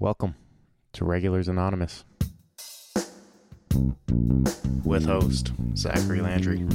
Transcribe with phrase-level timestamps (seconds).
[0.00, 0.34] Welcome
[0.94, 2.04] to Regulars Anonymous.
[4.82, 6.66] With host Zachary Landry,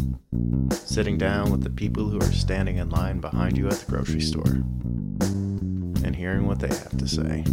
[0.69, 4.21] sitting down with the people who are standing in line behind you at the grocery
[4.21, 4.61] store
[6.05, 7.43] and hearing what they have to say.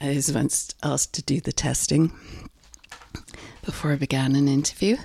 [0.00, 2.10] I was once asked to do the testing
[3.64, 4.96] before I began an interview.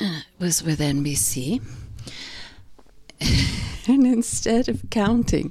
[0.00, 1.62] Uh, it was with NBC.
[4.20, 5.50] Instead of counting,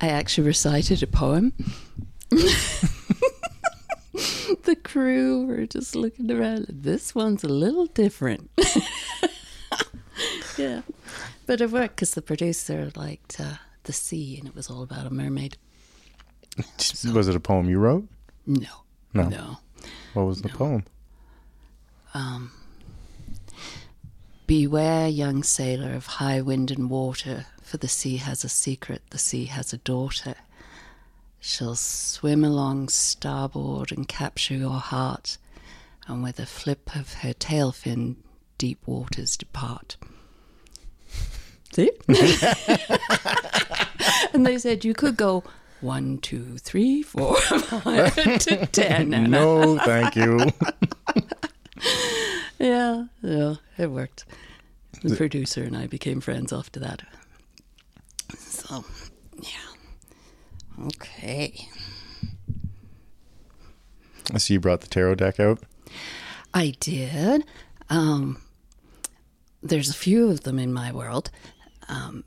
[0.00, 1.52] I actually recited a poem.
[2.30, 2.88] the
[4.84, 6.66] crew were just looking around.
[6.68, 8.50] This one's a little different.
[10.56, 10.82] yeah.
[11.46, 15.04] But it worked because the producer liked uh, the sea and it was all about
[15.04, 15.58] a mermaid.
[17.12, 18.06] Was it a poem you wrote?
[18.46, 18.84] No.
[19.12, 19.28] No.
[19.28, 19.58] No.
[20.14, 20.84] What was the poem?
[22.14, 22.52] Um,
[24.48, 29.18] Beware, young sailor, of high wind and water, for the sea has a secret, the
[29.18, 30.34] sea has a daughter.
[31.38, 35.36] She'll swim along starboard and capture your heart,
[36.06, 38.16] and with a flip of her tail fin,
[38.56, 39.98] deep waters depart.
[41.72, 41.90] See?
[44.32, 45.44] and they said you could go
[45.82, 49.10] one, two, three, four, five to ten.
[49.30, 50.40] No, thank you.
[52.58, 54.24] Yeah, yeah, it worked.
[55.02, 57.02] The producer and I became friends after that.
[58.36, 58.84] So,
[59.40, 60.86] yeah.
[60.86, 61.68] Okay.
[64.32, 65.62] I see you brought the tarot deck out.
[66.52, 67.44] I did.
[67.88, 68.42] Um,
[69.62, 71.30] there's a few of them in my world.
[71.88, 72.24] Um,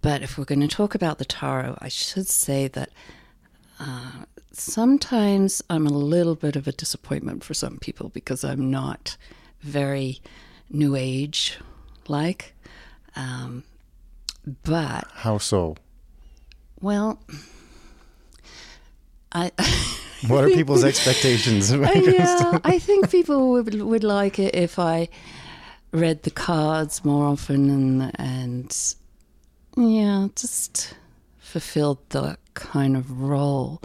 [0.00, 2.90] but if we're going to talk about the tarot, I should say that
[3.78, 9.16] uh, sometimes I'm a little bit of a disappointment for some people because I'm not
[9.60, 10.20] very
[10.70, 11.58] new age
[12.08, 12.54] like.
[13.16, 13.64] Um,
[14.62, 15.76] but, How so?
[16.80, 17.18] well,
[19.32, 19.50] I.
[20.28, 21.70] What are people's expectations?
[21.70, 25.08] Uh, yeah, I think people would would like it if I
[25.92, 28.94] read the cards more often and and
[29.76, 30.94] yeah, just
[31.38, 33.82] fulfilled the kind of role.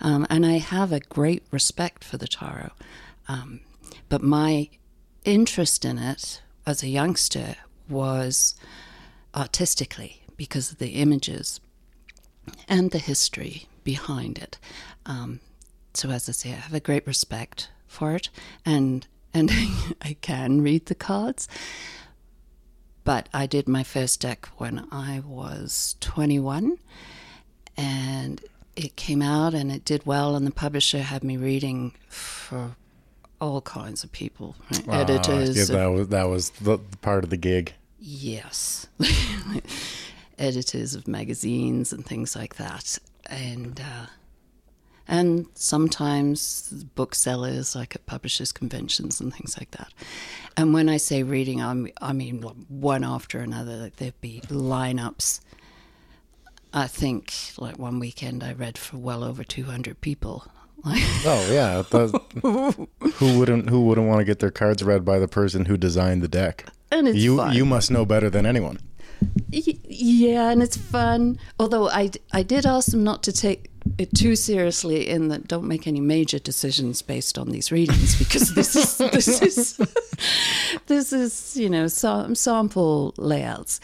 [0.00, 2.70] Um, and I have a great respect for the tarot,
[3.26, 3.60] um,
[4.08, 4.68] but my
[5.24, 7.56] interest in it as a youngster
[7.88, 8.54] was
[9.34, 11.60] artistically because of the images
[12.68, 14.58] and the history behind it.
[15.06, 15.40] Um,
[15.94, 18.28] so as I say, I have a great respect for it,
[18.64, 19.50] and and
[20.02, 21.48] I can read the cards.
[23.04, 26.78] But I did my first deck when I was 21,
[27.76, 28.40] and
[28.76, 32.76] it came out and it did well, and the publisher had me reading for
[33.40, 34.84] all kinds of people, right?
[34.88, 37.74] Ah, editors, yeah, that was that was the part of the gig.
[38.04, 38.88] Yes.
[40.38, 42.98] Editors of magazines and things like that.
[43.26, 44.06] And uh,
[45.06, 49.92] and sometimes booksellers like at publishers conventions and things like that.
[50.56, 53.76] And when I say reading, I'm, I mean one after another.
[53.76, 55.40] Like there'd be lineups.
[56.74, 60.46] I think like one weekend I read for well over 200 people.
[60.84, 65.28] Oh yeah, that- who wouldn't who wouldn't want to get their cards read by the
[65.28, 66.64] person who designed the deck?
[66.92, 67.54] And it's you fun.
[67.56, 68.78] you must know better than anyone.
[69.52, 71.38] Y- Yeah, and it's fun.
[71.58, 75.66] Although I, I did ask them not to take it too seriously in that don't
[75.66, 79.76] make any major decisions based on these readings because this is this is
[80.86, 83.80] this is you know sam- sample layouts.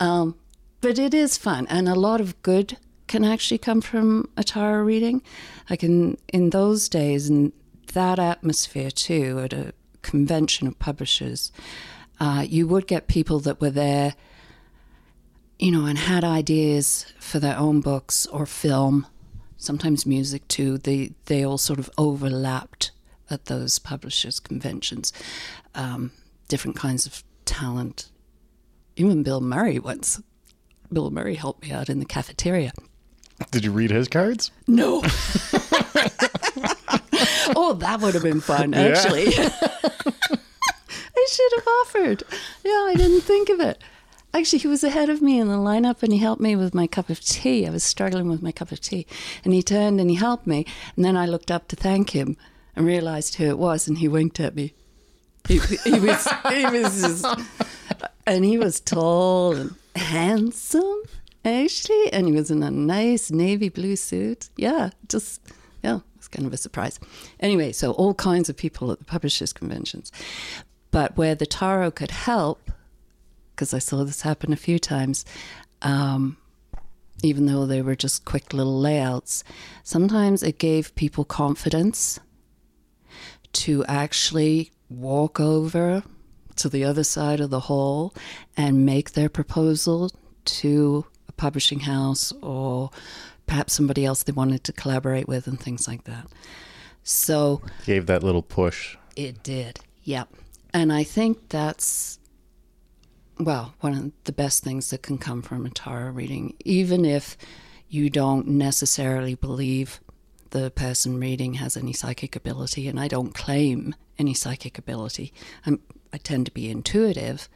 [0.00, 0.34] Um,
[0.80, 4.82] but it is fun, and a lot of good can actually come from a tarot
[4.82, 5.22] reading.
[5.70, 7.52] I can in those days, and
[7.92, 11.52] that atmosphere too, at a convention of publishers,
[12.22, 14.14] uh, you would get people that were there
[15.62, 19.06] you know, and had ideas for their own books or film,
[19.58, 20.76] sometimes music too.
[20.76, 22.90] They they all sort of overlapped
[23.30, 25.12] at those publishers' conventions.
[25.76, 26.10] Um,
[26.48, 28.10] different kinds of talent.
[28.96, 30.20] Even Bill Murray once.
[30.92, 32.72] Bill Murray helped me out in the cafeteria.
[33.52, 34.50] Did you read his cards?
[34.66, 34.96] No.
[37.54, 39.32] oh, that would have been fun, actually.
[41.22, 42.22] I should have offered.
[42.64, 43.80] Yeah, I didn't think of it.
[44.34, 46.86] Actually, he was ahead of me in the lineup and he helped me with my
[46.86, 47.66] cup of tea.
[47.66, 49.06] I was struggling with my cup of tea.
[49.44, 50.66] And he turned and he helped me.
[50.96, 52.36] And then I looked up to thank him
[52.74, 54.74] and realized who it was and he winked at me.
[55.46, 57.26] He, he was, he was just,
[58.26, 61.02] and he was tall and handsome,
[61.44, 62.12] actually.
[62.12, 64.48] And he was in a nice navy blue suit.
[64.56, 65.42] Yeah, just,
[65.82, 66.98] yeah, it was kind of a surprise.
[67.38, 70.10] Anyway, so all kinds of people at the publishers' conventions.
[70.92, 72.70] But where the tarot could help,
[73.50, 75.24] because I saw this happen a few times,
[75.82, 76.36] um,
[77.24, 79.42] even though they were just quick little layouts.
[79.82, 82.20] Sometimes it gave people confidence
[83.54, 86.02] to actually walk over
[86.56, 88.14] to the other side of the hall
[88.56, 90.10] and make their proposal
[90.44, 92.90] to a publishing house or
[93.46, 96.26] perhaps somebody else they wanted to collaborate with and things like that.
[97.02, 98.96] So Gave that little push.
[99.16, 99.80] it did.
[100.04, 100.28] Yep.
[100.74, 102.18] And I think that's
[103.38, 107.36] well, one of the best things that can come from a tarot reading, even if
[107.88, 110.00] you don't necessarily believe
[110.50, 115.32] the person reading has any psychic ability, and I don't claim any psychic ability.
[115.66, 115.80] I'm,
[116.12, 117.48] I tend to be intuitive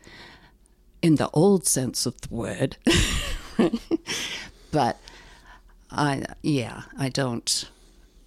[1.02, 2.76] in the old sense of the word,
[4.72, 4.98] but
[5.90, 7.70] I, yeah, I don't,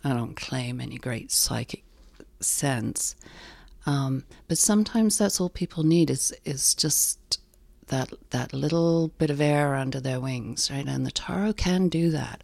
[0.04, 1.84] I don't claim any great psychic
[2.40, 3.16] sense.
[3.86, 7.40] Um, but sometimes that's all people need is is just
[7.88, 10.88] that that little bit of air under their wings, right?
[10.88, 12.44] And the tarot can do that.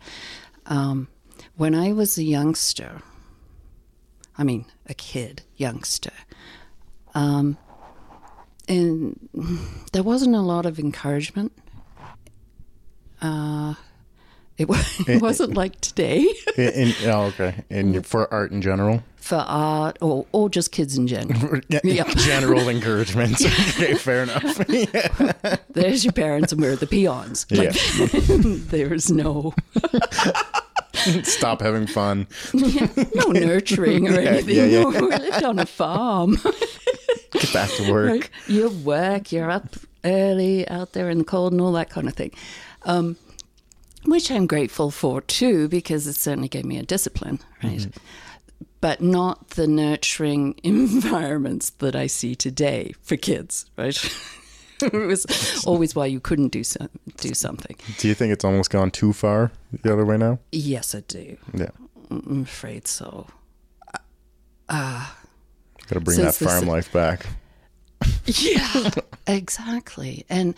[0.65, 1.07] Um,
[1.55, 3.01] when I was a youngster,
[4.37, 6.13] I mean a kid, youngster,
[7.13, 7.57] um,
[8.67, 9.29] and
[9.91, 11.51] there wasn't a lot of encouragement.
[13.21, 13.75] Uh,
[14.57, 16.27] it, wa- it wasn't like today
[16.57, 17.63] In, in, oh, okay.
[17.69, 19.03] And for art in general?
[19.25, 21.59] For art or, or just kids in general.
[21.83, 22.03] Yeah.
[22.13, 23.41] General encouragement.
[23.45, 24.57] okay, fair enough.
[25.69, 27.45] There's your parents and we're the peons.
[27.51, 27.73] Like,
[28.69, 29.53] there's no
[31.23, 32.27] Stop having fun.
[32.53, 34.55] no nurturing or anything.
[34.55, 34.81] yeah, yeah.
[34.83, 36.37] No, we lived on a farm.
[37.31, 38.09] Get back to work.
[38.11, 38.29] Right?
[38.47, 42.13] You work, you're up early out there in the cold and all that kind of
[42.13, 42.31] thing.
[42.83, 43.17] Um,
[44.05, 47.87] which I'm grateful for too, because it certainly gave me a discipline, right?
[48.85, 53.97] But not the nurturing environments that I see today for kids, right?
[54.83, 56.87] it was always why you couldn't do so,
[57.17, 57.75] do something.
[57.97, 59.51] Do you think it's almost gone too far
[59.81, 60.37] the other way now?
[60.51, 61.35] Yes, I do.
[61.51, 61.71] Yeah.
[62.11, 63.25] I'm afraid so.
[64.69, 65.09] Uh,
[65.87, 67.25] Got to bring that Since this- farm life back.
[68.25, 68.91] Yeah,
[69.25, 70.27] exactly.
[70.29, 70.53] And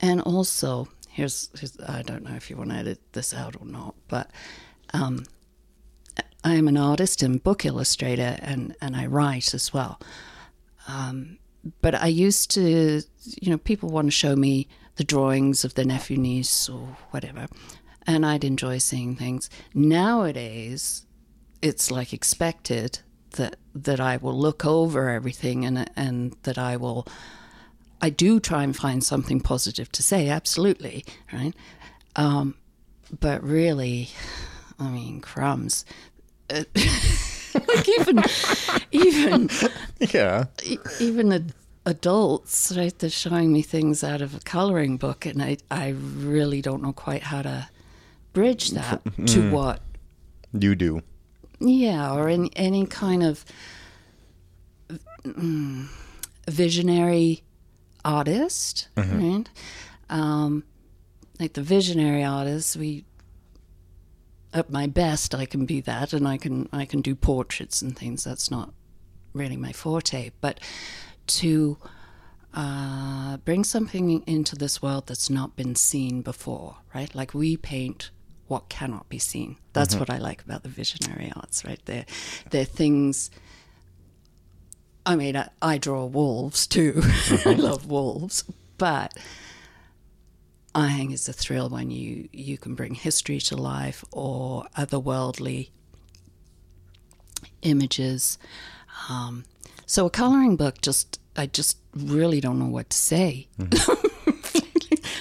[0.00, 3.66] and also here's, here's I don't know if you want to edit this out or
[3.66, 4.32] not, but
[4.92, 5.22] um,
[6.44, 10.00] I am an artist and book illustrator, and and I write as well.
[10.86, 11.38] Um,
[11.82, 13.02] but I used to,
[13.40, 17.46] you know, people want to show me the drawings of their nephew, niece, or whatever,
[18.06, 19.50] and I'd enjoy seeing things.
[19.74, 21.06] Nowadays,
[21.62, 23.00] it's like expected
[23.32, 27.06] that that I will look over everything and and that I will
[28.00, 31.54] I do try and find something positive to say absolutely right
[32.16, 32.54] um,
[33.20, 34.10] but really
[34.78, 35.84] I mean crumbs
[36.50, 36.64] Uh,
[37.68, 38.22] like even
[38.92, 39.50] even
[40.12, 40.44] Yeah.
[41.00, 41.52] even ad-
[41.86, 46.60] adults right they're showing me things out of a coloring book and I I really
[46.62, 47.68] don't know quite how to
[48.32, 49.80] bridge that to what
[50.52, 51.02] You do.
[51.60, 53.44] Yeah, or in any kind of
[55.24, 55.86] mm,
[56.48, 57.42] visionary
[58.04, 59.44] artist, right?
[60.08, 60.62] Um,
[61.40, 63.04] like the visionary artist, we
[64.52, 67.96] at my best I can be that, and I can I can do portraits and
[67.96, 68.24] things.
[68.24, 68.72] That's not
[69.32, 70.60] really my forte, but
[71.26, 71.78] to
[72.54, 77.14] uh, bring something into this world that's not been seen before, right?
[77.14, 78.10] Like we paint
[78.46, 79.56] what cannot be seen.
[79.74, 81.80] That's what I like about the visionary arts, right?
[81.84, 82.06] They're,
[82.50, 83.30] they're things.
[85.04, 87.02] I mean, I, I draw wolves too.
[87.44, 88.44] I love wolves,
[88.78, 89.12] but
[90.74, 95.70] I think it's a thrill when you you can bring history to life or otherworldly
[97.62, 98.38] images.
[99.08, 99.44] Um,
[99.86, 103.48] so a coloring book just I just really don't know what to say.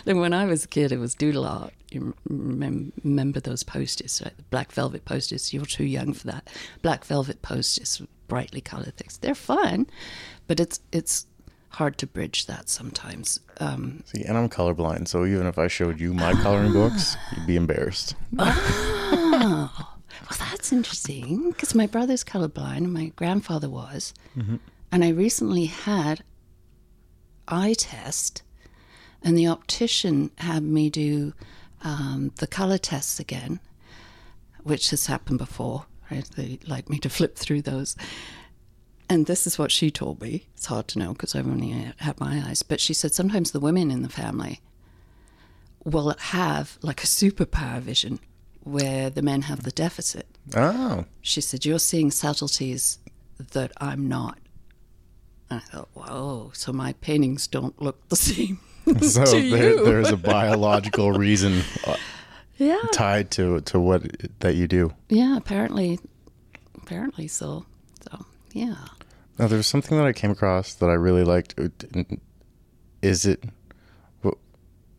[0.06, 1.74] then when I was a kid, it was doodle art.
[1.92, 4.36] You remember, remember those posters, right?
[4.36, 5.54] The black velvet posters.
[5.54, 6.50] You're too young for that.
[6.82, 9.18] Black velvet posters, brightly colored things.
[9.20, 9.88] They're fun,
[10.48, 11.28] but it's it's
[11.78, 13.40] hard to bridge that sometimes.
[13.60, 17.48] Um, See, and I'm colorblind, so even if I showed you my coloring books, you'd
[17.48, 18.16] be embarrassed.
[20.30, 24.14] Well, that's interesting because my brother's colorblind and my grandfather was.
[24.92, 26.24] And I recently had
[27.48, 28.42] eye test,
[29.24, 31.34] and the optician had me do
[31.82, 33.60] um, the color tests again,
[34.64, 35.86] which has happened before.
[36.12, 36.28] Right?
[36.36, 37.96] They like me to flip through those.
[39.10, 40.48] And this is what she told me.
[40.56, 42.62] It's hard to know because I've only had my eyes.
[42.64, 44.62] But she said sometimes the women in the family
[45.84, 48.20] will have like a superpower vision
[48.64, 50.28] where the men have the deficit.
[50.56, 51.06] Oh.
[51.22, 53.00] She said, You're seeing subtleties
[53.52, 54.40] that I'm not.
[55.50, 58.60] And I thought, Whoa, so my paintings don't look the same
[59.02, 61.98] So there, there's a biological reason uh,
[62.58, 62.78] yeah.
[62.94, 64.04] tied to to what
[64.40, 64.94] that you do.
[65.10, 66.00] Yeah, apparently,
[66.76, 67.66] apparently so.
[68.10, 68.76] So, yeah.
[69.38, 71.56] Now, there's something that I came across that I really liked.
[73.02, 73.44] Is it
[74.22, 74.36] what,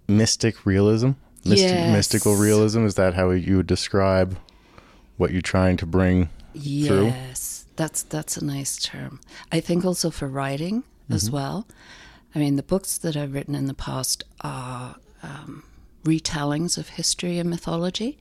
[0.07, 1.11] mystic realism?
[1.45, 1.93] Mysti- Yes.
[1.93, 2.85] Mystical realism?
[2.85, 4.39] Is that how you would describe
[5.17, 7.07] what you're trying to bring through?
[7.07, 9.21] Yes, that's that's a nice term.
[9.51, 11.67] I think also for writing as well.
[12.35, 15.65] I mean, the books that I've written in the past are um,
[16.05, 18.19] retellings of history and mythology,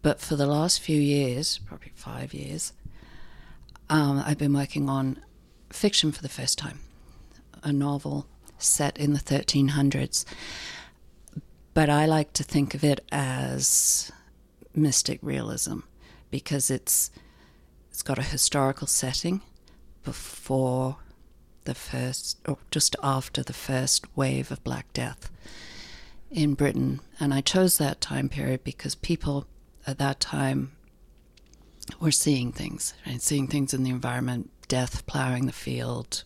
[0.00, 2.72] but for the last few years, probably five years,
[3.90, 5.18] um, I've been working on
[5.72, 6.80] fiction for the first time,
[7.62, 8.26] a novel
[8.58, 10.24] set in the 1300s.
[11.74, 14.12] But I like to think of it as
[14.74, 15.80] mystic realism
[16.30, 17.10] because it's
[17.90, 19.42] it's got a historical setting
[20.02, 20.96] before
[21.64, 25.30] the first or just after the first wave of black death
[26.30, 27.00] in Britain.
[27.20, 29.46] And I chose that time period because people
[29.86, 30.72] at that time
[32.00, 33.20] were seeing things right?
[33.20, 36.24] Seeing things in the environment death plowing the field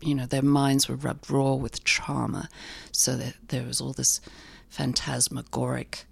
[0.00, 2.48] you know their minds were rubbed raw with trauma
[2.90, 4.20] so that there was all this
[4.68, 6.06] phantasmagoric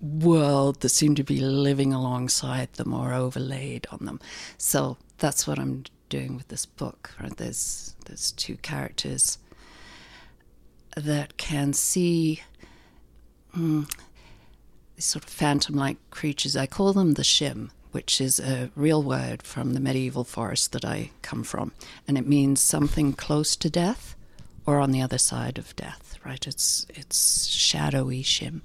[0.00, 4.20] world that seemed to be living alongside them or overlaid on them.
[4.56, 7.12] So that's what I'm doing with this book.
[7.20, 7.36] Right?
[7.36, 9.38] There's there's two characters
[10.96, 12.42] that can see
[13.56, 13.90] mm,
[14.96, 16.56] these sort of phantom-like creatures.
[16.56, 20.84] I call them the shim, which is a real word from the medieval forest that
[20.84, 21.72] I come from,
[22.06, 24.16] and it means something close to death
[24.66, 26.18] or on the other side of death.
[26.24, 26.46] Right?
[26.46, 28.60] It's it's shadowy shim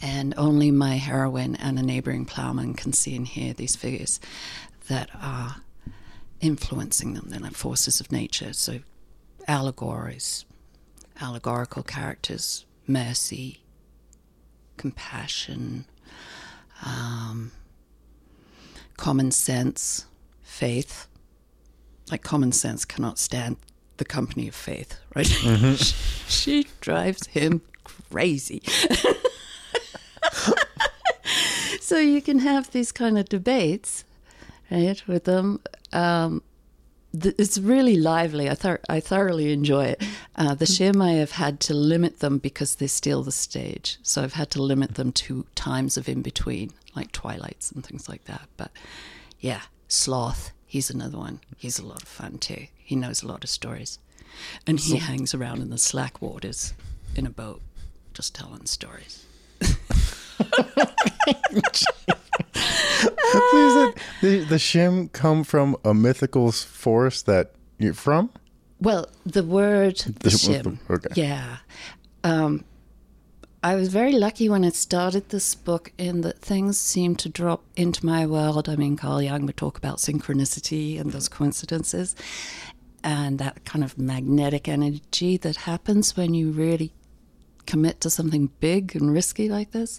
[0.00, 4.20] and only my heroine and a neighboring plowman can see and hear these figures
[4.88, 5.56] that are
[6.40, 7.26] influencing them.
[7.28, 8.52] They're like forces of nature.
[8.52, 8.80] So,
[9.46, 10.44] allegories,
[11.20, 13.62] allegorical characters, mercy,
[14.76, 15.86] compassion,
[16.84, 17.50] um,
[18.98, 20.04] common sense,
[20.42, 21.06] faith.
[22.10, 23.56] Like, common sense cannot stand
[23.96, 25.26] the company of faith, right?
[26.28, 28.62] she drives him crazy.
[31.80, 34.04] so you can have these kind of debates,
[34.70, 35.60] right, with them.
[35.92, 36.42] Um,
[37.18, 38.50] th- it's really lively.
[38.50, 40.02] I, thor- I thoroughly enjoy it.
[40.36, 43.98] Uh, the Shim, I have had to limit them because they steal the stage.
[44.02, 48.08] So I've had to limit them to times of in between, like twilights and things
[48.08, 48.48] like that.
[48.56, 48.70] But
[49.40, 51.40] yeah, Sloth, he's another one.
[51.56, 52.66] He's a lot of fun too.
[52.76, 53.98] He knows a lot of stories.
[54.66, 56.74] And he hangs around in the slack waters
[57.16, 57.60] in a boat,
[58.14, 59.24] just telling stories.
[62.52, 68.30] Please, that- the, the shim come from a mythical forest that you're from?
[68.80, 70.78] Well, the word The- shim.
[70.90, 71.08] okay.
[71.14, 71.58] Yeah.
[72.24, 72.64] Um,
[73.60, 77.64] I was very lucky when I started this book in that things seemed to drop
[77.74, 78.68] into my world.
[78.68, 82.14] I mean, Carl Jung would talk about synchronicity and those coincidences
[83.02, 86.92] and that kind of magnetic energy that happens when you really
[87.66, 89.98] commit to something big and risky like this.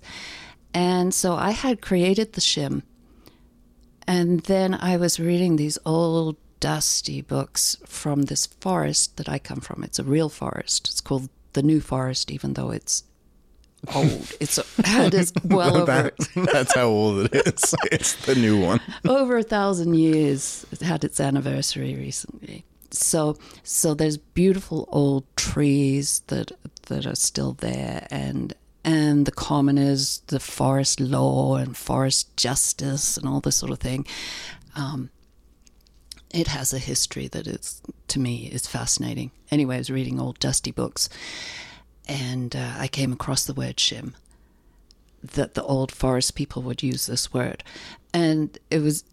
[0.74, 2.84] And so I had created the shim
[4.08, 9.60] and then I was reading these old, dusty books from this forest that I come
[9.60, 9.84] from.
[9.84, 10.88] It's a real forest.
[10.90, 13.04] It's called the New Forest, even though it's
[13.94, 14.32] old.
[14.40, 17.76] It's it is well over That- that's how old it is.
[17.92, 18.80] It's the new one.
[19.08, 20.66] over a thousand years.
[20.72, 22.66] It had its anniversary recently.
[22.92, 26.52] So, so there's beautiful old trees that
[26.88, 33.28] that are still there, and and the commoners, the forest law and forest justice, and
[33.28, 34.06] all this sort of thing.
[34.76, 35.10] Um,
[36.32, 39.32] it has a history that is, to me, is fascinating.
[39.52, 41.10] Anyway, I was reading old dusty books,
[42.10, 44.14] and uh, I came across the word shim
[45.22, 47.64] that the old forest people would use this word,
[48.14, 49.04] and it was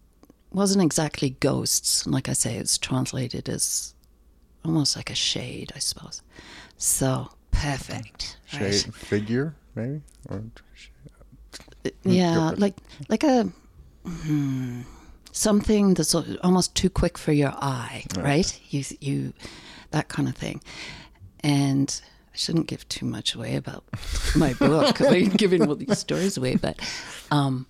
[0.51, 2.07] wasn't exactly ghosts.
[2.07, 3.93] Like I say, it's translated as
[4.65, 6.21] almost like a shade, I suppose.
[6.77, 8.93] So perfect, Shade right?
[8.95, 10.01] figure, maybe?
[10.29, 10.43] Or
[12.03, 12.75] Yeah, like
[13.09, 13.49] like a
[14.05, 14.81] hmm,
[15.31, 18.59] something that's almost too quick for your eye, right?
[18.69, 19.33] You you
[19.91, 20.61] that kind of thing,
[21.41, 22.01] and.
[22.37, 23.83] I shouldn't give too much away about
[24.35, 25.01] my book.
[25.09, 26.79] I'm giving all these stories away, but
[27.31, 27.65] um,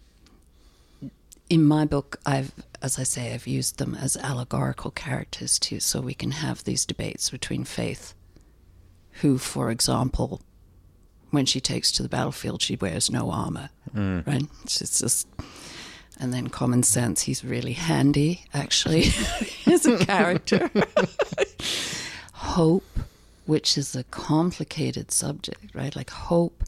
[1.49, 6.01] in my book, I've, as I say, I've used them as allegorical characters too, so
[6.01, 8.13] we can have these debates between faith,
[9.21, 10.41] who, for example,
[11.29, 14.43] when she takes to the battlefield, she wears no armor, right?
[14.65, 15.29] It's just,
[16.19, 17.21] and then common sense.
[17.21, 19.05] He's really handy, actually,
[19.65, 20.69] as a character.
[22.33, 22.83] Hope,
[23.47, 25.95] which is a complicated subject, right?
[25.95, 26.63] Like hope.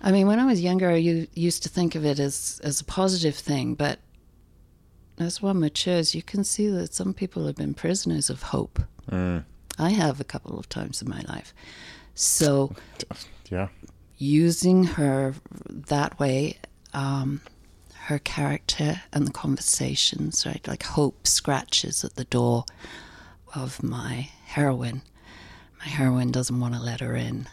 [0.00, 2.84] I mean, when I was younger, I used to think of it as, as a
[2.84, 4.00] positive thing, but
[5.18, 8.80] as one matures, you can see that some people have been prisoners of hope.
[9.78, 11.54] I have a couple of times in my life.
[12.14, 12.74] So,
[13.50, 13.68] Yeah.
[14.18, 15.34] using her
[15.68, 16.58] that way,
[16.94, 17.40] um,
[18.06, 20.66] her character and the conversations, right?
[20.66, 22.64] Like hope scratches at the door
[23.54, 25.02] of my heroine.
[25.82, 27.48] My heroine doesn't want to let her in.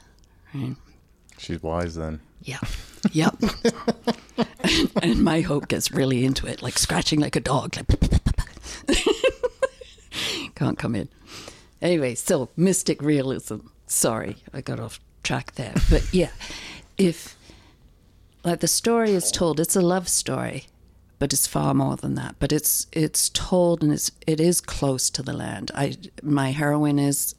[0.54, 0.76] Right?
[1.40, 2.20] She's wise then.
[2.44, 2.60] Yeah.
[3.12, 3.36] Yep.
[4.64, 7.76] and, and my hope gets really into it, like scratching like a dog.
[7.76, 7.88] Like
[10.56, 11.10] Can't come in.
[11.82, 13.58] Anyway, so mystic realism.
[13.88, 15.74] Sorry, I got off track there.
[15.90, 16.30] But yeah,
[16.98, 17.36] if
[18.44, 20.66] like the story is told, it's a love story,
[21.18, 22.36] but it's far more than that.
[22.38, 25.72] But it's it's told and it's it is close to the land.
[25.74, 27.34] I my heroine is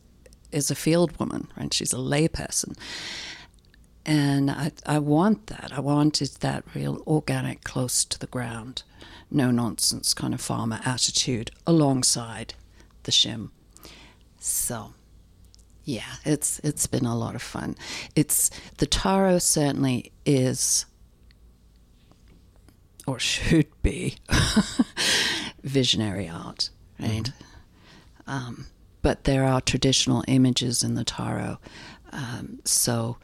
[0.52, 1.72] is a field woman, right?
[1.72, 2.76] She's a layperson.
[4.06, 5.70] And I, I want that.
[5.72, 8.82] I wanted that real organic, close to the ground,
[9.30, 12.54] no nonsense kind of farmer attitude alongside
[13.02, 13.50] the shim.
[14.38, 14.94] So,
[15.84, 17.76] yeah, it's it's been a lot of fun.
[18.16, 20.86] It's the tarot certainly is,
[23.06, 24.16] or should be,
[25.62, 27.30] visionary art, right?
[28.26, 28.66] Um,
[29.02, 31.58] but there are traditional images in the tarot.
[32.12, 33.16] um, so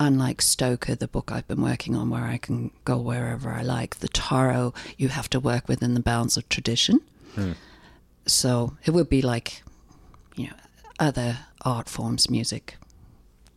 [0.00, 3.96] unlike Stoker, the book I've been working on, where I can go wherever I like,
[3.96, 7.00] the tarot you have to work within the bounds of tradition.
[8.26, 9.62] So it would be like,
[10.36, 10.56] you know,
[10.98, 12.76] other art forms, music,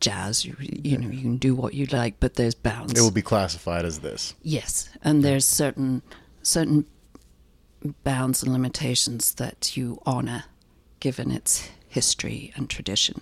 [0.00, 0.44] jazz.
[0.44, 2.92] You, you know, you can do what you like, but there's bounds.
[2.92, 4.34] It will be classified as this.
[4.42, 6.02] Yes, and there's certain
[6.42, 6.86] certain
[8.04, 10.44] bounds and limitations that you honor,
[11.06, 13.20] given its history and tradition.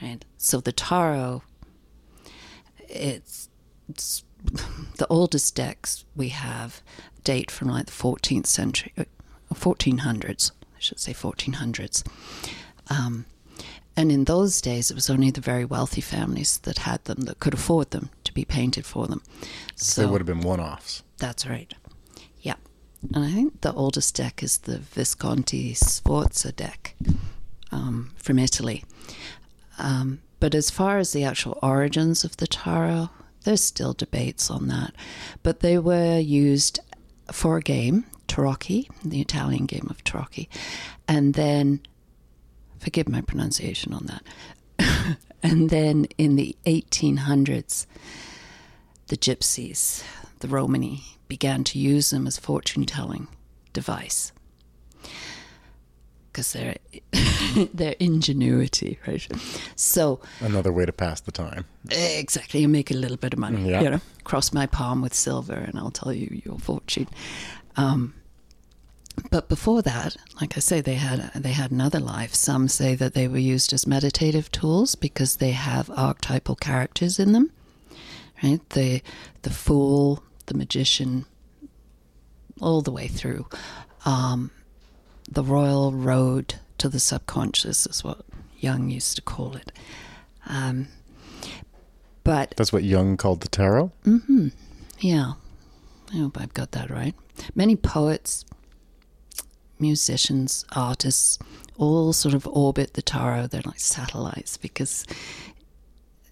[0.00, 0.24] Right.
[0.38, 1.42] So the tarot,
[2.88, 3.48] it's,
[3.88, 4.22] it's
[4.98, 6.82] the oldest decks we have
[7.24, 9.02] date from like the 14th century, uh,
[9.52, 10.52] 1400s.
[10.52, 12.06] I should say 1400s.
[12.90, 13.24] Um,
[13.96, 17.40] and in those days, it was only the very wealthy families that had them, that
[17.40, 19.20] could afford them to be painted for them.
[19.74, 21.02] So they would have been one-offs.
[21.18, 21.74] that's right.
[23.14, 26.94] And I think the oldest deck is the Visconti Sforza deck
[27.70, 28.84] um, from Italy.
[29.78, 33.10] Um, but as far as the actual origins of the tarot,
[33.44, 34.92] there's still debates on that.
[35.42, 36.80] But they were used
[37.30, 40.48] for a game, tarocchi, the Italian game of tarocchi,
[41.08, 41.80] and then,
[42.78, 47.86] forgive my pronunciation on that, and then in the 1800s,
[49.08, 50.02] the gypsies,
[50.40, 53.28] the Romani, began to use them as fortune telling
[53.72, 54.32] device.
[56.32, 56.76] Because their
[57.74, 59.26] their ingenuity, right?
[59.74, 61.64] So Another way to pass the time.
[61.90, 63.70] exactly, you make a little bit of money.
[63.70, 63.80] Yeah.
[63.82, 67.08] You know, cross my palm with silver, and I'll tell you your fortune.
[67.76, 68.14] Um,
[69.30, 72.34] but before that, like I say, they had they had another life.
[72.34, 77.32] Some say that they were used as meditative tools because they have archetypal characters in
[77.32, 77.50] them
[78.42, 78.60] right?
[78.70, 79.02] The
[79.42, 81.26] the fool, the magician,
[82.60, 83.46] all the way through.
[84.04, 84.50] Um,
[85.30, 88.20] the royal road to the subconscious is what
[88.58, 89.72] Jung used to call it.
[90.46, 90.88] Um,
[92.24, 93.92] but That's what Jung called the tarot.
[95.00, 95.32] yeah,
[96.12, 97.14] I hope I've got that right.
[97.54, 98.44] Many poets,
[99.78, 101.38] musicians, artists,
[101.76, 103.48] all sort of orbit the tarot.
[103.48, 105.04] They're like satellites because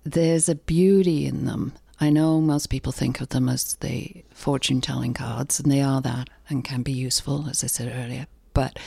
[0.05, 1.73] there's a beauty in them.
[2.01, 6.01] I know most people think of them as the fortune telling cards, and they are
[6.01, 8.27] that and can be useful, as I said earlier.
[8.53, 8.79] But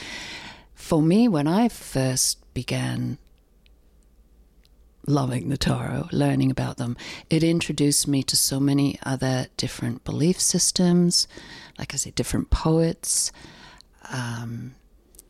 [0.76, 3.18] for me, when I first began
[5.06, 6.98] loving the tarot, learning about them,
[7.30, 11.28] it introduced me to so many other different belief systems,
[11.80, 13.32] like I say, different poets.
[14.12, 14.76] Um,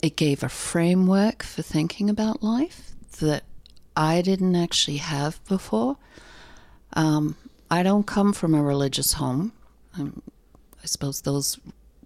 [0.02, 3.44] it gave a framework for thinking about life that
[3.96, 5.98] I didn't actually have before.
[6.94, 7.36] Um,
[7.70, 9.52] I don't come from a religious home.
[9.98, 10.22] Um,
[10.82, 11.60] I suppose those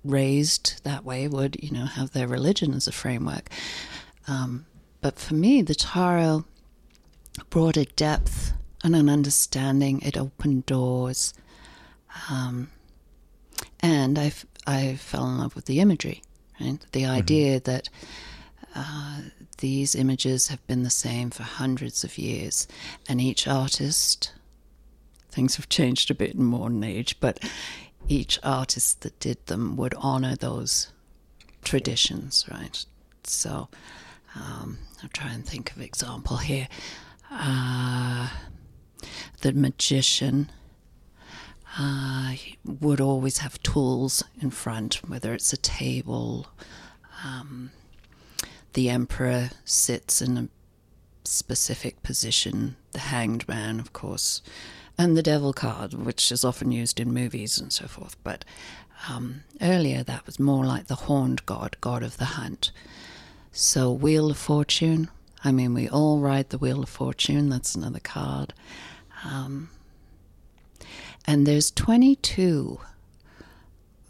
[0.04, 3.50] raised that way would, you know, have their religion as a framework.
[4.28, 4.66] Um,
[5.02, 6.46] but for me, the tarot
[7.50, 10.02] brought a depth and an understanding.
[10.02, 11.34] It opened doors,
[12.30, 12.70] um,
[13.80, 14.32] and I
[14.66, 16.22] I fell in love with the imagery.
[16.60, 17.90] Right, the idea that
[18.76, 19.22] uh,
[19.58, 22.68] these images have been the same for hundreds of years,
[23.08, 24.32] and each artist.
[25.32, 27.40] Things have changed a bit in modern age, but
[28.08, 30.92] each artist that did them would honor those
[31.64, 32.86] traditions, right?
[33.24, 33.70] So,
[34.36, 36.68] Um, I'll try and think of example here.
[37.30, 38.30] Uh,
[39.42, 40.50] the magician
[41.78, 46.48] uh, would always have tools in front, whether it's a table.
[47.26, 47.72] Um,
[48.74, 50.48] the emperor sits in a
[51.26, 52.78] specific position.
[52.94, 54.42] The hanged man, of course,
[55.02, 58.16] and the devil card, which is often used in movies and so forth.
[58.24, 58.46] But
[59.10, 62.72] um, earlier, that was more like the horned god, god of the hunt.
[63.52, 65.10] So, Wheel of Fortune.
[65.44, 67.50] I mean, we all ride the Wheel of Fortune.
[67.50, 68.54] That's another card.
[69.26, 69.70] Um,
[71.26, 72.80] and there's 22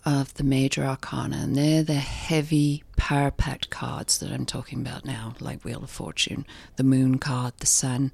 [0.03, 5.05] of the major arcana, and they're the heavy power packed cards that I'm talking about
[5.05, 8.11] now, like Wheel of Fortune, the Moon card, the Sun.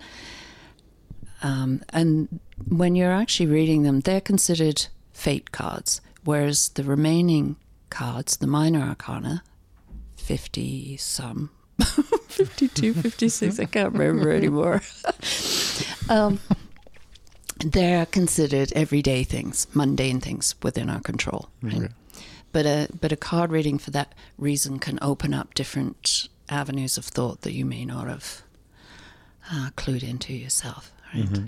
[1.43, 7.57] Um, and when you're actually reading them, they're considered fate cards, whereas the remaining
[7.89, 9.43] cards, the minor arcana,
[10.17, 14.81] 50 some, 52, 56, I can't remember anymore.
[16.09, 16.39] um,
[17.59, 21.49] they're considered everyday things, mundane things within our control.
[21.61, 21.75] Right?
[21.75, 21.93] Okay.
[22.51, 27.05] But a but a card reading for that reason can open up different avenues of
[27.05, 28.41] thought that you may not have
[29.51, 30.91] uh, clued into yourself.
[31.13, 31.23] Right.
[31.25, 31.45] Mm-hmm.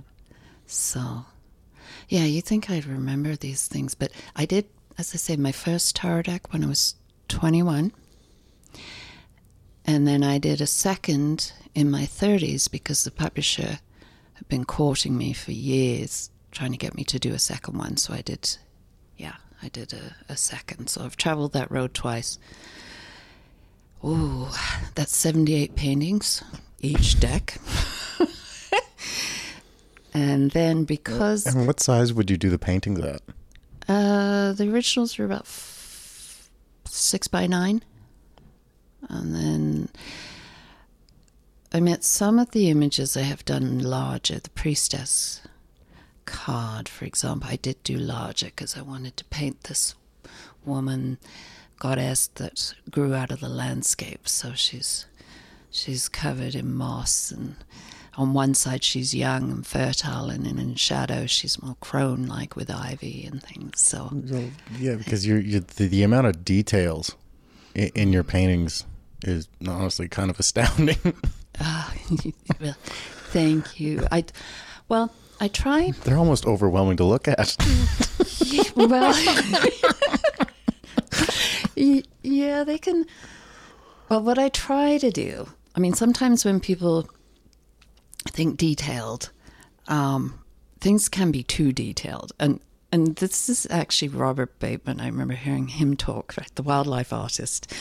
[0.65, 1.26] So,
[2.08, 4.65] yeah, you think I'd remember these things, but I did,
[4.98, 6.95] as I say, my first tarot deck when I was
[7.28, 7.91] 21.
[9.86, 13.80] And then I did a second in my 30s because the publisher
[14.34, 17.98] had been courting me for years, trying to get me to do a second one.
[17.98, 18.58] So I did,
[19.17, 20.89] yeah, I did a, a second.
[20.89, 22.38] So I've traveled that road twice.
[24.04, 24.56] Oh,
[24.95, 26.43] that's 78 paintings
[26.80, 27.58] each deck.
[30.13, 31.45] and then because.
[31.45, 33.22] And what size would you do the paintings at?
[33.88, 36.50] Uh, the originals were about f-
[36.86, 37.84] six by nine.
[39.10, 39.89] And then
[41.72, 44.39] I mean, some of the images I have done larger.
[44.39, 45.41] The priestess
[46.26, 49.93] card, for example, I did do larger because I wanted to paint this
[50.65, 51.19] woman
[51.78, 54.28] goddess that grew out of the landscape.
[54.28, 55.06] So she's
[55.69, 57.56] she's covered in moss, and
[58.17, 63.26] on one side she's young and fertile, and in shadow she's more crone-like with ivy
[63.26, 63.80] and things.
[63.80, 64.10] So
[64.78, 67.15] yeah, because you're, you're the, the amount of details
[67.76, 68.86] in, in your paintings
[69.24, 70.98] is honestly kind of astounding.
[71.62, 71.93] Oh,
[72.62, 72.76] well,
[73.32, 74.06] thank you.
[74.12, 74.26] I,
[74.88, 75.91] well, I try.
[76.04, 77.56] They're almost overwhelming to look at.
[78.45, 79.13] yeah, well,
[82.24, 83.06] yeah, they can.
[84.10, 87.08] Well, what I try to do, I mean, sometimes when people
[88.27, 89.32] think detailed,
[89.88, 90.39] um,
[90.79, 92.60] things can be too detailed, and
[92.91, 94.99] and this is actually Robert Bateman.
[94.99, 97.71] I remember hearing him talk, the wildlife artist,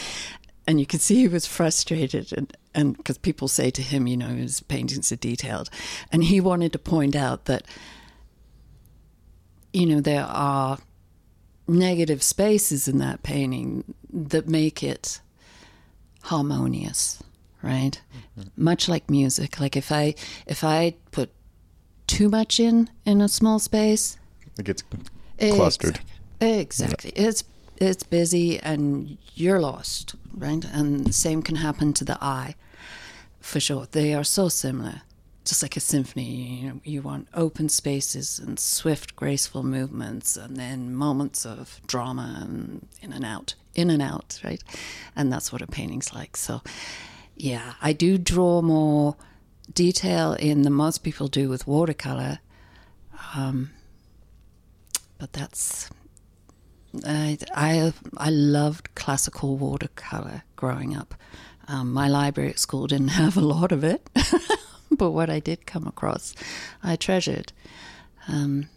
[0.67, 4.17] and you could see he was frustrated and and because people say to him you
[4.17, 5.71] know his paintings are detailed.
[6.13, 7.65] And he wanted to point out that
[9.73, 10.79] you know there are
[11.67, 15.21] negative spaces in that painting that make it
[16.23, 17.23] harmonious
[17.63, 18.01] right
[18.39, 18.49] mm-hmm.
[18.57, 20.15] much like music like if i
[20.47, 21.31] if i put
[22.07, 24.19] too much in in a small space
[24.59, 24.83] it gets
[25.39, 26.01] clustered
[26.41, 27.13] exactly, exactly.
[27.17, 27.29] Yeah.
[27.29, 27.45] it's
[27.81, 30.65] it's busy and you're lost, right?
[30.65, 32.55] And same can happen to the eye,
[33.41, 33.87] for sure.
[33.91, 35.03] They are so similar,
[35.45, 36.25] just like a symphony.
[36.25, 42.41] You, know, you want open spaces and swift, graceful movements, and then moments of drama
[42.43, 44.63] and in and out, in and out, right?
[45.15, 46.37] And that's what a painting's like.
[46.37, 46.63] So,
[47.39, 49.17] yeah, I do draw more
[49.73, 52.41] detail in than most people do with watercolor.
[53.35, 53.71] Um,
[55.19, 55.91] but that's
[57.07, 61.15] I, I, I loved classical watercolor growing up.
[61.69, 64.09] Um, my library at school didn't have a lot of it,
[64.91, 66.35] but what I did come across,
[66.83, 67.53] I treasured.
[68.27, 68.69] Um,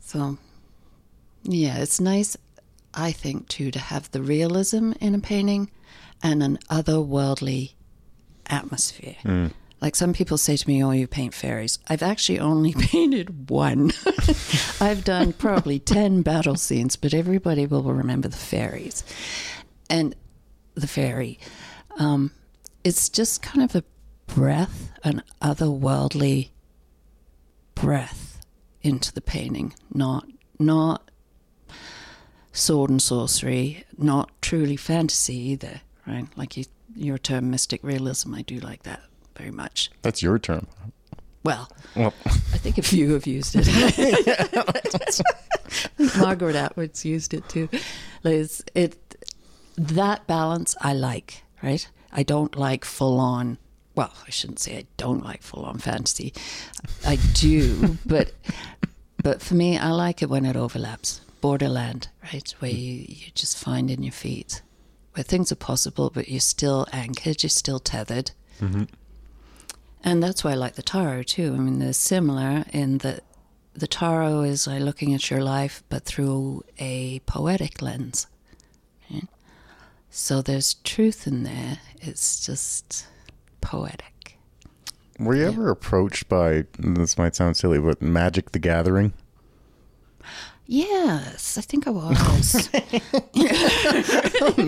[0.00, 0.38] so,
[1.42, 2.36] yeah, it's nice,
[2.94, 5.70] I think, too, to have the realism in a painting
[6.24, 7.74] and an otherworldly
[8.46, 9.16] atmosphere.
[9.24, 9.52] Mm.
[9.80, 11.78] Like some people say to me, Oh, you paint fairies.
[11.86, 13.92] I've actually only painted one.
[14.80, 19.04] I've done probably 10 battle scenes, but everybody will remember the fairies.
[19.90, 20.16] And
[20.74, 21.38] the fairy.
[21.98, 22.32] Um,
[22.82, 23.84] it's just kind of a
[24.26, 26.48] breath, an otherworldly
[27.74, 28.40] breath
[28.82, 30.26] into the painting, not
[30.58, 31.10] not
[32.52, 36.26] sword and sorcery, not truly fantasy either, right?
[36.36, 36.64] Like you,
[36.94, 39.02] your term mystic realism, I do like that
[39.36, 39.90] very much.
[40.02, 40.66] That's your term.
[41.44, 42.14] Well, well.
[42.26, 45.20] I think a few have used it.
[46.18, 47.68] Margaret Atwood's used it too.
[48.22, 48.96] Liz, it
[49.76, 51.86] that balance I like, right?
[52.12, 53.58] I don't like full on.
[53.94, 56.32] Well, I shouldn't say I don't like full on fantasy.
[57.06, 58.32] I do, but
[59.22, 63.58] but for me, I like it when it overlaps borderland, right, where you you just
[63.58, 64.62] find in your feet
[65.14, 68.32] where things are possible, but you're still anchored, you're still tethered.
[68.60, 68.84] Mm-hmm.
[70.02, 71.54] And that's why I like the tarot too.
[71.54, 73.24] I mean, they're similar in that
[73.72, 78.26] the tarot is like looking at your life, but through a poetic lens.
[79.10, 79.26] right?
[80.10, 81.78] So there's truth in there.
[82.00, 83.06] It's just
[83.60, 84.38] poetic.
[85.18, 89.12] Were you ever approached by this might sound silly, but Magic the Gathering?
[90.66, 92.70] Yes, I think I was.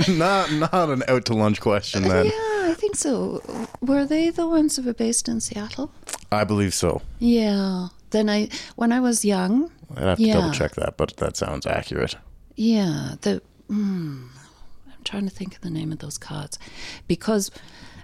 [0.09, 2.27] not not an out to lunch question then.
[2.27, 3.43] yeah, I think so.
[3.81, 5.91] Were they the ones who were based in Seattle?
[6.31, 7.03] I believe so.
[7.19, 7.89] Yeah.
[8.11, 10.35] Then I, when I was young, I'd have to Yeah.
[10.35, 12.15] double check that, but that sounds accurate.
[12.55, 14.29] Yeah, the mm,
[14.87, 16.59] I'm trying to think of the name of those cards
[17.09, 17.51] because,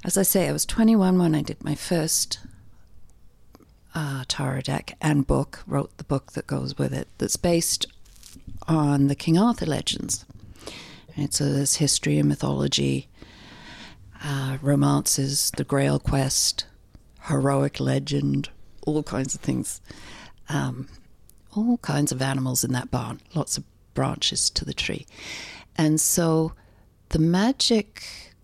[0.05, 2.38] as I say, I was 21 when I did my first
[3.94, 5.62] uh, tarot deck and book.
[5.66, 7.09] Wrote the book that goes with it.
[7.18, 7.87] That's based
[8.68, 10.24] on the King Arthur legends.
[11.16, 13.09] And so there's history and mythology,
[14.24, 16.64] uh, romances, the Grail quest,
[17.22, 18.48] heroic legend,
[18.87, 19.81] all kinds of things.
[20.48, 20.88] Um,
[21.55, 25.07] all kinds of animals in that barn, lots of branches to the tree.
[25.76, 26.52] And so
[27.11, 28.02] the magic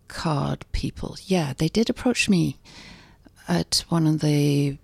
[0.08, 2.58] card people, yeah, they did approach me
[3.46, 4.76] at one of the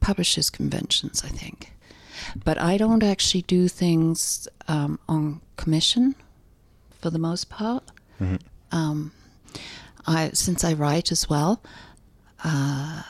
[0.00, 1.72] publishers' conventions, I think.
[2.44, 6.14] But I don't actually do things um, on commission
[7.00, 7.82] for the most part.
[8.72, 9.12] Um,
[10.06, 11.62] I since I write as well,
[12.44, 13.02] uh,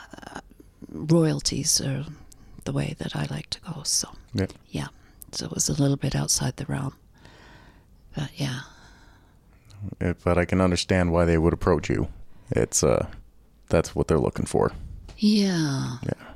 [0.89, 2.05] royalties are
[2.63, 3.83] the way that I like to go.
[3.83, 4.47] So Yeah.
[4.69, 4.87] yeah,
[5.31, 6.93] so it was a little bit outside the realm,
[8.15, 8.61] but yeah,
[10.23, 12.07] But I can understand why they would approach you.
[12.51, 13.07] It's uh
[13.69, 14.71] that's what they're looking for.
[15.17, 15.97] yeah.
[16.03, 16.30] Yeah.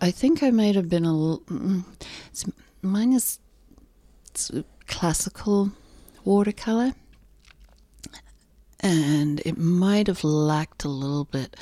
[0.00, 1.40] I, I think I might have been a little.
[1.46, 1.84] mm,
[2.30, 2.44] It's,
[2.82, 3.38] mine is
[4.86, 5.70] classical
[6.24, 6.94] watercolor,
[8.80, 11.56] and it might have lacked a little bit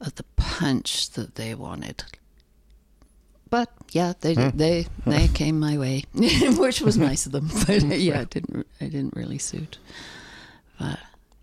[0.00, 2.04] of the punch that they wanted.
[3.50, 4.56] But yeah, they hmm.
[4.56, 5.10] they hmm.
[5.10, 7.48] they came my way, which was nice of them.
[7.66, 9.78] But uh, yeah, it didn't it didn't really suit.
[10.78, 10.98] But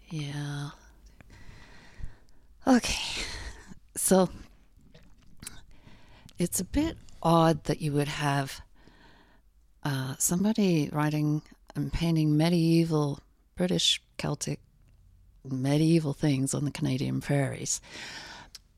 [0.09, 0.69] yeah.
[2.67, 3.23] Okay,
[3.95, 4.29] so
[6.37, 8.61] it's a bit odd that you would have
[9.83, 11.41] uh, somebody writing
[11.75, 13.19] and painting medieval
[13.55, 14.59] British Celtic
[15.43, 17.79] medieval things on the Canadian prairies.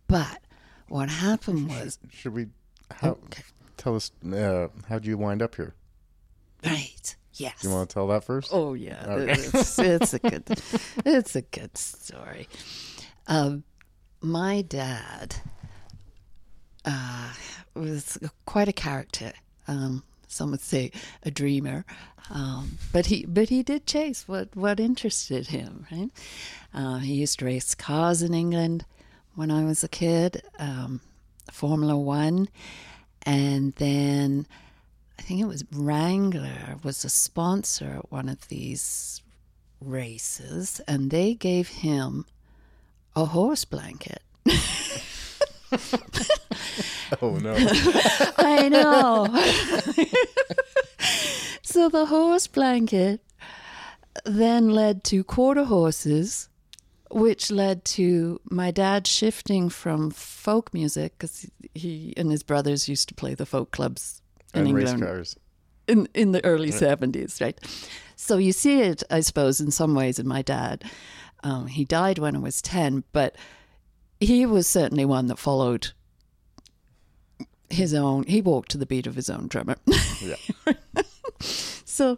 [0.08, 0.42] But
[0.88, 2.48] what happened was Should we
[2.92, 3.18] how
[3.78, 5.74] tell us uh how'd you wind up here?
[6.66, 7.16] right.
[7.34, 7.64] Yes.
[7.64, 8.50] You want to tell that first?
[8.52, 9.32] Oh yeah, Okay.
[9.34, 10.44] it's, it's a good,
[11.06, 12.48] it's a good story.
[13.28, 13.64] Um,
[14.22, 15.36] my dad
[16.88, 17.34] uh,
[17.76, 19.34] was quite a character.
[19.68, 20.92] Um, some would say
[21.24, 21.86] a dreamer,
[22.30, 25.86] um, but he but he did chase what what interested him.
[25.92, 26.10] Right?
[26.74, 28.86] Uh, he used to race cars in England
[29.36, 31.02] when I was a kid, um,
[31.52, 32.50] Formula One,
[33.24, 34.48] and then
[35.20, 39.22] I think it was Wrangler was a sponsor at one of these
[39.82, 42.26] races, and they gave him
[43.16, 44.22] a horse blanket.
[47.22, 47.56] Oh no.
[48.38, 49.28] I know.
[51.62, 53.22] so the horse blanket
[54.26, 56.50] then led to quarter horses,
[57.10, 63.08] which led to my dad shifting from folk music because he and his brothers used
[63.10, 64.22] to play the folk clubs
[64.54, 65.36] in and race England cars.
[65.88, 67.58] in in the early seventies, right?
[68.16, 70.84] So you see it, I suppose, in some ways in my dad.
[71.44, 73.38] Um, he died when I was ten, but
[74.20, 75.90] he was certainly one that followed
[77.70, 78.24] his own.
[78.24, 79.78] He walked to the beat of his own drummer.
[80.22, 80.36] Yeah.
[81.42, 82.18] so,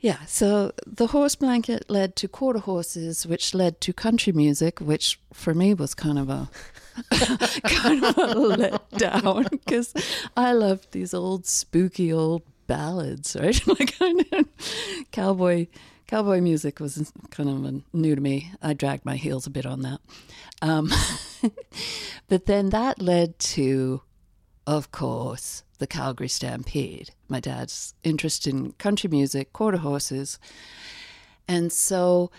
[0.00, 0.24] yeah.
[0.26, 5.54] So the horse blanket led to quarter horses, which led to country music, which for
[5.54, 6.48] me was kind of a
[7.64, 9.94] kind of a letdown because
[10.36, 13.66] I loved these old spooky old ballads, right?
[13.66, 14.46] like kind of
[15.10, 15.66] cowboy
[16.10, 18.50] cowboy music was kind of new to me.
[18.60, 20.00] I dragged my heels a bit on that,
[20.60, 20.90] um,
[22.28, 24.02] but then that led to,
[24.66, 27.12] of course, the Calgary Stampede.
[27.28, 30.40] My dad's interest in country music, quarter horses,
[31.46, 32.32] and so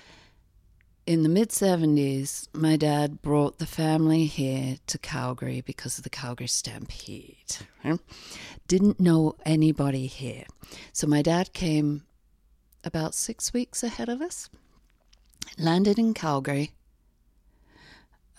[1.07, 6.09] in the mid 70s, my dad brought the family here to Calgary because of the
[6.09, 7.55] Calgary Stampede.
[8.67, 10.43] Didn't know anybody here.
[10.91, 12.03] So my dad came
[12.83, 14.49] about six weeks ahead of us.
[15.57, 16.71] landed in Calgary,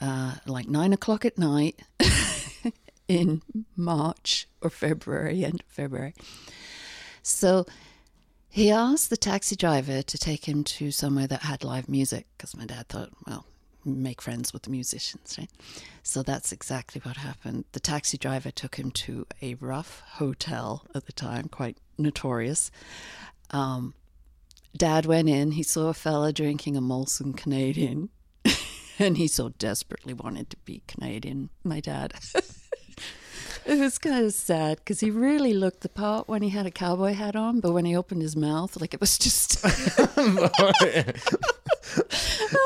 [0.01, 1.81] uh, like nine o'clock at night
[3.09, 3.43] in
[3.77, 6.15] March or February, end of February.
[7.23, 7.67] So
[8.49, 12.57] he asked the taxi driver to take him to somewhere that had live music because
[12.57, 13.47] my dad thought, well,
[13.85, 15.51] make friends with the musicians, right?
[16.03, 17.65] So that's exactly what happened.
[17.73, 22.71] The taxi driver took him to a rough hotel at the time, quite notorious.
[23.51, 23.95] Um,
[24.77, 28.09] Dad went in, he saw a fella drinking a Molson Canadian,
[28.99, 32.15] and he so desperately wanted to be Canadian, my dad.
[33.67, 36.71] it was kind of sad because he really looked the part when he had a
[36.71, 39.65] cowboy hat on, but when he opened his mouth, like it was just.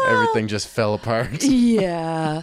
[0.08, 1.42] Everything just fell apart.
[1.42, 2.42] yeah.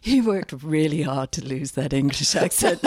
[0.00, 2.82] he worked really hard to lose that English accent.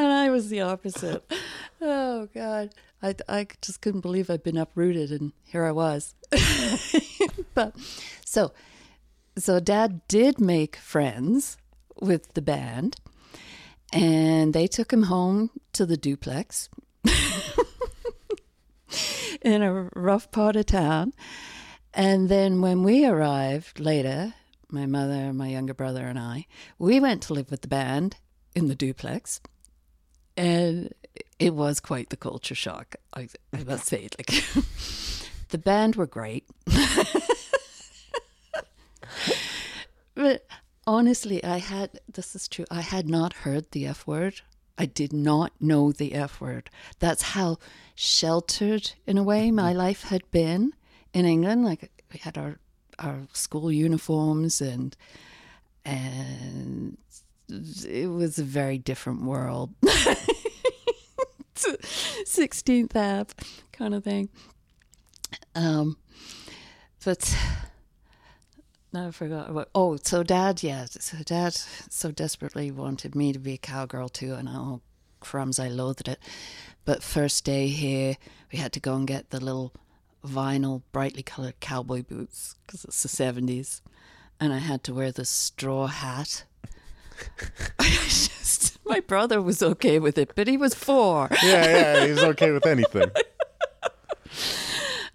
[0.00, 1.30] And I was the opposite.
[1.82, 2.70] Oh God,
[3.02, 6.14] I I just couldn't believe I'd been uprooted, and here I was.
[7.54, 7.74] but
[8.24, 8.52] so,
[9.36, 11.58] so Dad did make friends
[12.00, 12.96] with the band,
[13.92, 16.70] and they took him home to the duplex
[19.42, 21.12] in a rough part of town.
[21.92, 24.32] And then when we arrived later,
[24.70, 26.46] my mother, my younger brother, and I,
[26.78, 28.16] we went to live with the band
[28.54, 29.40] in the duplex.
[30.36, 30.94] And
[31.38, 34.08] it was quite the culture shock, I, I must say.
[34.18, 34.44] Like,
[35.48, 36.44] the band were great.
[40.14, 40.46] but
[40.86, 44.40] honestly, I had, this is true, I had not heard the F word.
[44.78, 46.70] I did not know the F word.
[47.00, 47.58] That's how
[47.94, 49.78] sheltered, in a way, my mm-hmm.
[49.78, 50.72] life had been
[51.12, 51.64] in England.
[51.64, 52.58] Like we had our
[52.98, 54.96] our school uniforms and
[55.84, 56.98] and
[57.50, 59.74] it was a very different world.
[61.54, 63.34] 16th Ave
[63.72, 64.28] kind of thing.
[65.54, 65.96] Um,
[67.04, 67.36] but
[68.92, 69.52] no, I forgot.
[69.52, 70.86] What, oh, so dad, yeah.
[70.86, 74.80] So dad so desperately wanted me to be a cowgirl too, and oh,
[75.20, 76.18] crumbs, I loathed it.
[76.84, 78.16] But first day here,
[78.52, 79.72] we had to go and get the little
[80.24, 83.80] vinyl, brightly colored cowboy boots because it's the 70s.
[84.40, 86.44] And I had to wear the straw hat.
[87.80, 91.28] just, my brother was okay with it, but he was four.
[91.42, 93.10] Yeah, yeah, he's okay with anything.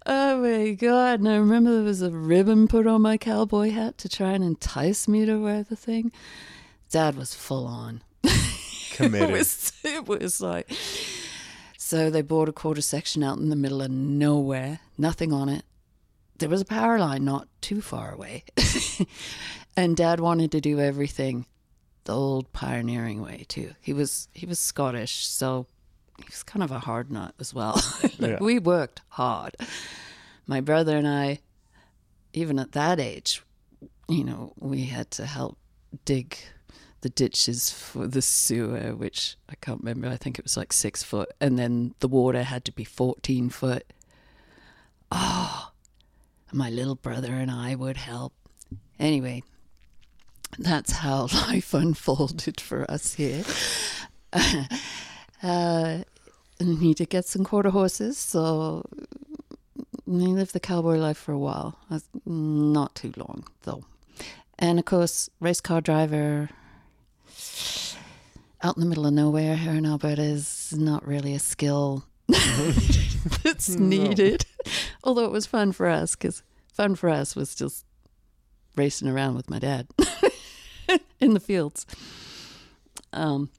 [0.08, 1.18] Oh my god!
[1.18, 4.44] And I remember there was a ribbon put on my cowboy hat to try and
[4.44, 6.12] entice me to wear the thing.
[6.90, 8.02] Dad was full on
[8.92, 9.30] Committed.
[9.30, 10.70] it was it was like
[11.76, 15.64] so they bought a quarter section out in the middle of nowhere, nothing on it.
[16.38, 18.44] There was a power line not too far away.
[19.76, 21.46] and dad wanted to do everything
[22.06, 23.74] the old pioneering way too.
[23.80, 25.66] He was he was Scottish, so
[26.18, 27.80] he was kind of a hard nut as well.
[28.02, 28.38] like Yeah.
[28.40, 29.54] We worked hard.
[30.46, 31.40] My brother and I,
[32.32, 33.42] even at that age,
[34.08, 35.58] you know, we had to help
[36.04, 36.38] dig
[37.00, 40.08] the ditches for the sewer, which I can't remember.
[40.08, 43.50] I think it was like six foot, and then the water had to be fourteen
[43.50, 43.92] foot.
[45.10, 45.70] Oh,
[46.52, 48.32] my little brother and I would help.
[48.98, 49.42] Anyway,
[50.58, 53.44] that's how life unfolded for us here.
[55.42, 55.98] uh,
[56.58, 58.84] he did get some quarter horses, so
[60.06, 61.78] he lived the cowboy life for a while.
[62.24, 63.84] Not too long, though.
[64.58, 66.48] And of course, race car driver
[68.62, 72.04] out in the middle of nowhere here in Alberta is not really a skill
[73.42, 74.46] that's needed.
[75.04, 77.84] Although it was fun for us, because fun for us was just
[78.76, 79.86] racing around with my dad
[81.20, 81.86] in the fields.
[83.12, 83.50] Um,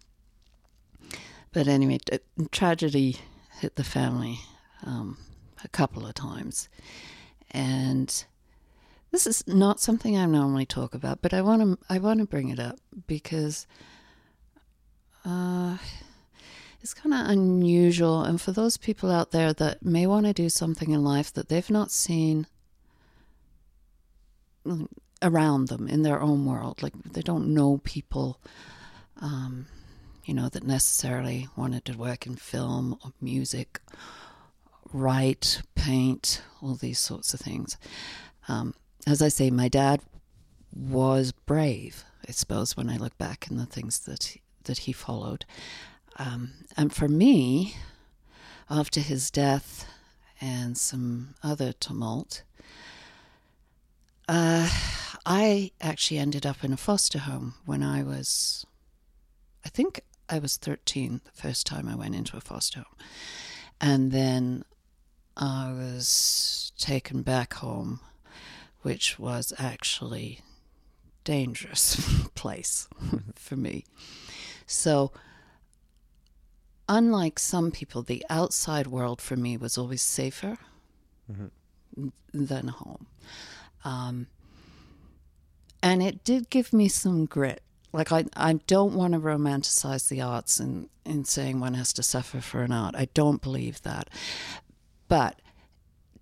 [1.53, 2.19] but anyway, t-
[2.51, 3.17] tragedy
[3.59, 4.39] hit the family
[4.85, 5.17] um,
[5.63, 6.69] a couple of times,
[7.51, 8.25] and
[9.11, 12.25] this is not something I normally talk about, but I want to I want to
[12.25, 13.65] bring it up because
[15.25, 15.77] uh,
[16.81, 20.49] it's kind of unusual, and for those people out there that may want to do
[20.49, 22.45] something in life that they've not seen
[25.21, 28.39] around them in their own world, like they don't know people.
[29.19, 29.67] Um,
[30.27, 33.79] you know, that necessarily wanted to work in film or music,
[34.91, 37.77] write, paint, all these sorts of things.
[38.49, 38.73] Um,
[39.07, 40.01] as I say, my dad
[40.75, 44.91] was brave, I suppose, when I look back in the things that he, that he
[44.91, 45.45] followed.
[46.17, 47.75] Um, and for me,
[48.69, 49.85] after his death
[50.41, 52.43] and some other tumult,
[54.27, 54.69] uh,
[55.29, 58.65] I actually ended up in a foster home when I was,
[59.65, 59.99] I think
[60.29, 62.95] I was 13 the first time I went into a foster home.
[63.81, 64.63] And then
[65.35, 67.99] I was taken back home,
[68.83, 70.39] which was actually
[71.25, 72.87] dangerous place
[73.35, 73.83] for me.
[74.65, 75.11] So
[76.87, 80.57] unlike some people, the outside world for me was always safer
[81.29, 82.07] mm-hmm.
[82.33, 83.07] than home.
[83.83, 84.27] Um,
[85.87, 87.61] and it did give me some grit.
[87.93, 92.03] Like, I, I don't want to romanticize the arts in, in saying one has to
[92.03, 92.93] suffer for an art.
[92.95, 94.09] I don't believe that.
[95.07, 95.41] But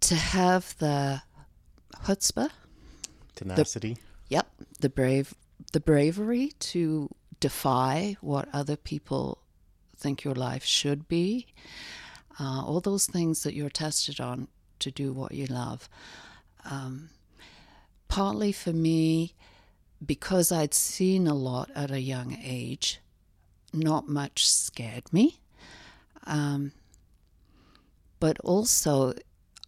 [0.02, 1.24] to have the
[2.04, 2.52] chutzpah,
[3.36, 4.00] tenacity, the,
[4.30, 4.48] yep,
[4.80, 5.34] the brave,
[5.74, 7.10] the bravery to
[7.40, 9.40] defy what other people
[9.98, 11.48] think your life should be,
[12.40, 14.48] uh, all those things that you're tested on
[14.78, 15.90] to do what you love.
[16.70, 17.10] Um,
[18.08, 19.34] partly for me,
[20.06, 23.00] because I'd seen a lot at a young age,
[23.74, 25.40] not much scared me.
[26.26, 26.72] Um,
[28.20, 29.14] but also,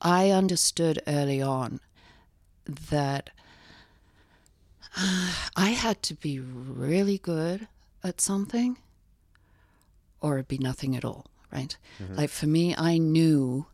[0.01, 1.79] I understood early on
[2.89, 3.29] that
[4.95, 7.67] uh, I had to be really good
[8.03, 8.77] at something
[10.21, 11.77] or it'd be nothing at all, right?
[12.01, 12.15] mm-hmm.
[12.15, 13.67] Like for me, I knew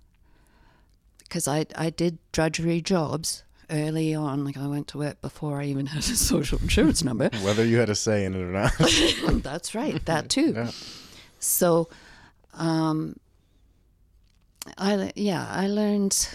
[1.19, 3.43] because I I did drudgery jobs
[3.73, 4.45] early on.
[4.45, 7.29] Like I went to work before I even had a social insurance number.
[7.43, 8.71] Whether you had a say in it or not.
[9.43, 10.03] That's right.
[10.05, 10.53] That too.
[10.55, 10.71] Yeah.
[11.39, 11.89] So,
[12.53, 13.17] um,
[14.77, 16.29] I yeah, I learned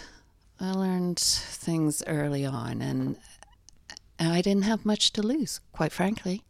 [0.61, 3.17] I learned things early on, and
[4.19, 6.43] I didn't have much to lose, quite frankly.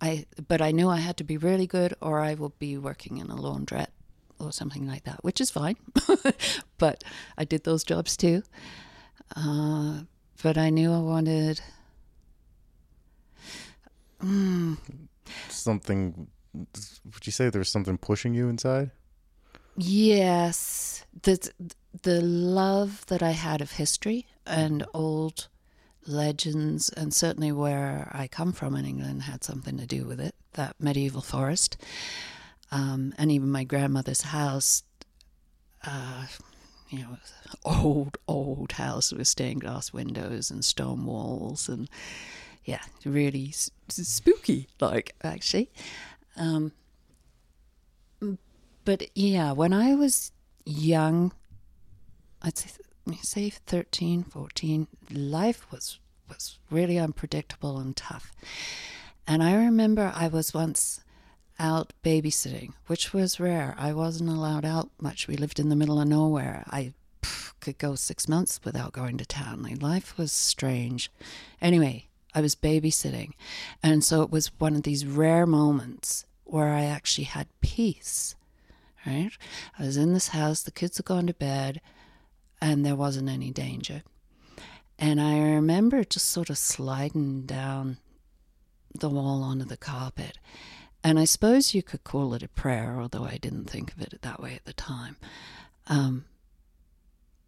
[0.00, 3.18] I but I knew I had to be really good, or I would be working
[3.18, 3.92] in a laundrette
[4.38, 5.76] or something like that, which is fine.
[6.78, 7.04] but
[7.36, 8.42] I did those jobs too.
[9.36, 10.00] Uh,
[10.42, 11.60] but I knew I wanted
[14.22, 14.76] mm,
[15.48, 16.28] something.
[16.54, 18.90] Would you say there was something pushing you inside?
[19.76, 21.50] Yes, the
[22.02, 25.48] the love that I had of history and old
[26.06, 30.34] legends, and certainly where I come from in England had something to do with it.
[30.54, 31.76] That medieval forest,
[32.70, 34.82] um, and even my grandmother's house.
[35.86, 36.26] Uh,
[36.90, 37.16] you know,
[37.64, 41.88] old, old house with stained glass windows and stone walls, and
[42.64, 43.52] yeah, really
[43.88, 45.70] spooky, like actually.
[46.36, 46.72] Um,
[48.84, 50.32] but yeah, when I was
[50.64, 51.32] young,
[52.42, 52.70] I'd say
[53.22, 58.32] say 13, 14, life was was really unpredictable and tough.
[59.26, 61.00] And I remember I was once
[61.60, 63.74] out babysitting, which was rare.
[63.78, 65.28] I wasn't allowed out much.
[65.28, 66.64] We lived in the middle of nowhere.
[66.68, 66.94] I
[67.60, 69.62] could go six months without going to town.
[69.80, 71.12] Life was strange.
[71.60, 73.32] Anyway, I was babysitting.
[73.82, 78.34] And so it was one of these rare moments where I actually had peace.
[79.06, 79.30] Right?
[79.78, 81.80] I was in this house, the kids had gone to bed
[82.60, 84.02] and there wasn't any danger.
[84.98, 87.98] And I remember just sort of sliding down
[88.94, 90.38] the wall onto the carpet.
[91.02, 94.20] And I suppose you could call it a prayer, although I didn't think of it
[94.20, 95.16] that way at the time.
[95.86, 96.26] Um,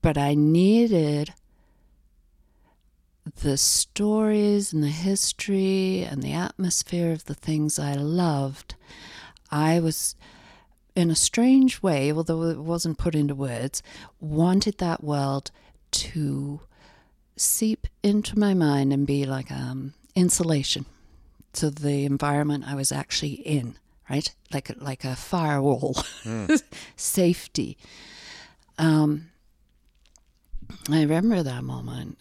[0.00, 1.34] but I needed
[3.42, 8.74] the stories and the history and the atmosphere of the things I loved.
[9.50, 10.16] I was
[10.96, 13.82] in a strange way, although it wasn't put into words,
[14.20, 15.50] wanted that world
[15.92, 16.60] to
[17.36, 20.86] seep into my mind and be like um, insulation
[21.54, 23.76] to the environment I was actually in,
[24.08, 24.32] right?
[24.52, 25.94] Like a, like a firewall,
[26.24, 26.62] mm.
[26.96, 27.76] safety.
[28.78, 29.30] Um,
[30.90, 32.18] I remember that moment.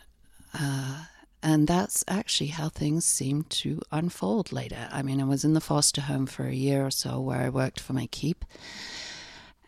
[0.54, 1.06] Uh,
[1.44, 4.88] and that's actually how things seemed to unfold later.
[4.92, 7.50] I mean, I was in the foster home for a year or so where I
[7.50, 8.46] worked for my keep,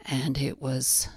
[0.05, 1.09] and it was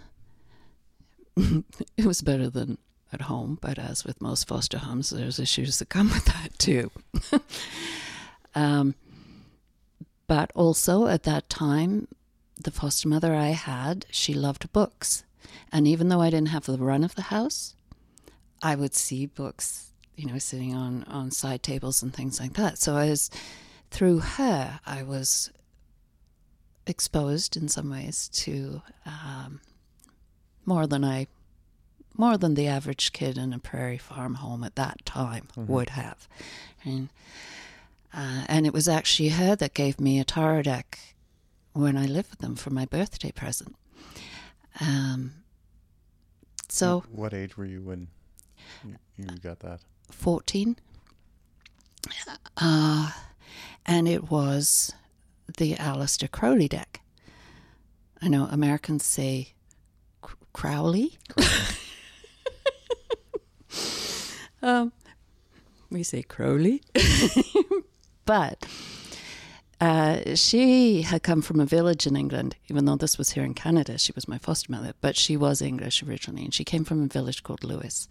[1.37, 2.79] it was better than
[3.13, 3.59] at home.
[3.61, 6.91] But as with most foster homes, there's issues that come with that too.
[8.57, 8.97] um,
[10.27, 12.09] but also at that time,
[12.61, 15.23] the foster mother I had, she loved books,
[15.71, 17.75] and even though I didn't have the run of the house,
[18.61, 19.87] I would see books
[20.17, 22.79] you know, sitting on, on side tables and things like that.
[22.79, 23.31] So I was,
[23.91, 25.51] through her, I was
[26.87, 29.61] exposed in some ways to um,
[30.65, 31.27] more than I,
[32.17, 35.71] more than the average kid in a prairie farm home at that time mm-hmm.
[35.71, 36.27] would have.
[36.83, 37.11] And,
[38.17, 40.99] uh, and it was actually her that gave me a tarot deck
[41.75, 43.77] when I lived with them for my birthday present.
[44.81, 45.35] Um,
[46.69, 48.09] so, what age were you when
[49.17, 49.81] you got that?
[50.11, 50.77] 14.
[52.57, 53.11] Uh,
[53.85, 54.95] and it was
[55.59, 57.01] the Aleister Crowley deck.
[58.23, 59.53] I know Americans say
[60.53, 61.19] Crowley.
[64.63, 64.93] um,
[65.91, 66.83] we say Crowley,
[68.27, 68.67] but
[69.81, 73.55] uh, she had come from a village in England, even though this was here in
[73.55, 73.99] Canada.
[73.99, 77.07] She was my foster mother, but she was English originally, and she came from a
[77.07, 78.09] village called Lewis.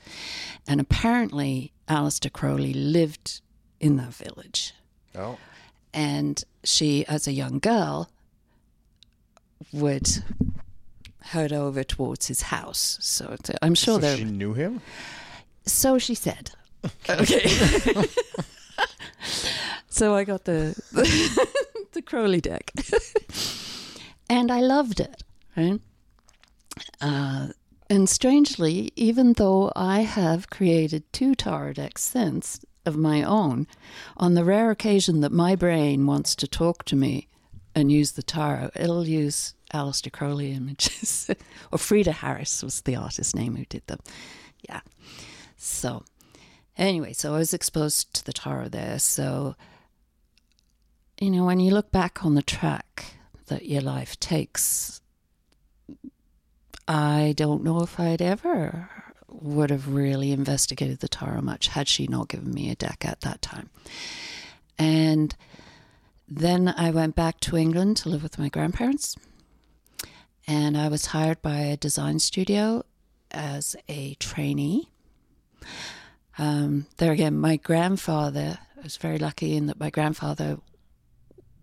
[0.67, 3.41] And apparently, Aleister Crowley lived
[3.79, 4.73] in that village.
[5.15, 5.37] Oh.
[5.93, 8.09] And she, as a young girl,
[9.71, 10.07] would
[11.21, 12.97] head over towards his house.
[13.01, 14.17] So I'm sure So there.
[14.17, 14.81] she knew him?
[15.65, 16.51] So she said.
[17.09, 17.49] Okay.
[19.89, 21.47] so I got the the,
[21.93, 22.71] the Crowley deck,
[24.29, 25.23] and I loved it.
[25.55, 25.79] Right.
[26.99, 27.47] Uh,
[27.89, 33.67] and strangely, even though I have created two tarot decks since of my own,
[34.17, 37.27] on the rare occasion that my brain wants to talk to me
[37.75, 41.29] and use the tarot, it'll use Aleister Crowley images.
[41.71, 43.99] or Frieda Harris was the artist name who did them.
[44.67, 44.81] Yeah.
[45.57, 46.03] So,
[46.77, 48.99] anyway, so I was exposed to the tarot there.
[48.99, 49.55] So,
[51.19, 53.17] you know, when you look back on the track
[53.47, 55.01] that your life takes,
[56.87, 58.89] I don't know if I'd ever
[59.27, 63.21] would have really investigated the tarot much had she not given me a deck at
[63.21, 63.69] that time.
[64.77, 65.35] And
[66.27, 69.15] then I went back to England to live with my grandparents.
[70.47, 72.83] And I was hired by a design studio
[73.31, 74.89] as a trainee.
[76.37, 80.57] Um, there again, my grandfather, I was very lucky in that my grandfather,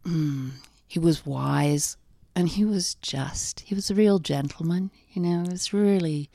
[0.05, 0.53] mm,
[0.87, 1.97] he was wise
[2.35, 3.61] and he was just.
[3.61, 6.31] He was a real gentleman, you know, it was really.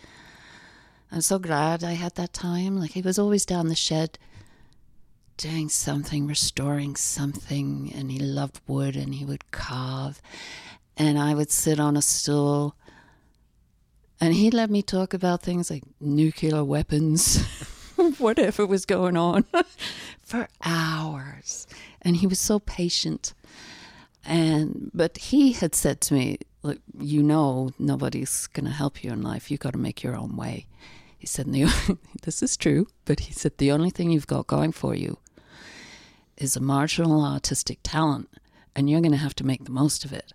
[1.12, 2.80] I'm so glad I had that time.
[2.80, 4.20] Like, he was always down the shed
[5.38, 10.22] doing something, restoring something, and he loved wood and he would carve.
[10.98, 12.76] And I would sit on a stool
[14.20, 17.46] and he'd let me talk about things like nuclear weapons,
[18.18, 19.46] whatever was going on,
[20.22, 21.68] for hours.
[22.02, 23.34] And he was so patient.
[24.26, 29.12] And but he had said to me, "Look, you know, nobody's going to help you
[29.12, 29.50] in life.
[29.50, 30.68] You got to make your own way."
[31.18, 31.48] He said,
[32.24, 35.18] "This is true," but he said the only thing you've got going for you
[36.36, 38.30] is a marginal artistic talent,
[38.76, 40.34] and you're going to have to make the most of it.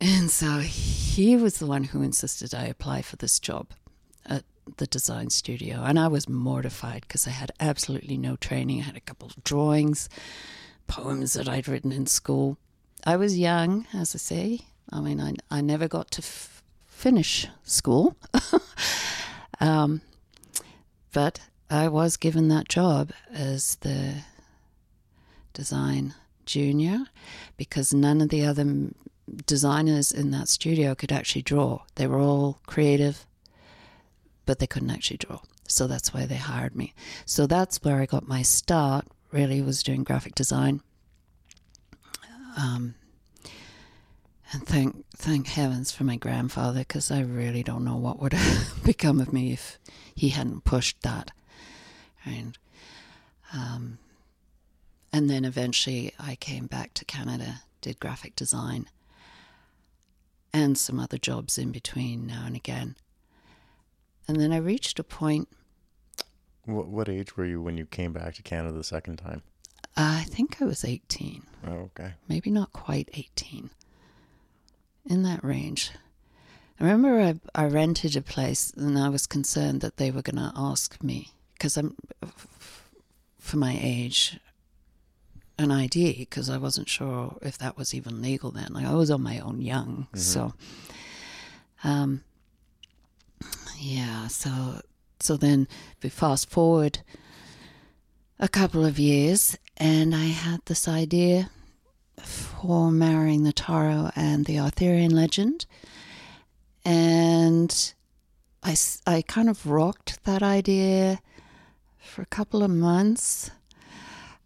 [0.00, 3.68] And so he was the one who insisted I apply for this job
[4.76, 5.82] the design studio.
[5.84, 8.80] And I was mortified because I had absolutely no training.
[8.80, 10.08] I had a couple of drawings,
[10.86, 12.58] poems that I'd written in school.
[13.04, 14.60] I was young, as I say.
[14.90, 18.16] I mean, I, I never got to f- finish school.
[19.60, 20.00] um,
[21.12, 21.40] but
[21.70, 24.24] I was given that job as the
[25.52, 27.04] design junior
[27.56, 28.90] because none of the other
[29.46, 31.82] designers in that studio could actually draw.
[31.94, 33.26] They were all creative,
[34.46, 35.40] but they couldn't actually draw.
[35.66, 36.94] So that's why they hired me.
[37.24, 39.06] So that's where I got my start.
[39.32, 40.80] Really, was doing graphic design.
[42.56, 42.94] Um,
[44.52, 48.84] and thank thank heavens for my grandfather because I really don't know what would have
[48.84, 49.78] become of me if
[50.14, 51.32] he hadn't pushed that.
[52.24, 52.56] And
[53.52, 53.98] um,
[55.12, 58.88] and then eventually I came back to Canada, did graphic design,
[60.52, 62.96] and some other jobs in between now and again.
[64.26, 65.48] And then I reached a point.
[66.64, 69.42] What, what age were you when you came back to Canada the second time?
[69.96, 72.14] I think I was 18, Oh, okay.
[72.28, 73.70] maybe not quite 18,
[75.06, 75.92] in that range.
[76.80, 80.36] I remember I, I rented a place and I was concerned that they were going
[80.36, 81.94] to ask me, because I'm,
[83.38, 84.40] for my age,
[85.58, 88.72] an ID, because I wasn't sure if that was even legal then.
[88.72, 90.54] Like I was on my own young, so.
[91.84, 92.24] Um,
[93.84, 94.80] yeah, so
[95.20, 95.68] so then
[96.02, 97.00] we fast forward
[98.38, 101.50] a couple of years, and I had this idea
[102.22, 105.66] for marrying the tarot and the Arthurian legend,
[106.82, 107.92] and
[108.62, 108.74] I,
[109.06, 111.20] I kind of rocked that idea
[111.98, 113.50] for a couple of months,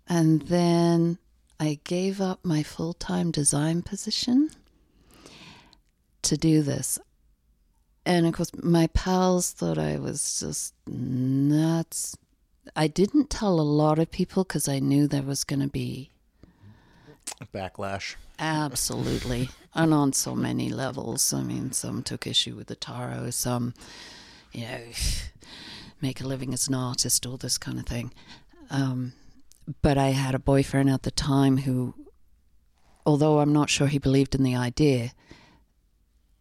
[0.08, 1.18] and then
[1.60, 4.50] I gave up my full time design position
[6.22, 6.98] to do this.
[8.08, 12.16] And of course, my pals thought I was just nuts.
[12.74, 16.10] I didn't tell a lot of people because I knew there was going to be
[17.52, 18.14] Backlash.
[18.38, 21.34] absolutely, and on so many levels.
[21.34, 23.74] I mean, some took issue with the tarot, some,
[24.52, 24.80] you know,
[26.00, 28.10] make a living as an artist, all this kind of thing.
[28.70, 29.12] Um,
[29.82, 31.92] but I had a boyfriend at the time who,
[33.04, 35.10] although I'm not sure he believed in the idea,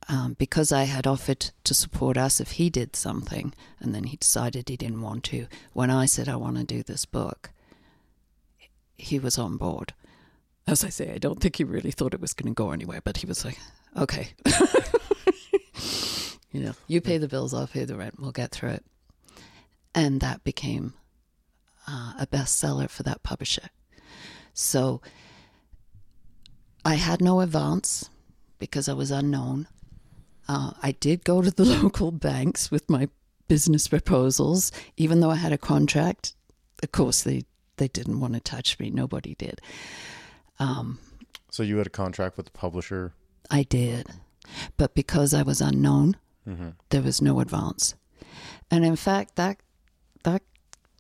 [0.10, 4.18] um, because I had offered to support us if he did something, and then he
[4.18, 5.48] decided he didn't want to.
[5.74, 7.52] When I said I want to do this book,
[8.98, 9.94] he was on board.
[10.66, 13.02] As I say, I don't think he really thought it was going to go anywhere,
[13.04, 13.58] but he was like,
[13.98, 14.30] "Okay,
[16.52, 18.86] you know, you pay the bills, I'll pay the rent, we'll get through it."
[19.94, 20.94] And that became
[21.88, 23.70] uh, a bestseller for that publisher.
[24.54, 25.02] So
[26.84, 28.10] I had no advance
[28.60, 29.68] because I was unknown.
[30.48, 33.10] Uh, I did go to the local banks with my
[33.48, 36.34] business proposals, even though I had a contract.
[36.84, 37.44] Of course, they,
[37.78, 38.90] they didn't want to touch me.
[38.90, 39.62] Nobody did.
[40.60, 41.00] Um,
[41.52, 43.14] So you had a contract with the publisher.
[43.50, 44.08] I did.
[44.78, 46.18] But because I was unknown,
[46.48, 46.70] Mm-hmm.
[46.92, 47.94] there was no advance.
[48.72, 49.58] And in fact, that,
[50.24, 50.42] that,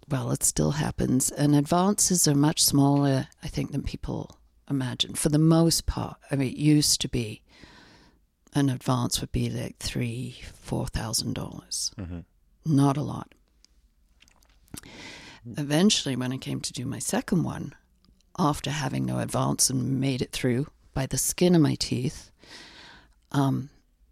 [0.09, 1.31] well, it still happens.
[1.31, 4.37] And advances are much smaller, I think, than people
[4.69, 5.13] imagine.
[5.13, 7.43] For the most part, I mean, it used to be
[8.57, 11.91] an advance would be like three, four thousand dollars.
[11.97, 12.25] Mhm.
[12.65, 13.33] Not a lot.
[15.45, 17.73] Eventually, when I came to do my second one,
[18.37, 22.31] after having no advance and made it through by the skin of my teeth,
[23.31, 23.69] um,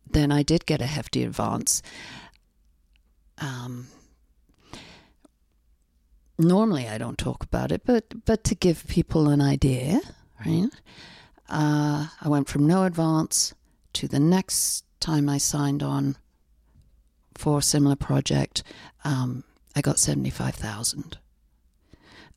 [0.10, 1.82] then I did get a hefty advance.
[3.40, 3.88] Um,
[6.38, 10.00] normally, I don't talk about it, but but to give people an idea,
[10.46, 10.70] right?
[11.50, 13.54] Uh, I went from no advance
[13.96, 16.18] to the next time I signed on
[17.36, 18.64] for a similar project.
[19.04, 19.44] Um,
[19.76, 21.18] I got seventy five thousand.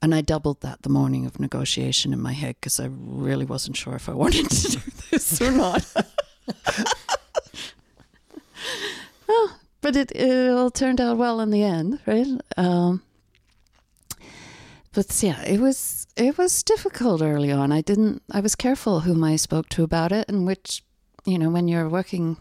[0.00, 3.76] And I doubled that the morning of negotiation in my head because I really wasn't
[3.76, 4.80] sure if I wanted to do
[5.10, 5.84] this or not.
[9.80, 12.26] but it, it all turned out well in the end, right?
[12.56, 13.02] Um,
[14.92, 17.72] but yeah, it was it was difficult early on.
[17.72, 18.22] I didn't.
[18.30, 20.82] I was careful whom I spoke to about it, and which,
[21.28, 22.38] you know, when you're working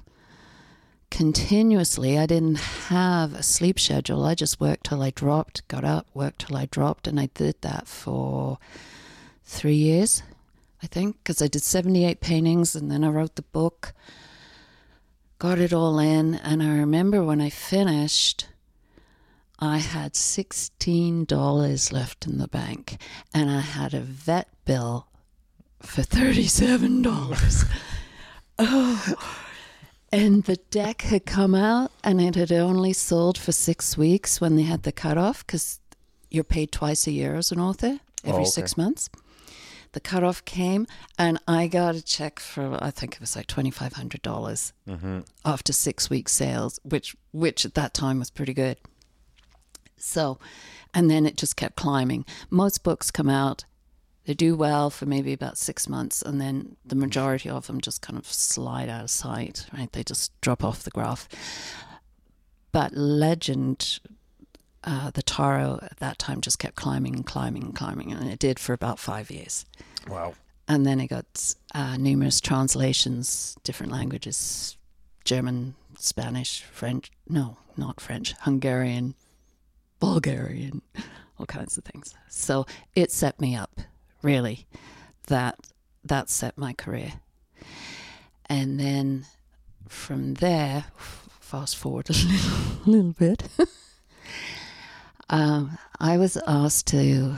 [1.12, 2.56] continuously, I didn't
[2.88, 4.24] have a sleep schedule.
[4.24, 7.56] I just worked till I dropped, got up, worked till I dropped, and I did
[7.62, 8.60] that for
[9.44, 10.24] three years,
[10.82, 13.94] I think, because I did 78 paintings and then I wrote the book,
[15.38, 16.36] got it all in.
[16.36, 18.48] And I remember when I finished,
[19.60, 23.02] I had $16 left in the bank
[23.34, 25.08] and I had a vet bill
[25.82, 27.66] for $37.
[28.60, 29.14] oh.
[30.12, 34.55] And the deck had come out and it had only sold for six weeks when
[34.55, 35.80] they had the cutoff because
[36.32, 38.49] you're paid twice a year as an author, every okay.
[38.49, 39.10] six months.
[39.91, 40.88] The cutoff came
[41.18, 44.74] and I got a check for I think it was like twenty five hundred dollars
[44.88, 45.20] Mm-hmm.
[45.43, 48.78] after six weeks sales, which which at that time was pretty good.
[49.97, 50.38] So,
[50.93, 52.26] and then it just kept climbing.
[52.49, 53.66] Most books come out,
[54.28, 58.02] they do well for maybe about six months, and then the majority of them just
[58.02, 59.90] kind of slide out of sight, right?
[59.90, 61.30] They just drop off the graph.
[62.74, 64.00] But Legend,
[64.84, 68.38] uh, the Tarot at that time just kept climbing and climbing and climbing, and it
[68.38, 69.66] did for about five years.
[70.10, 70.34] Wow.
[70.68, 74.76] And then it got uh, numerous translations, different languages
[75.24, 79.16] German, Spanish, French, no, not French, Hungarian,
[80.02, 80.82] Bulgarian,
[81.40, 82.14] all kinds of things.
[82.28, 83.80] So it set me up,
[84.22, 84.65] really.
[85.28, 85.57] That
[86.03, 87.13] that set my career.
[88.49, 89.26] And then
[89.88, 90.86] from there,
[91.39, 93.43] fast forward a little, little bit,
[95.30, 97.36] um, I was asked to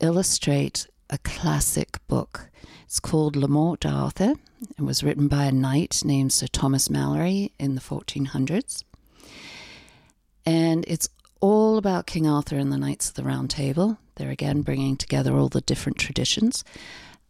[0.00, 2.48] illustrate a classic book.
[2.84, 4.34] It's called Le Morte d'Arthur.
[4.76, 8.84] It was written by a knight named Sir Thomas Malory in the 1400s.
[10.44, 11.08] And it's
[11.40, 13.98] all about King Arthur and the Knights of the Round Table.
[14.18, 16.64] They're again bringing together all the different traditions.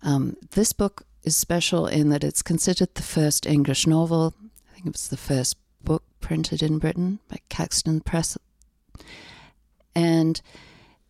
[0.03, 4.34] Um, this book is special in that it's considered the first English novel.
[4.70, 8.39] I think it was the first book printed in Britain by Caxton Press.
[9.95, 10.41] And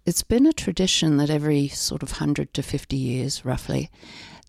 [0.04, 3.88] it's been a tradition that every sort of 100 to 50 years, roughly,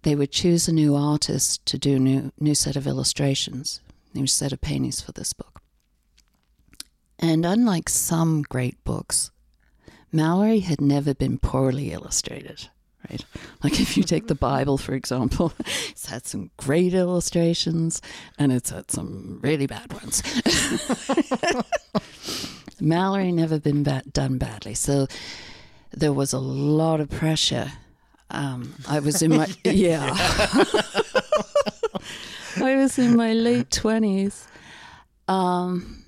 [0.02, 3.82] they would choose a new artist to do a new, new set of illustrations,
[4.16, 5.62] new set of paintings for this book.
[7.20, 9.30] And unlike some great books,
[10.14, 12.68] Malory had never been poorly illustrated,
[13.10, 13.24] right?
[13.64, 15.54] Like if you take the Bible, for example,
[15.90, 18.02] it's had some great illustrations
[18.38, 20.22] and it's had some really bad ones.
[22.82, 24.74] Malory never been bad, done badly.
[24.74, 25.08] So
[25.92, 27.72] there was a lot of pressure.
[28.32, 30.12] Um, I was in my, yeah.
[32.58, 34.46] I was in my late 20s.
[35.28, 36.04] Um,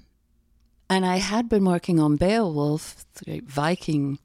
[0.91, 4.19] and I had been working on Beowulf, the great Viking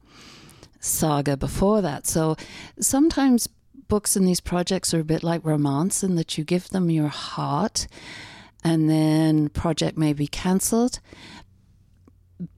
[0.81, 2.05] saga before that.
[2.05, 2.35] So
[2.77, 3.47] sometimes
[3.87, 7.07] books in these projects are a bit like romance in that you give them your
[7.07, 7.87] heart
[8.65, 10.99] and then project may be cancelled,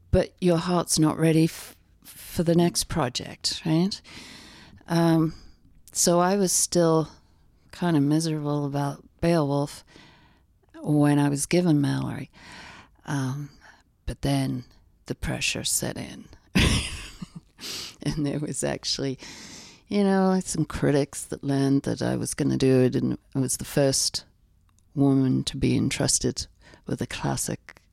[0.10, 4.02] but your heart's not ready f- for the next project, right?
[4.88, 5.36] Um,
[5.92, 7.10] so I was still
[7.72, 9.84] kind of miserable about Beowulf
[10.82, 12.30] when I was given Malory.
[13.06, 13.52] Um,
[14.10, 14.64] but then
[15.06, 16.26] the pressure set in.
[18.02, 19.20] and there was actually,
[19.88, 23.40] you know, some critics that learned that I was going to do it, and I
[23.40, 24.26] was the first
[24.96, 26.48] woman to be entrusted
[26.88, 27.84] with a classic,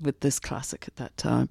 [0.00, 1.50] with this classic at that time.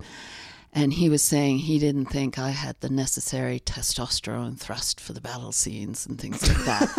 [0.74, 5.22] And he was saying he didn't think I had the necessary testosterone thrust for the
[5.22, 6.96] battle scenes and things like that.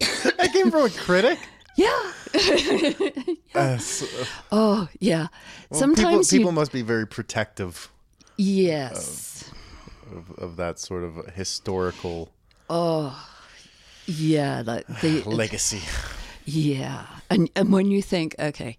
[0.38, 1.38] that came from a critic.
[1.78, 2.12] Yeah.
[3.54, 4.06] Uh, so-
[4.52, 5.28] Oh, yeah.
[5.70, 7.90] well, Sometimes people, people you, must be very protective
[8.36, 9.50] yes.
[10.14, 12.28] of, of that sort of historical
[12.70, 13.16] Oh,
[14.06, 15.80] Yeah, like the legacy.
[16.44, 18.76] Yeah, and and when you think, okay,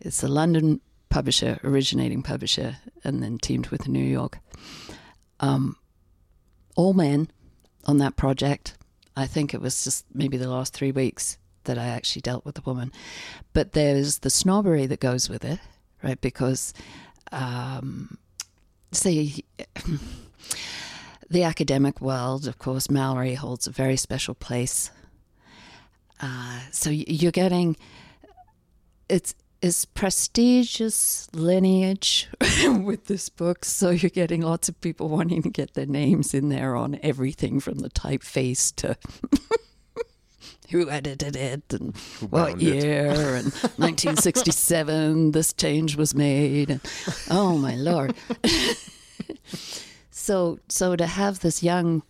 [0.00, 4.38] it's a London publisher, originating publisher, and then teamed with New York.
[5.40, 5.76] Um,
[6.74, 7.28] all men
[7.84, 8.74] on that project.
[9.16, 12.58] I think it was just maybe the last three weeks that I actually dealt with
[12.58, 12.90] a woman,
[13.52, 15.60] but there's the snobbery that goes with it,
[16.02, 16.20] right?
[16.20, 16.74] Because,
[17.32, 18.18] um,
[18.92, 19.34] say.
[21.28, 24.92] The academic world, of course, Malory holds a very special place
[26.20, 27.76] uh, so you're getting
[29.08, 32.28] it's it's prestigious lineage
[32.64, 33.64] with this book.
[33.64, 37.60] So you're getting lots of people wanting to get their names in there on everything
[37.60, 38.96] from the typeface to
[40.70, 41.96] who edited it and
[42.30, 42.84] what bound it.
[42.84, 46.70] year and 1967 this change was made.
[46.70, 46.80] And,
[47.30, 48.14] oh my lord!
[50.10, 52.02] so so to have this young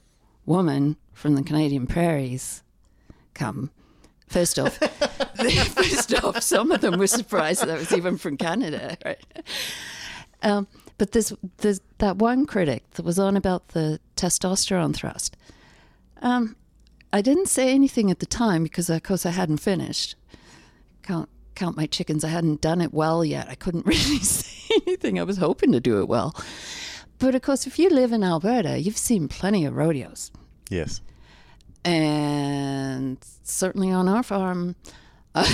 [0.45, 2.63] woman from the Canadian prairies
[3.35, 3.71] come.
[4.29, 4.77] First off,
[5.75, 9.25] first off, some of them were surprised that I was even from Canada, right?
[10.43, 10.67] Um,
[10.99, 15.37] but there's, there's that one critic that was on about the testosterone thrust.
[16.23, 16.57] Um,
[17.17, 20.17] I didn't say anything at the time because, of course, I hadn't finished.
[21.03, 22.25] Count, count my chickens.
[22.25, 23.49] I hadn't done it well yet.
[23.49, 25.19] I couldn't really say anything.
[25.19, 26.35] I was hoping to do it well.
[27.19, 30.31] But of course, if you live in Alberta, you've seen plenty of rodeos
[30.69, 31.01] Yes.
[31.85, 34.77] and certainly on our farm,
[35.35, 35.47] uh,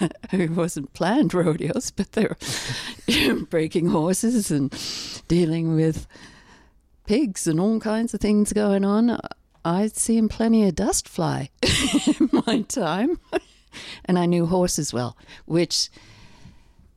[0.32, 4.72] it wasn't planned rodeos, but they were breaking horses and
[5.28, 6.08] dealing with
[7.06, 9.16] pigs and all kinds of things going on.
[9.64, 11.48] I'd seen plenty of dust fly
[12.20, 13.18] in my time,
[14.04, 15.16] and I knew horses well.
[15.46, 15.88] Which,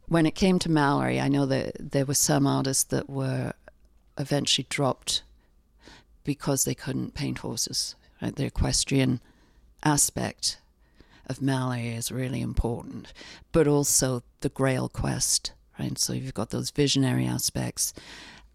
[0.07, 3.53] when it came to Malory, I know that there were some artists that were
[4.17, 5.23] eventually dropped
[6.25, 7.95] because they couldn't paint horses.
[8.21, 8.35] Right?
[8.35, 9.21] The equestrian
[9.83, 10.59] aspect
[11.27, 13.13] of Malory is really important,
[13.53, 15.53] but also the Grail quest.
[15.79, 15.97] Right?
[15.97, 17.93] So you've got those visionary aspects,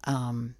[0.03, 0.53] um,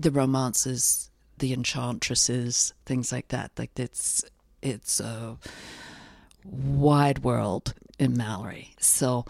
[0.00, 1.07] the romances,
[1.38, 3.52] the enchantresses, things like that.
[3.58, 4.24] Like it's
[4.62, 5.36] it's a
[6.44, 8.68] wide world in Malory.
[8.80, 9.24] So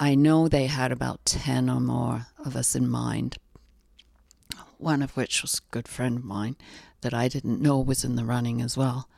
[0.00, 3.38] I know they had about ten or more of us in mind
[4.78, 6.56] one of which was a good friend of mine
[7.00, 9.08] that I didn't know was in the running as well.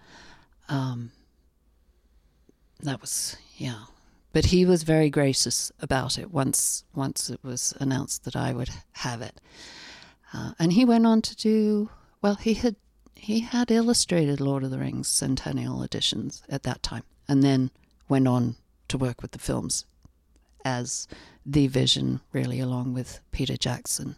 [0.69, 1.13] Um,
[2.81, 3.85] that was yeah,
[4.33, 8.71] but he was very gracious about it once once it was announced that I would
[8.93, 9.41] have it,
[10.33, 11.91] uh, and he went on to do
[12.23, 12.35] well.
[12.37, 12.77] He had
[13.14, 17.71] he had illustrated Lord of the Rings centennial editions at that time, and then
[18.09, 18.57] went on
[18.89, 19.85] to work with the films
[20.64, 21.07] as
[21.45, 24.16] the vision, really, along with Peter Jackson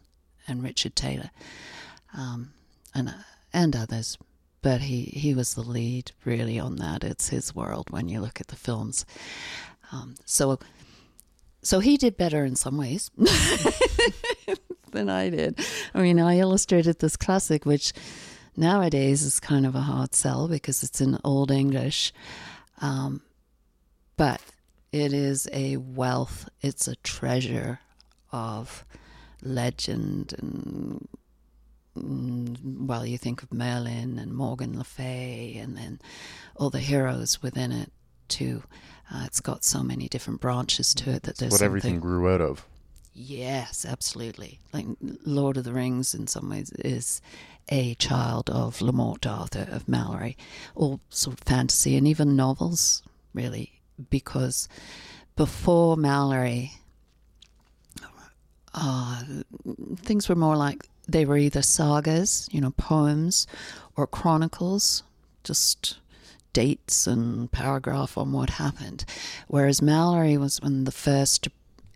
[0.48, 1.30] and Richard Taylor,
[2.16, 2.53] um,
[2.94, 3.14] and
[3.53, 4.18] and others.
[4.62, 7.03] But he, he was the lead really on that.
[7.03, 9.05] It's his world when you look at the films.
[9.90, 10.59] Um, so
[11.62, 13.11] so he did better in some ways
[14.93, 15.59] than I did.
[15.95, 17.93] I mean, I illustrated this classic, which
[18.57, 22.12] nowadays is kind of a hard sell because it's in Old English,
[22.80, 23.22] um,
[24.16, 24.40] but
[24.93, 26.49] it is a wealth.
[26.61, 27.80] It's a treasure
[28.30, 28.84] of
[29.43, 31.09] legend and
[31.99, 36.01] mm, well you think of merlin and morgan le fay and then
[36.57, 37.90] all the heroes within it
[38.28, 38.62] too
[39.12, 42.40] uh, it's got so many different branches to it that there's What everything grew out
[42.40, 42.64] of.
[43.14, 44.86] Yes absolutely like
[45.24, 47.20] lord of the rings in some ways is
[47.68, 50.36] a child of Le Morte d'Arthur of malory
[50.74, 53.02] all sort of fantasy and even novels
[53.34, 54.68] really because
[55.36, 56.72] before malory
[58.74, 59.22] uh,
[59.96, 63.46] things were more like they were either sagas, you know, poems,
[63.96, 65.02] or chronicles,
[65.44, 65.98] just
[66.52, 69.04] dates and paragraph on what happened.
[69.48, 71.48] Whereas Malory was one of the first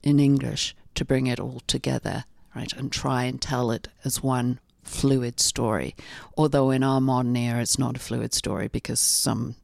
[0.03, 2.25] in English to bring it all together,
[2.55, 5.95] right, and try and tell it as one fluid story.
[6.37, 9.57] Although in our modern era, it's not a fluid story because some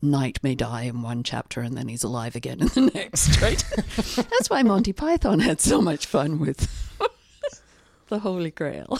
[0.00, 3.64] knight may die in one chapter and then he's alive again in the next, right?
[4.16, 6.68] That's why Monty Python had so much fun with
[8.08, 8.98] the Holy Grail.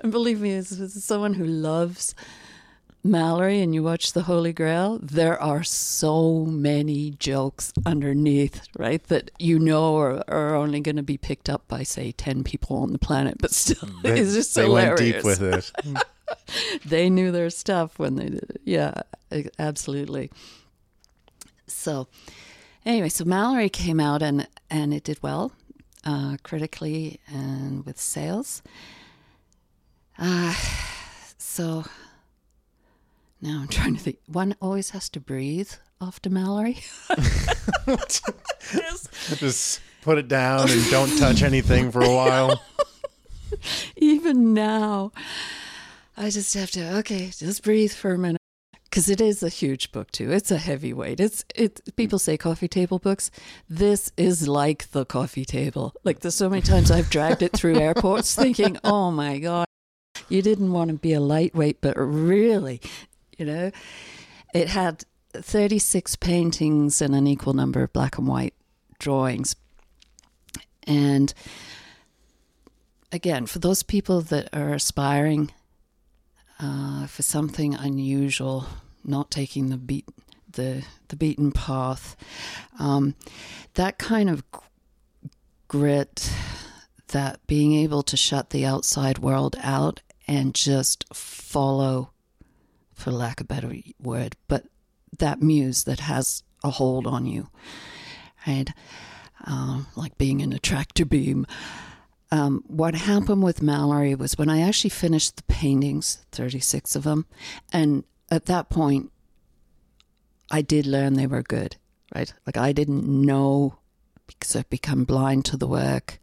[0.00, 2.14] and believe me, as, as someone who loves
[3.06, 9.02] Malory and you watch The Holy Grail, there are so many jokes underneath, right?
[9.04, 12.76] That you know are, are only going to be picked up by, say, 10 people
[12.78, 15.00] on the planet, but still, They, it's just they hilarious.
[15.00, 16.82] went deep with it.
[16.84, 18.60] they knew their stuff when they did it.
[18.64, 19.02] Yeah,
[19.58, 20.30] absolutely.
[21.66, 22.08] So,
[22.84, 25.52] anyway, so Malory came out and, and it did well
[26.04, 28.62] uh, critically and with sales.
[30.18, 30.54] Uh,
[31.38, 31.84] so
[33.46, 34.18] now I'm trying to think.
[34.26, 35.70] One always has to breathe
[36.00, 36.82] after Malory.
[39.38, 42.60] Just put it down and don't touch anything for a while.
[43.96, 45.12] Even now,
[46.16, 48.40] I just have to okay, just breathe for a minute
[48.84, 50.32] because it is a huge book too.
[50.32, 51.20] It's a heavyweight.
[51.20, 51.80] It's it.
[51.94, 53.30] People say coffee table books.
[53.68, 55.94] This is like the coffee table.
[56.02, 59.66] Like there's so many times I've dragged it through airports, thinking, "Oh my god,
[60.28, 62.80] you didn't want to be a lightweight, but really,
[63.36, 63.70] you know,
[64.54, 68.54] it had 36 paintings and an equal number of black and white
[68.98, 69.56] drawings,
[70.84, 71.32] and."
[73.12, 75.52] Again, for those people that are aspiring
[76.58, 78.66] uh, for something unusual,
[79.04, 80.06] not taking the beat
[80.56, 82.16] the the beaten path.
[82.78, 83.14] Um,
[83.74, 84.42] that kind of
[85.68, 86.32] grit,
[87.08, 92.10] that being able to shut the outside world out and just follow,
[92.96, 93.72] for lack of a better
[94.02, 94.64] word, but
[95.18, 97.48] that muse that has a hold on you,
[98.46, 98.68] right?
[99.44, 101.46] Um, like being in a tractor beam.
[102.32, 107.26] Um, what happened with Malory was when I actually finished the paintings, 36 of them,
[107.72, 109.12] and at that point,
[110.50, 111.76] I did learn they were good,
[112.14, 112.32] right?
[112.46, 113.78] Like I didn't know
[114.26, 116.18] because I've become blind to the work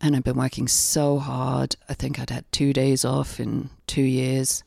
[0.00, 1.76] and I've been working so hard.
[1.88, 4.64] I think I'd had two days off in two years.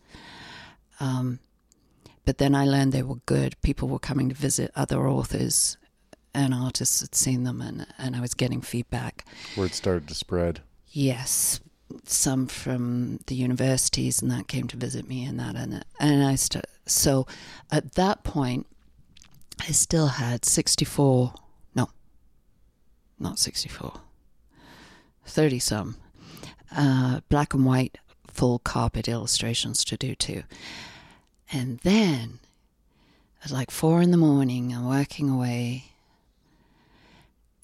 [0.99, 1.39] Um,
[2.25, 3.59] but then I learned they were good.
[3.61, 5.77] People were coming to visit other authors
[6.33, 9.25] and artists had seen them and, and I was getting feedback.
[9.55, 10.61] Word started to spread.
[10.87, 11.59] Yes,
[12.05, 16.35] some from the universities and that came to visit me and that and and I
[16.35, 17.27] st- so
[17.71, 18.65] at that point
[19.59, 21.33] I still had 64
[21.75, 21.89] no
[23.19, 23.93] not 64
[25.25, 25.95] 30 some
[26.75, 27.97] uh, black and white
[28.33, 30.43] full carpet illustrations to do too
[31.51, 32.39] and then
[33.43, 35.93] at like four in the morning I'm working away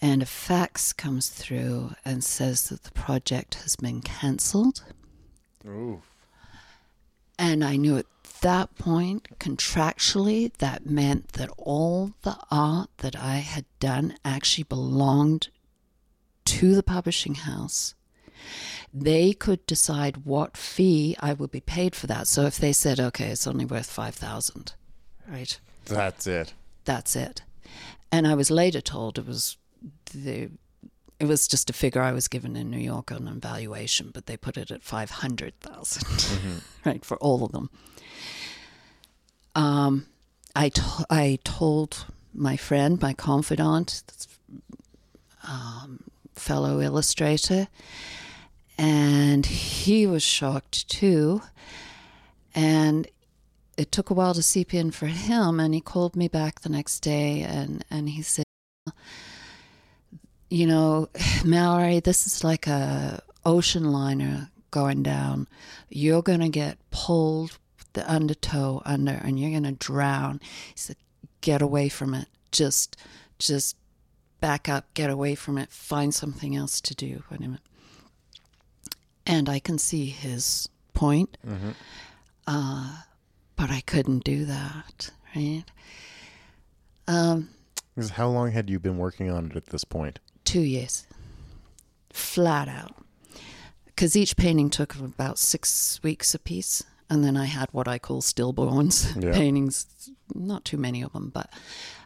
[0.02, 4.84] and a fax comes through and says that the project has been cancelled.
[5.68, 6.02] Ooh.
[7.38, 8.06] And I knew at
[8.42, 15.50] that point, contractually, that meant that all the art that I had done actually belonged
[16.46, 17.94] to the publishing house.
[18.94, 22.28] They could decide what fee I would be paid for that.
[22.28, 24.74] So if they said, okay, it's only worth 5000
[25.28, 25.60] right?
[25.86, 26.54] That's it.
[26.86, 27.44] That's it.
[28.12, 29.58] And I was later told it was
[30.14, 30.50] the
[31.20, 34.26] it was just a figure I was given in New York on an valuation, but
[34.26, 35.12] they put it at five
[36.86, 37.70] right, for all of them.
[39.54, 40.06] Um,
[40.56, 44.02] I to- I told my friend, my confidant,
[45.48, 46.04] um,
[46.36, 47.68] fellow illustrator,
[48.80, 51.42] and he was shocked too.
[52.56, 53.08] And
[53.78, 56.70] it took a while to seep in for him, and he called me back the
[56.70, 58.46] next day, and and he said
[60.50, 61.10] you know,
[61.44, 65.48] Malory, this is like a ocean liner going down.
[65.90, 67.60] You're gonna get pulled
[67.94, 70.40] the undertow under, and you're gonna drown.
[70.74, 70.96] He said,
[71.42, 72.28] "Get away from it.
[72.52, 72.98] Just,
[73.38, 73.76] just
[74.40, 74.94] back up.
[74.94, 75.72] Get away from it.
[75.72, 77.24] Find something else to do."
[79.30, 81.38] And I can see his point,
[82.48, 82.98] uh,
[83.56, 85.64] but I couldn't do that, right?
[87.08, 87.50] Um,
[88.14, 90.18] How long had you been working on it at this point?
[90.46, 91.06] two years,
[92.12, 92.96] flat out.
[93.86, 96.84] Because each painting took about six weeks apiece.
[97.08, 99.34] And then I had what I call stillborns Yeah.
[99.34, 99.86] paintings,
[100.34, 101.50] not too many of them, but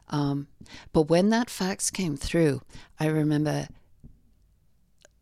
[0.09, 0.47] um,
[0.91, 2.61] but when that fax came through,
[2.99, 3.67] I remember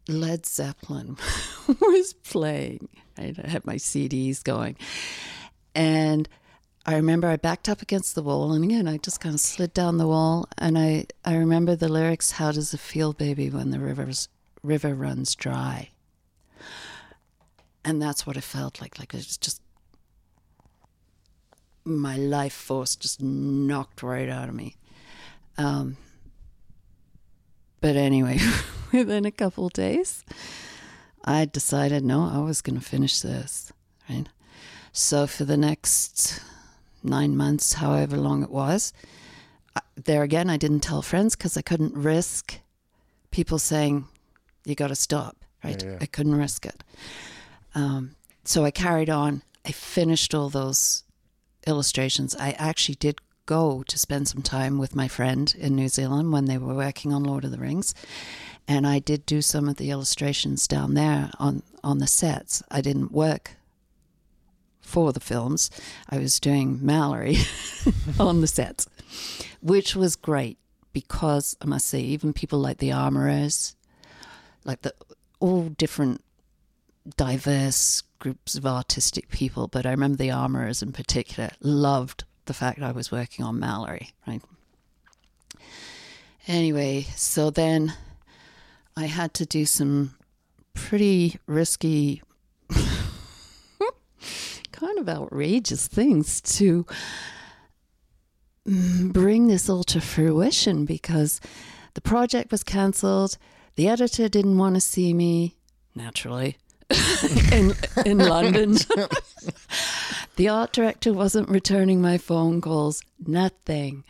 [0.08, 1.18] Led Zeppelin
[1.82, 2.90] was playing.
[3.18, 4.76] I had my CDs going,
[5.76, 6.28] and
[6.86, 9.74] I remember I backed up against the wall, and again, I just kind of slid
[9.74, 13.70] down the wall, and I, I remember the lyrics, How does it feel, baby, when
[13.70, 14.30] the rivers,
[14.64, 15.90] river runs dry?
[17.86, 19.00] And that's what it felt like.
[19.00, 19.62] Like it was just
[21.84, 24.76] my life force just knocked right out of me.
[25.58, 25.98] Um,
[27.80, 28.40] but anyway,
[28.94, 30.24] within a couple of days,
[31.24, 33.72] I decided no, I was going to finish this.
[34.10, 34.28] Right.
[34.92, 36.42] So for the next
[37.04, 38.94] nine months, however long it was,
[39.96, 42.60] there again, I didn't tell friends because I couldn't risk
[43.30, 44.06] people saying,
[44.66, 45.82] "You got to stop." Right.
[45.82, 45.98] Yeah, yeah.
[46.02, 46.84] I couldn't risk it.
[47.76, 49.44] Um, so I carried on.
[49.66, 51.04] I finished all those
[51.68, 52.36] illustrations.
[52.36, 56.46] I actually did go to spend some time with my friend in New Zealand when
[56.46, 57.94] they were working on Lord of the Rings,
[58.72, 62.64] and I did do some of the illustrations down there on on the sets.
[62.72, 63.58] I didn't work
[64.80, 65.70] for the films.
[66.10, 67.36] I was doing Malory
[68.20, 68.88] on the sets,
[69.62, 70.58] which was great
[70.94, 73.76] because I must say, even people like the armorers,
[74.64, 74.94] like the
[75.42, 76.24] all different
[77.18, 82.82] diverse groups of artistic people, but I remember the armorers in particular loved the fact
[82.82, 84.42] I was working on Malory, right?
[86.48, 87.94] Anyway, so then
[88.96, 90.16] I had to do some
[90.74, 92.22] pretty risky,
[94.72, 96.86] kind of outrageous things to
[98.68, 101.40] mm, bring this all to fruition because
[101.94, 103.38] the project was cancelled.
[103.76, 105.56] The editor didn't want to see me,
[105.96, 106.58] naturally,
[107.52, 107.74] in,
[108.06, 108.74] in London.
[110.36, 114.04] the art director wasn't returning my phone calls, nothing.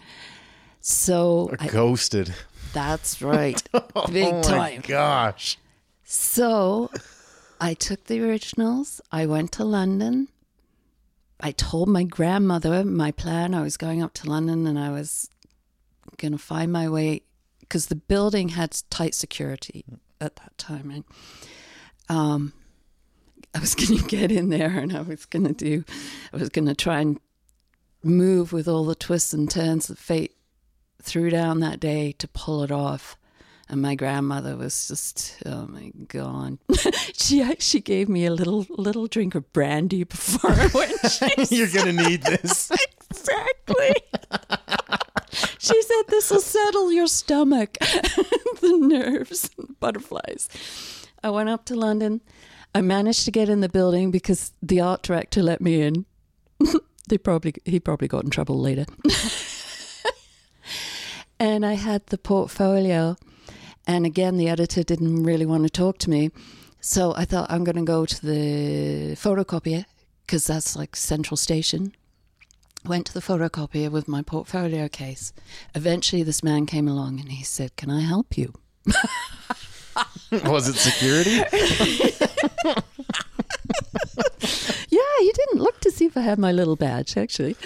[0.79, 2.33] So I, Ghosted.
[2.73, 3.61] That's right,
[4.11, 4.57] big oh time.
[4.57, 5.57] my gosh.
[6.03, 6.89] So
[7.59, 9.01] I took the originals.
[9.11, 10.27] I went to London.
[11.39, 13.53] I told my grandmother my plan.
[13.53, 15.29] I was going up to London and I was
[16.17, 17.21] going to find my way
[17.61, 19.85] because the building had tight security
[20.19, 20.89] at that time.
[20.89, 21.03] Right?
[22.09, 22.53] Um,
[23.55, 25.83] I was going to get in there and I was going to do,
[26.33, 27.19] I was going to try and
[28.03, 30.35] move with all the twists and turns that fate
[31.03, 33.17] threw down that day to pull it off.
[33.69, 36.57] And my grandmother was just, oh my god!
[37.13, 41.51] she actually gave me a little little drink of brandy before I went.
[41.51, 42.69] You're gonna need this.
[43.09, 43.95] exactly.
[45.57, 50.49] she said this will settle your stomach, the nerves, and butterflies.
[51.23, 52.19] I went up to London.
[52.75, 56.05] I managed to get in the building because the art director let me in.
[57.07, 58.85] they probably he probably got in trouble later.
[61.41, 63.17] And I had the portfolio,
[63.87, 66.29] and again the editor didn't really want to talk to me,
[66.79, 69.85] so I thought I'm going to go to the photocopier
[70.23, 71.95] because that's like central station.
[72.85, 75.33] Went to the photocopier with my portfolio case.
[75.73, 78.53] Eventually, this man came along and he said, "Can I help you?"
[80.45, 81.41] Was it security?
[84.91, 87.55] Yeah, he didn't look to see if I had my little badge, actually.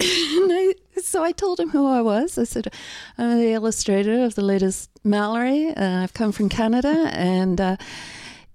[0.00, 0.74] And I,
[1.04, 2.38] so I told him who I was.
[2.38, 2.72] I said,
[3.16, 5.76] I'm the illustrator of the latest Malory.
[5.76, 7.76] Uh, I've come from Canada and uh,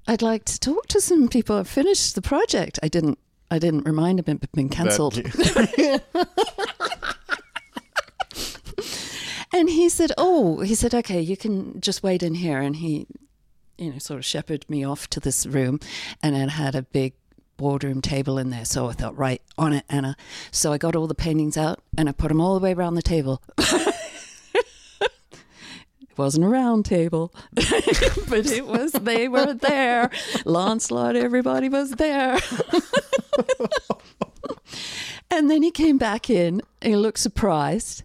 [0.08, 1.58] I'd like to talk to some people.
[1.58, 2.80] I've finished the project.
[2.84, 3.20] I didn't.
[3.52, 5.22] I didn't remind him it had been cancelled.
[9.54, 13.06] And he said, "Oh, he said, okay, you can just wait in here." And he,
[13.78, 15.80] you know, sort of shepherded me off to this room,
[16.24, 17.14] and it had a big
[17.58, 18.66] boardroom table in there.
[18.66, 20.16] So I thought, right on it, Anna.
[20.52, 22.96] So I got all the paintings out and I put them all the way around
[22.96, 23.42] the table.
[23.58, 25.12] it
[26.18, 28.92] wasn't a round table, but it was.
[28.94, 30.10] They were there.
[30.46, 32.40] Lancelot, everybody was there.
[35.32, 36.62] and then he came back in.
[36.82, 38.04] And he looked surprised.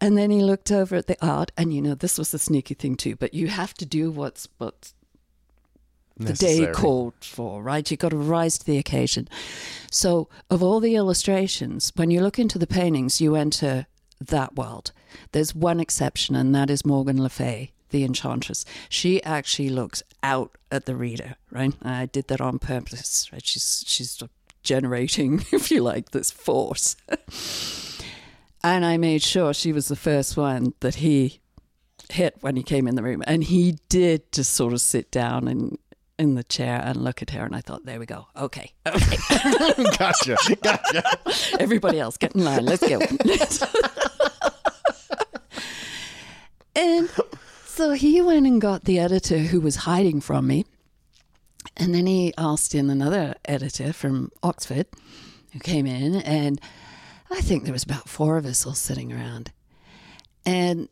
[0.00, 2.74] And then he looked over at the art, and you know this was the sneaky
[2.74, 3.16] thing too.
[3.16, 4.94] But you have to do what's what's
[6.18, 7.88] the day called for, right?
[7.90, 9.28] You've got to rise to the occasion.
[9.90, 13.86] So, of all the illustrations, when you look into the paintings, you enter
[14.20, 14.92] that world.
[15.32, 18.64] There's one exception, and that is Morgan Le Fay, the enchantress.
[18.88, 21.74] She actually looks out at the reader, right?
[21.82, 23.44] I did that on purpose, right?
[23.44, 24.22] She's she's
[24.62, 26.96] generating, if you like, this force.
[28.62, 31.40] and I made sure she was the first one that he
[32.10, 33.22] hit when he came in the room.
[33.26, 35.78] And he did just sort of sit down and
[36.18, 38.26] in the chair and look at her and I thought, there we go.
[38.36, 38.72] Okay.
[38.86, 39.16] Okay.
[39.98, 40.36] gotcha.
[40.62, 41.02] Gotcha.
[41.60, 42.64] Everybody else get in line.
[42.64, 42.98] Let's go.
[46.74, 47.08] and
[47.66, 50.64] so he went and got the editor who was hiding from me.
[51.76, 54.86] And then he asked in another editor from Oxford
[55.52, 56.60] who came in, and
[57.30, 59.52] I think there was about four of us all sitting around.
[60.44, 60.88] And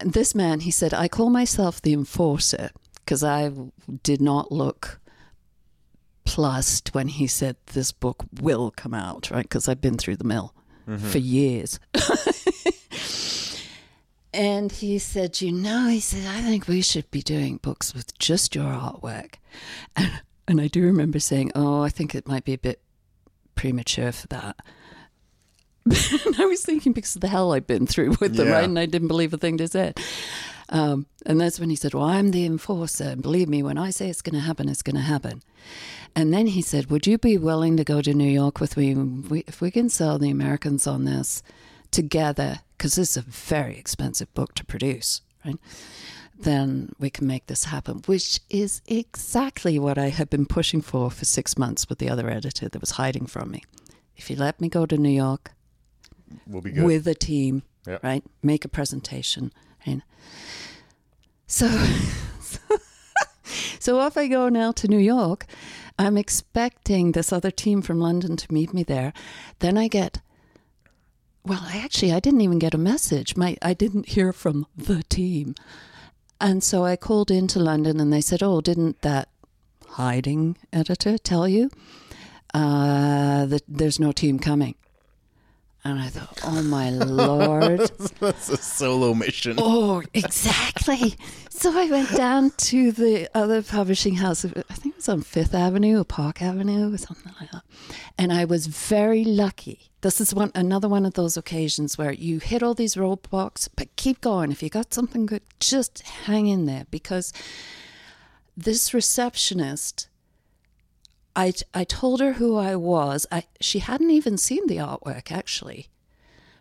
[0.00, 2.70] this man, he said, I call myself the enforcer
[3.08, 3.50] because I
[4.02, 5.00] did not look
[6.26, 9.44] plussed when he said this book will come out, right?
[9.44, 10.54] Because I've been through the mill
[10.86, 11.08] mm-hmm.
[11.08, 11.80] for years.
[14.34, 18.16] and he said, You know, he said, I think we should be doing books with
[18.18, 19.36] just your artwork.
[19.96, 22.82] And, and I do remember saying, Oh, I think it might be a bit
[23.54, 24.56] premature for that.
[26.26, 28.52] and I was thinking because of the hell I've been through with them, Yeah.
[28.52, 28.64] right?
[28.64, 29.98] And I didn't believe a thing they said.
[30.70, 33.04] Um, and that's when he said, Well, I'm the enforcer.
[33.04, 35.42] And believe me, when I say it's going to happen, it's going to happen.
[36.14, 38.94] And then he said, Would you be willing to go to New York with me
[38.94, 41.42] We- if we can sell the Americans on this
[41.90, 42.60] together?
[42.76, 45.56] Because this is a very expensive book to produce, right?
[46.40, 51.10] Then we can make this happen, which is exactly what I had been pushing for
[51.10, 53.64] for six months with the other editor that was hiding from me.
[54.16, 55.52] If you let me go to New York,
[56.46, 56.84] We'll be good.
[56.84, 58.04] with a team, Yep.
[58.04, 58.22] right?
[58.42, 59.50] Make a presentation,
[61.46, 61.66] so
[63.78, 65.46] so off I go now to New York.
[65.98, 69.12] I'm expecting this other team from London to meet me there.
[69.58, 70.20] Then I get.
[71.44, 73.36] Well, I actually I didn't even get a message.
[73.36, 75.54] My I didn't hear from the team.
[76.40, 79.28] And so I called into London and they said, "Oh, didn't that
[79.88, 81.70] hiding editor tell you
[82.54, 84.74] uh, that there's no team coming?"
[85.84, 87.80] And I thought, "Oh my lord!"
[88.20, 89.56] That's a solo mission.
[89.58, 91.14] Oh, exactly.
[91.50, 94.44] So I went down to the other publishing house.
[94.44, 97.62] I think it was on Fifth Avenue or Park Avenue or something like that.
[98.16, 99.90] And I was very lucky.
[100.00, 103.94] This is one another one of those occasions where you hit all these roadblocks, but
[103.96, 104.52] keep going.
[104.52, 107.32] If you got something good, just hang in there because
[108.56, 110.08] this receptionist.
[111.36, 113.26] I, I told her who I was.
[113.30, 115.88] I, she hadn't even seen the artwork, actually,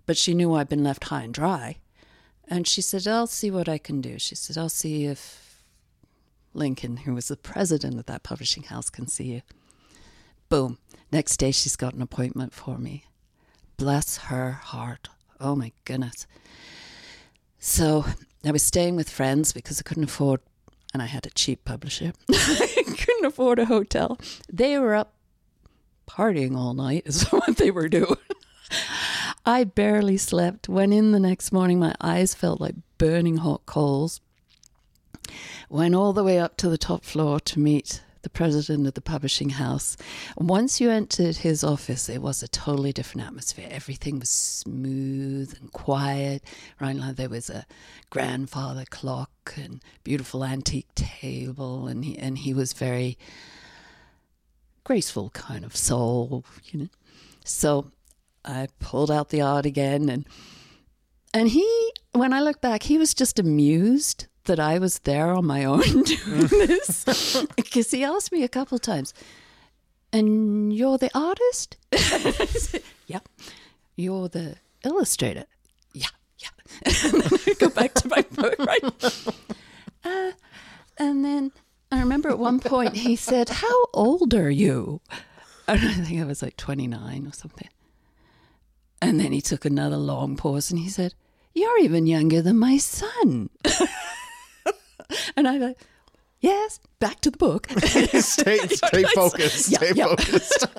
[0.06, 1.78] but she knew I'd been left high and dry.
[2.48, 4.20] And she said, I'll see what I can do.
[4.20, 5.64] She said, I'll see if
[6.54, 9.42] Lincoln, who was the president of that publishing house, can see you.
[10.50, 10.78] Boom.
[11.12, 13.06] Next day, she's got an appointment for me.
[13.76, 15.10] Bless her heart.
[15.40, 16.26] Oh my goodness.
[17.60, 18.06] So
[18.46, 20.40] I was staying with friends because I couldn't afford,
[20.98, 22.12] and I had a cheap publisher.
[22.32, 24.18] I couldn't afford a hotel.
[24.52, 25.14] They were up
[26.10, 28.18] partying all night, is what they were doing.
[29.46, 30.68] I barely slept.
[30.68, 34.22] Went in the next morning, my eyes felt like burning hot coals.
[35.70, 39.00] Went all the way up to the top floor to meet the president of the
[39.00, 39.96] publishing house.
[40.38, 43.70] And Once you entered his office, it was a totally different atmosphere.
[43.72, 46.44] Everything was smooth and quiet.
[46.82, 47.66] Right now, there was a
[48.10, 53.18] grandfather clock and beautiful antique table, and he, and he was very
[54.84, 56.90] graceful kind of soul, you know.
[57.46, 57.92] So
[58.44, 60.26] I pulled out the art again and
[61.34, 65.46] and he when I look back, he was just amused that I was there on
[65.46, 67.46] my own doing this.
[67.56, 69.14] Because he asked me a couple times,
[70.12, 71.78] and you're the artist?
[71.96, 73.20] Said, yeah.
[73.96, 75.46] You're the illustrator?
[75.94, 76.08] Yeah,
[76.40, 76.50] yeah.
[77.04, 79.34] and then I go back to my book, right?
[80.04, 80.32] Uh,
[80.98, 81.52] and then
[81.92, 85.02] I remember at one point he said, How old are you?
[85.68, 87.70] And I think I was like 29 or something.
[89.02, 91.14] And then he took another long pause and he said,
[91.54, 93.50] You're even younger than my son.
[95.36, 95.78] And I like,
[96.40, 97.68] Yes, back to the book.
[97.72, 99.72] stay stay focused.
[99.72, 100.08] Yeah, Stay yeah.
[100.08, 100.68] focused.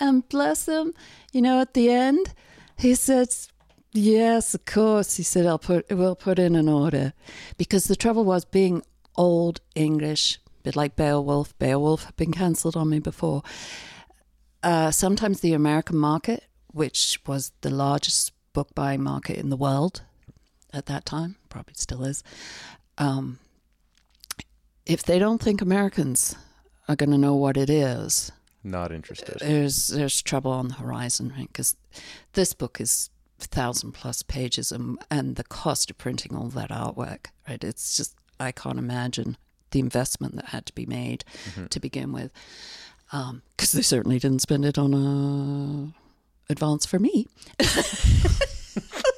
[0.00, 0.94] and bless him,
[1.32, 2.34] you know, at the end,
[2.76, 3.48] he says,
[3.92, 5.16] Yes, of course.
[5.16, 7.12] He said, I'll put, we'll put in an order.
[7.56, 8.82] Because the trouble was being
[9.16, 11.58] old English, a bit like Beowulf.
[11.58, 13.42] Beowulf had been cancelled on me before.
[14.62, 20.02] Uh, sometimes the American market, which was the largest book buying market in the world
[20.72, 22.22] at that time, probably still is,
[22.98, 23.38] um,
[24.86, 26.34] if they don't think Americans
[26.88, 28.32] are going to know what it is,
[28.64, 29.38] Not interested.
[29.40, 31.48] there's there's trouble on the horizon, right?
[31.48, 31.76] Because
[32.32, 37.26] this book is thousand plus pages, and and the cost of printing all that artwork,
[37.48, 37.62] right?
[37.62, 39.36] It's just I can't imagine
[39.70, 41.66] the investment that had to be made mm-hmm.
[41.66, 42.32] to begin with,
[43.12, 47.26] um, because they certainly didn't spend it on a advance for me.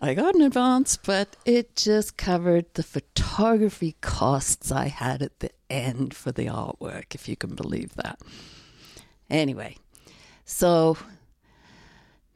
[0.00, 5.50] I got an advance, but it just covered the photography costs I had at the
[5.70, 8.20] end for the artwork, if you can believe that.
[9.30, 9.76] Anyway,
[10.44, 10.96] so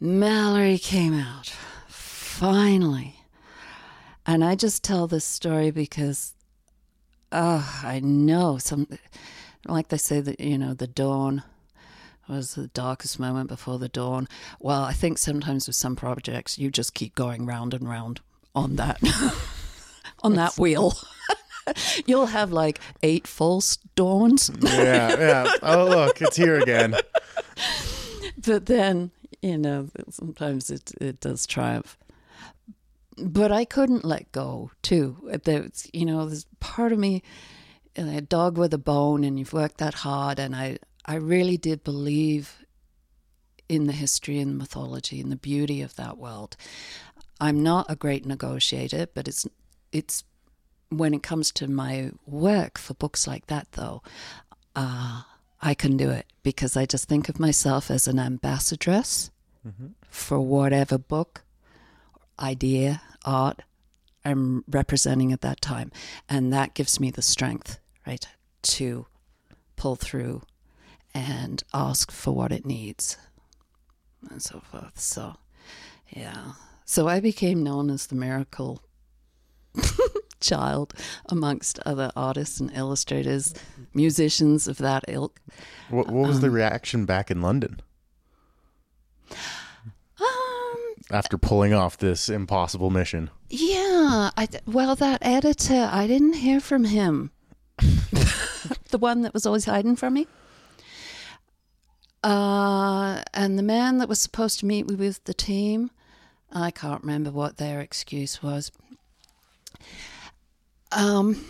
[0.00, 1.52] Malory came out
[1.88, 3.16] finally.
[4.24, 6.34] And I just tell this story because
[7.32, 8.86] oh, I know some
[9.66, 11.42] like they say that you know the dawn
[12.28, 14.28] was the darkest moment before the dawn.
[14.60, 18.20] Well, I think sometimes with some projects you just keep going round and round
[18.54, 18.98] on that
[20.22, 20.94] on that wheel.
[22.06, 25.52] You'll have like eight false dawns, Yeah, yeah.
[25.62, 26.94] Oh, look, it's here again.
[28.46, 29.10] but then
[29.42, 31.98] you know sometimes it it does triumph.
[33.20, 35.16] But I couldn't let go too.
[35.44, 37.22] There's you know there's part of me,
[37.98, 40.78] uh, a dog with a bone, and you've worked that hard, and I
[41.08, 42.66] I really did believe
[43.66, 46.54] in the history and mythology and the beauty of that world.
[47.40, 49.46] I'm not a great negotiator, but it's
[49.90, 50.22] it's
[50.90, 54.02] when it comes to my work for books like that, though,
[54.76, 55.22] uh,
[55.62, 59.30] I can do it because I just think of myself as an ambassadress
[60.08, 61.42] for whatever book,
[62.38, 63.62] idea, art
[64.24, 65.90] I'm representing at that time.
[66.28, 68.26] And that gives me the strength, right,
[68.62, 69.06] to
[69.76, 70.42] pull through
[71.14, 73.16] and ask for what it needs
[74.30, 74.98] and so forth.
[74.98, 75.36] So,
[76.10, 76.52] yeah.
[76.84, 78.82] So I became known as the miracle
[80.40, 80.94] child
[81.28, 83.54] amongst other artists and illustrators,
[83.94, 85.40] musicians of that ilk.
[85.90, 87.80] What, what was the reaction back in London
[90.20, 90.26] Um,
[91.10, 93.30] after pulling off this impossible mission?
[93.50, 94.30] yeah.
[94.36, 97.30] I well, that editor, I didn't hear from him.
[97.78, 100.26] the one that was always hiding from me.
[102.22, 105.90] Uh, and the man that was supposed to meet me with the team,
[106.52, 108.72] I can't remember what their excuse was.
[110.90, 111.44] Um,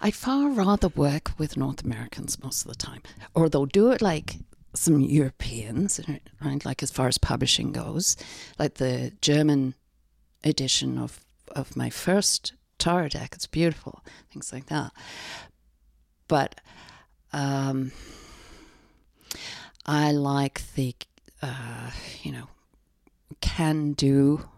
[0.00, 3.02] I'd far rather work with North Americans most of the time,
[3.34, 4.36] or they'll do it like
[4.74, 6.00] some Europeans,
[6.40, 6.64] right?
[6.64, 8.16] Like as far as publishing goes,
[8.58, 9.74] like the German
[10.42, 11.20] edition of
[11.54, 13.32] of my first tarot deck.
[13.34, 14.02] It's beautiful,
[14.32, 14.92] things like that.
[16.26, 16.60] But
[17.32, 17.92] um,
[19.86, 20.94] I like the,
[21.42, 21.90] uh,
[22.22, 22.48] you know,
[23.40, 24.48] can do,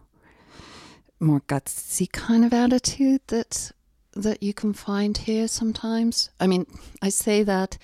[1.19, 3.71] more gutsy kind of attitude that
[4.13, 6.29] that you can find here sometimes.
[6.39, 6.65] I mean,
[7.01, 7.77] I say that,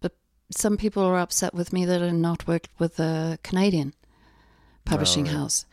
[0.00, 0.12] but
[0.50, 3.92] some people are upset with me that I not worked with a Canadian
[4.84, 5.34] publishing right.
[5.34, 5.66] house.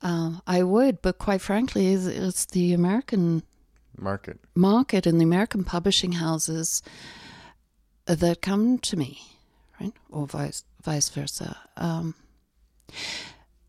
[0.00, 3.42] Um, I would, but quite frankly, it's, it's the American
[3.98, 4.38] Market.
[4.54, 6.82] market and the American publishing houses
[8.06, 9.20] that come to me,
[9.80, 11.56] right, or vice vice versa.
[11.76, 12.14] Um,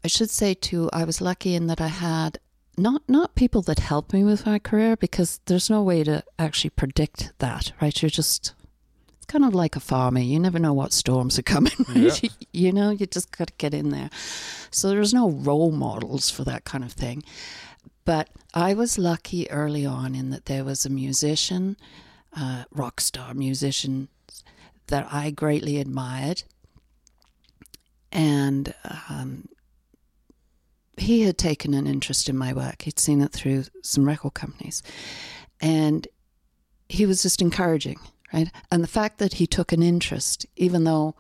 [0.03, 2.39] I should say too, I was lucky in that I had
[2.77, 6.71] not not people that helped me with my career because there's no way to actually
[6.71, 8.01] predict that, right?
[8.01, 8.53] You're just
[9.15, 10.19] it's kind of like a farmer.
[10.19, 12.23] You never know what storms are coming, right?
[12.23, 12.29] Yeah.
[12.51, 14.09] you know, you just got to get in there.
[14.71, 17.23] So there's no role models for that kind of thing.
[18.03, 21.75] But I was lucky early on in that there was a musician,
[22.37, 24.09] uh, rock star musician,
[24.87, 26.43] that I greatly admired.
[28.11, 28.73] And
[29.09, 29.49] um,
[30.97, 32.83] he had taken an interest in my work.
[32.83, 34.81] He'd seen it through some record companies.
[35.59, 36.07] And
[36.87, 37.99] he was just encouraging,
[38.33, 38.49] right?
[38.71, 41.15] And the fact that he took an interest, even though,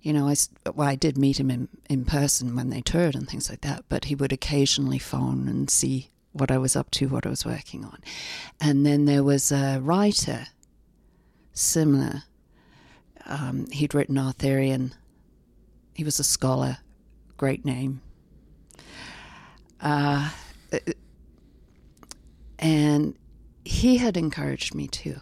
[0.00, 0.34] you know, I,
[0.74, 3.84] well, I did meet him in, in person when they toured and things like that,
[3.88, 7.44] but he would occasionally phone and see what I was up to, what I was
[7.44, 7.98] working on.
[8.60, 10.46] And then there was a writer,
[11.52, 12.22] similar.
[13.30, 14.92] Um, he'd written Arthurian.
[15.94, 16.78] He was a scholar,
[17.36, 18.02] great name.
[19.80, 20.30] Uh,
[22.58, 23.16] and
[23.64, 25.20] he had encouraged me too.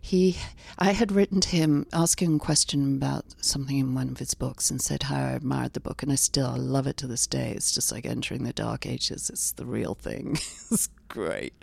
[0.00, 0.36] He,
[0.78, 4.70] I had written to him asking a question about something in one of his books
[4.70, 7.52] and said how I admired the book, and I still love it to this day.
[7.56, 9.28] It's just like entering the dark ages.
[9.28, 10.32] It's the real thing.
[10.70, 11.54] it's great.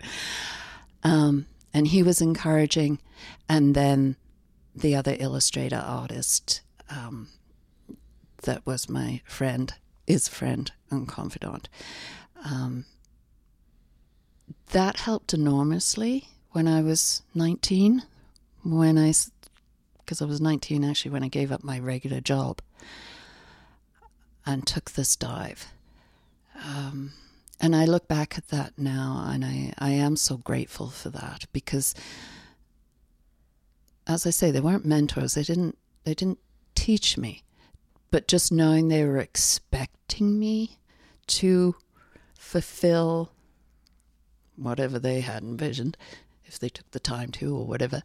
[1.02, 2.98] Um, and he was encouraging,
[3.48, 4.16] and then
[4.80, 7.28] the other illustrator artist um,
[8.42, 9.74] that was my friend,
[10.06, 11.68] is friend and confidant.
[12.44, 12.86] Um,
[14.72, 18.02] that helped enormously when I was 19.
[18.62, 19.12] When I,
[19.98, 22.60] because I was 19 actually when I gave up my regular job
[24.46, 25.66] and took this dive.
[26.64, 27.12] Um,
[27.60, 31.46] and I look back at that now and I, I am so grateful for that
[31.52, 31.94] because,
[34.10, 35.34] as I say, they weren't mentors.
[35.34, 36.40] They didn't, they didn't
[36.74, 37.42] teach me.
[38.10, 40.78] But just knowing they were expecting me
[41.28, 41.76] to
[42.36, 43.30] fulfill
[44.56, 45.96] whatever they had envisioned,
[46.44, 48.02] if they took the time to or whatever,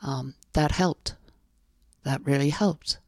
[0.00, 1.16] um, that helped.
[2.04, 2.98] That really helped.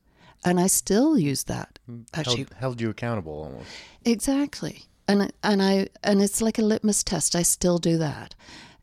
[0.44, 1.78] And I still use that.
[2.12, 3.70] Actually, Held, held you accountable almost.
[4.04, 4.84] Exactly.
[5.08, 7.34] And and I and it's like a litmus test.
[7.34, 8.34] I still do that.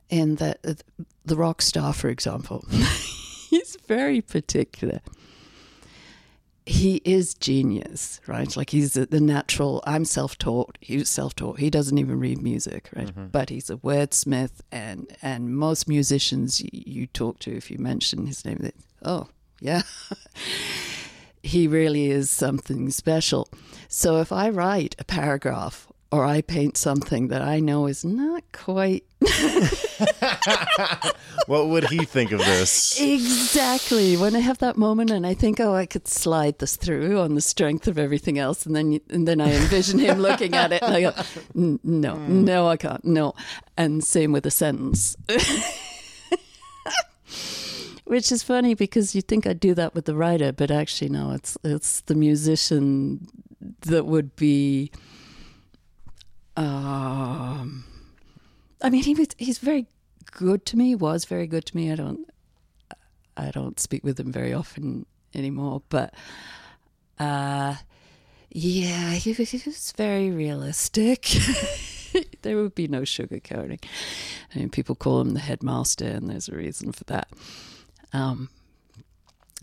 [0.10, 0.56] In the
[1.24, 2.66] the rock star, for example,
[3.96, 5.02] very particular.
[6.66, 8.56] He is genius, right?
[8.56, 9.84] Like he's the, the natural.
[9.86, 10.78] I'm self-taught.
[10.80, 11.60] He's self-taught.
[11.60, 13.08] He doesn't even read music, right?
[13.08, 13.28] Mm-hmm.
[13.28, 18.28] But he's a wordsmith, and and most musicians you, you talk to, if you mention
[18.28, 18.72] his name, they,
[19.04, 19.28] oh
[19.60, 19.82] yeah,
[21.44, 23.50] he really is something special.
[23.90, 28.44] So if I write a paragraph or I paint something that I know is not
[28.52, 29.06] quite
[31.48, 33.00] What would he think of this?
[33.00, 37.20] exactly when I have that moment and I think, oh, I could slide this through
[37.20, 40.72] on the strength of everything else, and then and then I envision him looking at
[40.72, 41.14] it and I go,
[41.56, 42.46] "N- no, hmm.
[42.46, 43.34] no, I can't, no,
[43.78, 45.16] and same with a sentence.
[48.06, 51.32] Which is funny because you think I'd do that with the writer, but actually no,
[51.32, 53.28] it's it's the musician
[53.82, 54.92] that would be.
[56.58, 57.86] Um,
[58.82, 59.88] I mean, he was he's very
[60.32, 60.96] good to me.
[60.96, 61.92] Was very good to me.
[61.92, 62.30] I don't
[63.38, 66.14] I don't speak with him very often anymore, but
[67.20, 67.76] uh,
[68.50, 71.30] yeah, he, was- he was very realistic.
[72.42, 73.80] there would be no sugarcoating.
[74.54, 77.30] I mean, people call him the headmaster, and there's a reason for that.
[78.12, 78.50] Um,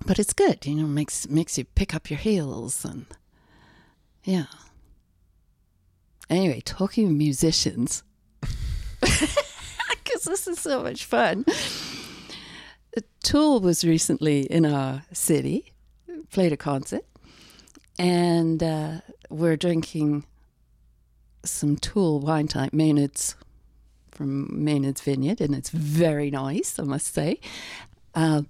[0.06, 3.06] but it's good, you know, makes makes you pick up your heels and
[4.24, 4.46] yeah.
[6.30, 8.02] Anyway, talking musicians,
[9.00, 11.44] because this is so much fun.
[13.22, 15.72] Tool was recently in our city,
[16.30, 17.04] played a concert,
[17.98, 19.00] and uh,
[19.30, 20.24] we're drinking
[21.44, 23.36] some Tool wine type Maynard's
[24.10, 27.40] from Maynard's Vineyard, and it's very nice, I must say.
[28.14, 28.48] Um,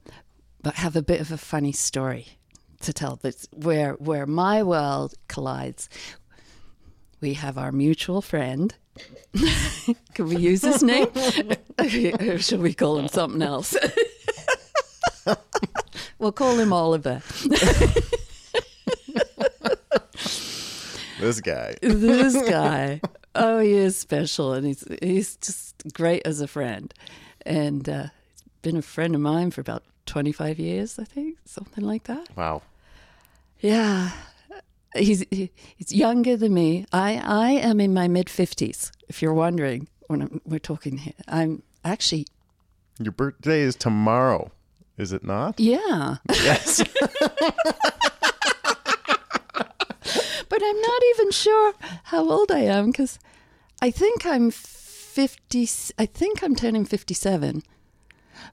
[0.62, 2.38] but have a bit of a funny story
[2.80, 3.16] to tell.
[3.16, 5.88] That's where where my world collides.
[7.20, 8.74] We have our mutual friend.
[10.14, 11.08] Can we use his name?
[11.78, 13.76] or should we call him something else?
[16.18, 17.22] we'll call him Oliver.
[21.20, 21.74] This guy.
[21.82, 23.00] this guy.
[23.34, 26.94] Oh, he is special, and he's he's just great as a friend,
[27.44, 31.38] and uh, he's been a friend of mine for about twenty five years, I think,
[31.44, 32.28] something like that.
[32.36, 32.62] Wow.
[33.60, 34.12] Yeah,
[34.97, 36.86] he's he's younger than me.
[36.93, 38.90] I I am in my mid fifties.
[39.09, 42.27] If you're wondering, when I'm, we're talking here, I'm actually
[43.01, 44.51] Your birthday is tomorrow,
[44.97, 45.59] is it not?
[45.60, 46.82] yeah, Yes.
[50.48, 51.74] but I'm not even sure
[52.05, 53.19] how old I am because
[53.82, 55.69] I think I'm fifty.
[55.98, 57.62] I think I'm turning fifty-seven,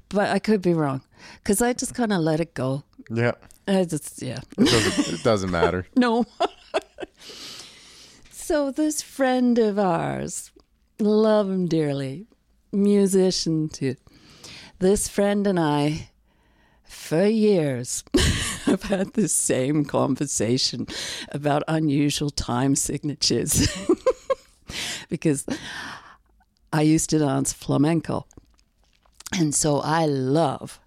[0.10, 1.02] but I could be wrong
[1.42, 2.84] because I just kind of let it go.
[3.10, 3.32] yeah.
[3.68, 4.40] Uh, I just yeah.
[4.58, 5.88] It doesn't, it doesn't matter.
[5.98, 6.26] No.
[8.32, 10.52] so this friend of ours,
[11.00, 12.28] love him dearly,
[12.72, 13.96] musician too.
[14.80, 16.10] This friend and I,
[16.84, 18.04] for years,
[18.66, 20.88] have had the same conversation
[21.30, 23.68] about unusual time signatures.
[25.10, 25.46] because
[26.74, 28.26] I used to dance flamenco.
[29.34, 30.80] And so I love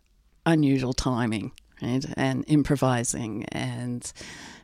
[0.46, 1.52] unusual timing,
[1.82, 2.04] right?
[2.16, 4.10] And improvising and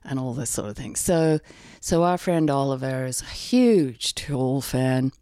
[0.05, 0.97] and all this sort of thing.
[0.97, 1.41] So
[1.81, 5.13] so our friend Oliver is a huge Tool fan.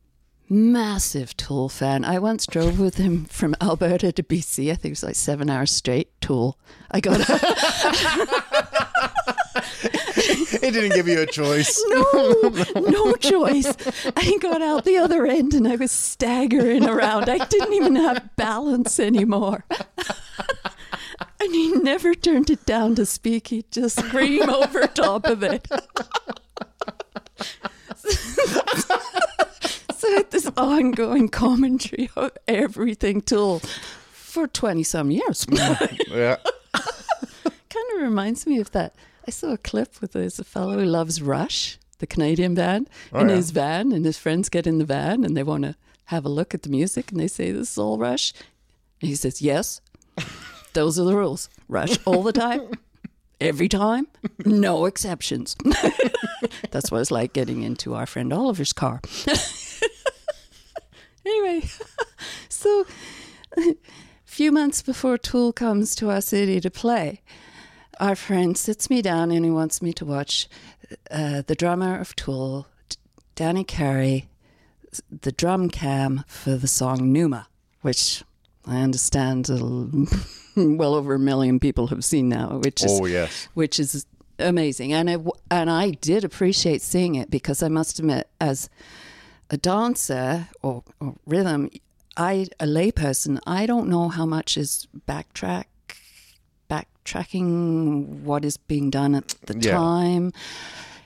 [0.48, 2.04] Massive Tool fan.
[2.04, 4.70] I once drove with him from Alberta to BC.
[4.70, 6.20] I think it was like seven hours straight.
[6.20, 6.58] Tool.
[6.90, 7.20] I got
[10.62, 11.82] It didn't give you a choice.
[11.88, 12.34] no,
[12.76, 13.74] no choice.
[14.16, 17.28] I got out the other end and I was staggering around.
[17.28, 19.64] I didn't even have balance anymore.
[21.42, 23.48] And he never turned it down to speak.
[23.48, 25.66] He'd just scream over top of it.
[29.96, 33.60] so this ongoing commentary of everything Tool
[34.12, 35.46] for 20 some years.
[36.08, 36.36] Yeah.
[36.72, 38.94] kind of reminds me of that.
[39.26, 43.20] I saw a clip with there's a fellow who loves Rush, the Canadian band, Oh,
[43.20, 43.36] in yeah.
[43.36, 45.74] his van, and his friends get in the van and they want to
[46.06, 48.32] have a look at the music, and they say, "This is all Rush,"
[49.00, 49.80] and he says, "Yes,
[50.74, 51.48] those are the rules.
[51.68, 52.70] Rush all the time."
[53.40, 54.06] Every time,
[54.44, 55.56] no exceptions.
[56.70, 59.00] That's what it's like getting into our friend Oliver's car.
[61.26, 61.68] anyway,
[62.48, 62.86] so
[63.58, 63.74] a
[64.24, 67.20] few months before Tool comes to our city to play,
[67.98, 70.48] our friend sits me down and he wants me to watch
[71.10, 72.68] uh, the drummer of Tool,
[73.34, 74.28] Danny Carey,
[75.10, 77.48] the drum cam for the song Pneuma,
[77.80, 78.22] which
[78.64, 79.50] I understand
[80.78, 83.48] well over a million people have seen now, which is Oh, yes.
[83.54, 84.06] which is
[84.38, 84.92] amazing.
[84.92, 88.68] And w- and I did appreciate seeing it because I must admit, as
[89.50, 91.70] a dancer or, or rhythm,
[92.16, 95.64] I a layperson, I don't know how much is backtrack
[96.70, 99.72] backtracking what is being done at the Yeah.
[99.72, 100.32] time.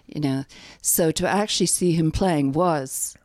[0.07, 0.45] You know,
[0.81, 3.17] so to actually see him playing was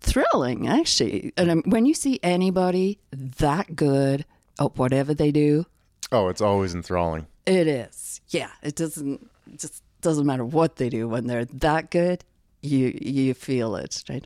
[0.00, 1.32] thrilling, actually.
[1.36, 4.24] And um, when you see anybody that good
[4.58, 5.66] at whatever they do,
[6.10, 7.26] Oh, it's always enthralling.
[7.46, 8.20] it is.
[8.28, 12.24] Yeah, it doesn't just doesn't matter what they do when they're that good.
[12.62, 14.24] You you feel it, right?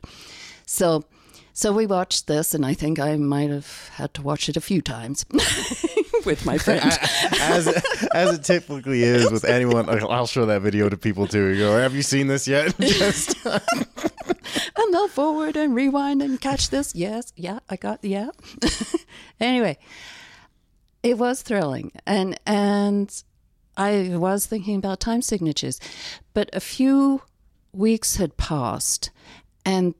[0.65, 1.03] So
[1.55, 4.61] so we watched this, and I think I might have had to watch it a
[4.61, 5.23] few times
[6.25, 6.97] with my friends.
[7.39, 7.67] as
[8.13, 9.87] as it typically is with anyone.
[9.89, 11.47] I'll show that video to people too.
[11.49, 12.75] You go, have you seen this yet?
[12.79, 16.95] Just and they'll forward and rewind and catch this.
[16.95, 18.29] Yes, yeah, I got yeah.
[19.39, 19.77] anyway,
[21.03, 23.23] it was thrilling, and and
[23.75, 25.79] I was thinking about time signatures,
[26.33, 27.21] but a few
[27.73, 29.11] weeks had passed,
[29.65, 29.93] and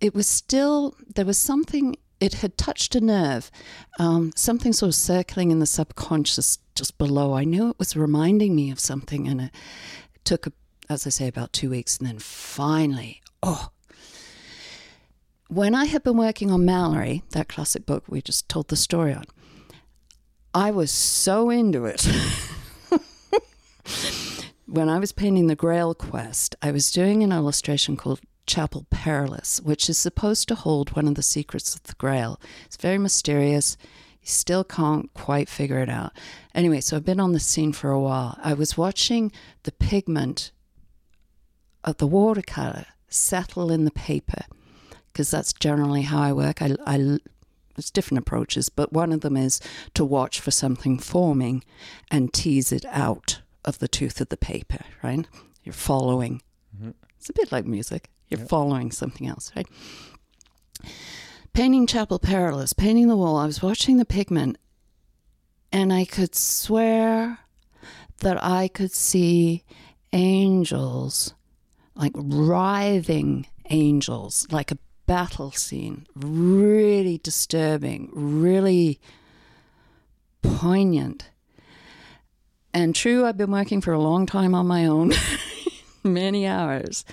[0.00, 1.96] it was still there was something.
[2.18, 3.50] It had touched a nerve,
[3.98, 7.34] um, something sort of circling in the subconscious just below.
[7.34, 9.50] I knew it was reminding me of something, and it
[10.24, 10.46] took,
[10.88, 13.68] as I say, about two weeks, and then finally, oh,
[15.48, 19.12] when I had been working on Malory, that classic book we just told the story
[19.12, 19.24] on,
[20.56, 22.00] I was so into it.
[24.66, 29.60] when I was painting the Grail Quest, I was doing an illustration called Chapel Perilous,
[29.60, 32.40] which is supposed to hold one of the secrets of the Grail.
[32.64, 33.76] It's very mysterious.
[34.22, 36.12] You still can't quite figure it out.
[36.54, 38.38] Anyway, so I've been on the scene for a while.
[38.42, 39.32] I was watching
[39.64, 40.52] the pigment
[41.84, 44.44] of the watercolor settle in the paper
[45.12, 46.62] because that's generally how I work.
[46.62, 47.18] I, I,
[47.76, 49.60] there's different approaches, but one of them is
[49.94, 51.62] to watch for something forming
[52.10, 55.26] and tease it out of the tooth of the paper, right?
[55.62, 56.42] You're following.
[56.74, 56.90] Mm-hmm.
[57.18, 58.10] It's a bit like music.
[58.28, 59.66] You're following something else, right?
[61.52, 64.58] Painting Chapel Perilous, painting the wall, I was watching the pigment
[65.72, 67.38] and I could swear
[68.18, 69.64] that I could see
[70.12, 71.34] angels,
[71.94, 79.00] like writhing angels, like a battle scene, really disturbing, really
[80.42, 81.30] poignant.
[82.74, 85.12] And true, I've been working for a long time on my own,
[86.04, 87.04] many hours.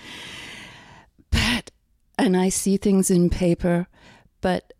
[1.31, 1.71] But,
[2.17, 3.87] and I see things in paper,
[4.41, 4.73] but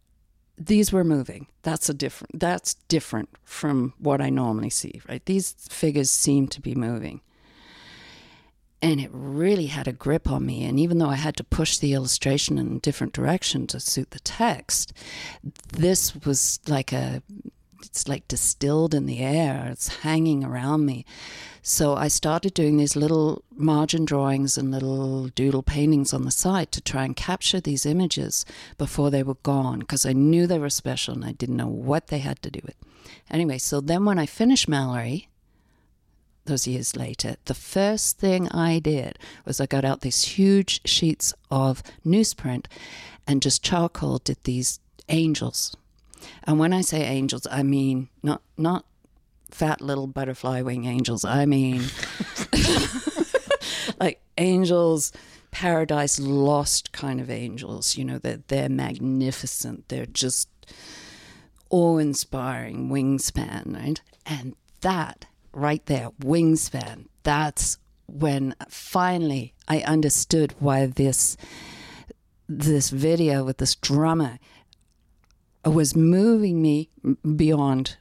[0.57, 1.47] these were moving.
[1.61, 5.25] That's a different, that's different from what I normally see, right?
[5.25, 7.21] These figures seem to be moving.
[8.83, 10.65] And it really had a grip on me.
[10.65, 14.11] And even though I had to push the illustration in a different direction to suit
[14.11, 14.91] the text,
[15.71, 17.23] this was like a
[17.81, 19.69] it's like distilled in the air.
[19.71, 21.05] It's hanging around me.
[21.61, 26.73] So I started doing these little margin drawings and little doodle paintings on the side
[26.73, 28.45] to try and capture these images
[28.77, 32.07] before they were gone because I knew they were special and I didn't know what
[32.07, 32.75] they had to do with.
[33.29, 35.27] Anyway, so then when I finished Malory,
[36.45, 41.33] those years later, the first thing I did was I got out these huge sheets
[41.49, 42.65] of newsprint
[43.27, 44.79] and just charcoal did these
[45.09, 45.75] angels.
[46.43, 48.85] And when I say angels, I mean not not
[49.51, 51.23] fat little butterfly wing angels.
[51.23, 51.83] I mean
[53.99, 55.11] like angels,
[55.51, 57.97] paradise lost kind of angels.
[57.97, 59.87] You know, they're they're magnificent.
[59.89, 60.49] They're just
[61.69, 64.01] awe inspiring wingspan, right?
[64.25, 67.77] And that right there, wingspan, that's
[68.07, 71.37] when finally I understood why this
[72.49, 74.37] this video with this drummer
[75.65, 76.89] was moving me
[77.35, 77.97] beyond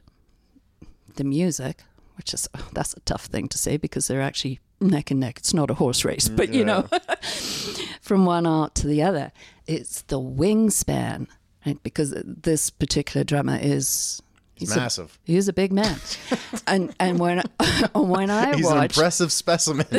[1.15, 1.83] the music,
[2.17, 5.37] which is oh, that's a tough thing to say because they're actually neck and neck.
[5.37, 6.81] It's not a horse race, but you know,
[8.01, 9.31] from one art to the other,
[9.65, 11.27] it's the wingspan,
[11.65, 11.81] right?
[11.83, 14.21] Because this particular drummer is
[14.67, 15.17] he's massive.
[15.27, 15.97] A, he's a big man,
[16.67, 17.43] and and when
[17.95, 19.87] when I He's an impressive specimen.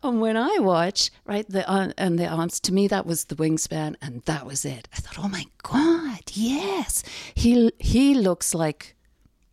[0.00, 3.34] And when I watch, right, the uh, and the arms, to me that was the
[3.34, 4.88] wingspan, and that was it.
[4.96, 7.02] I thought, oh my god, yes,
[7.34, 8.94] he he looks like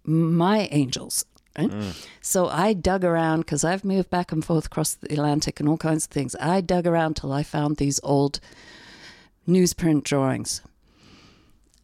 [0.04, 1.26] my angels.
[1.58, 1.72] Right?
[2.22, 5.78] So I dug around because I've moved back and forth across the Atlantic and all
[5.78, 6.36] kinds of things.
[6.40, 8.40] I dug around till I found these old
[9.48, 10.62] newsprint drawings,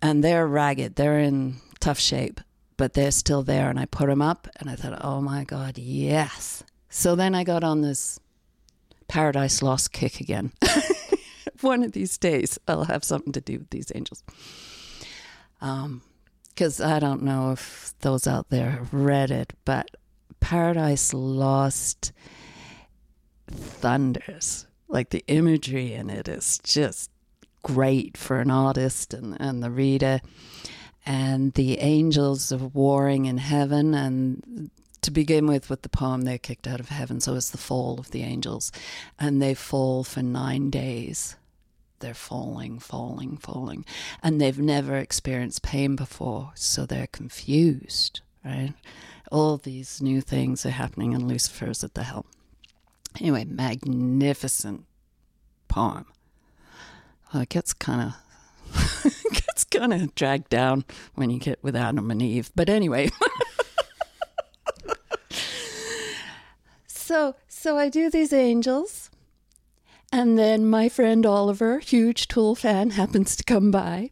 [0.01, 0.95] and they're ragged.
[0.95, 2.41] They're in tough shape,
[2.77, 3.69] but they're still there.
[3.69, 6.63] And I put them up, and I thought, oh my god, yes.
[6.89, 8.19] So then I got on this
[9.07, 10.51] Paradise Lost kick again.
[11.61, 14.23] One of these days, I'll have something to do with these angels.
[15.61, 16.01] Um,
[16.49, 19.89] because I don't know if those out there have read it, but
[20.39, 22.11] Paradise Lost
[23.47, 24.67] thunders.
[24.87, 27.09] Like the imagery in it is just
[27.63, 30.21] great for an artist and, and the reader.
[31.05, 33.93] and the angels are warring in heaven.
[33.93, 34.69] And
[35.01, 37.19] to begin with, with the poem, they're kicked out of heaven.
[37.19, 38.71] So it's the fall of the angels.
[39.19, 41.35] And they fall for nine days.
[41.99, 43.85] They're falling, falling, falling.
[44.23, 46.51] And they've never experienced pain before.
[46.55, 48.73] So they're confused, right?
[49.31, 52.25] All these new things are happening, and Lucifer's at the helm.
[53.19, 54.85] Anyway, magnificent
[55.67, 56.05] poem.
[57.33, 60.85] It gets kind of gets kind of dragged down
[61.15, 62.51] when you get with Adam and Eve.
[62.55, 63.09] But anyway.
[66.87, 69.09] so so I do these angels.
[70.13, 74.11] And then my friend Oliver, huge Tool fan, happens to come by,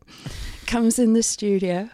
[0.65, 1.89] comes in the studio,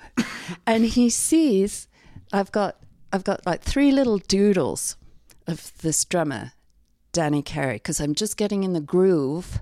[0.68, 1.88] and he sees
[2.32, 2.78] I've got
[3.12, 4.98] I've got like three little doodles
[5.48, 6.52] of this drummer,
[7.14, 9.60] Danny Carey, because I'm just getting in the groove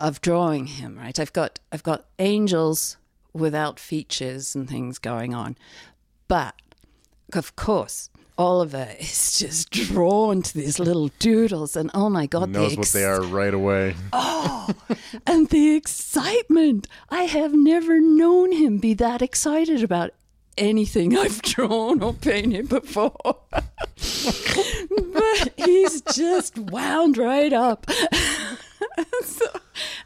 [0.00, 1.18] of drawing him, right?
[1.18, 2.96] I've got I've got angels
[3.32, 5.56] without features and things going on.
[6.26, 6.54] But
[7.34, 12.52] of course, Oliver is just drawn to these little doodles and oh my god, he
[12.52, 13.94] knows the what they are right away.
[14.12, 14.74] Oh,
[15.26, 16.86] and the excitement.
[17.08, 20.12] I have never known him be that excited about
[20.60, 23.36] anything I've drawn or painted before.
[23.50, 27.86] but he's just wound right up.
[27.88, 29.46] and, so,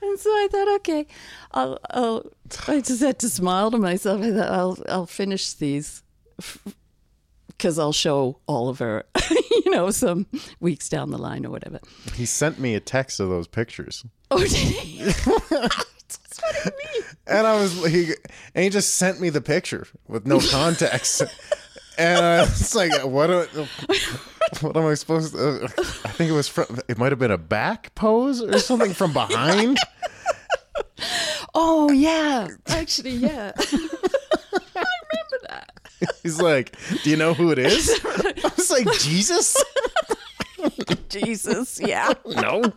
[0.02, 1.06] and so I thought, okay,
[1.52, 2.24] I'll, I'll,
[2.68, 4.22] I just had to smile to myself.
[4.22, 6.02] I thought, I'll, I'll finish these
[7.48, 10.26] because I'll show Oliver, you know, some
[10.60, 11.80] weeks down the line or whatever.
[12.14, 14.04] He sent me a text of those pictures.
[14.30, 15.12] Oh, did he?
[16.42, 16.74] That's what.
[17.26, 18.12] And I was like he
[18.54, 21.22] and he just sent me the picture with no context.
[21.98, 23.46] and I was like, what am,
[24.60, 25.64] what am I supposed to
[26.04, 29.12] I think it was from it might have been a back pose or something from
[29.12, 29.78] behind.
[31.56, 33.52] Oh yeah, actually yeah.
[33.56, 35.70] I remember that.
[36.24, 39.56] He's like, "Do you know who it is?" I was like, "Jesus."
[41.08, 42.12] Jesus, yeah.
[42.26, 42.72] No.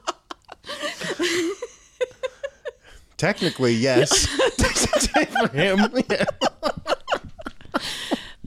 [3.18, 4.26] Technically, yes.
[4.28, 5.80] For him,
[6.10, 6.26] yeah.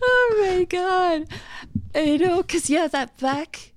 [0.02, 1.26] Oh my god.
[1.94, 3.72] I know, because yeah, that back,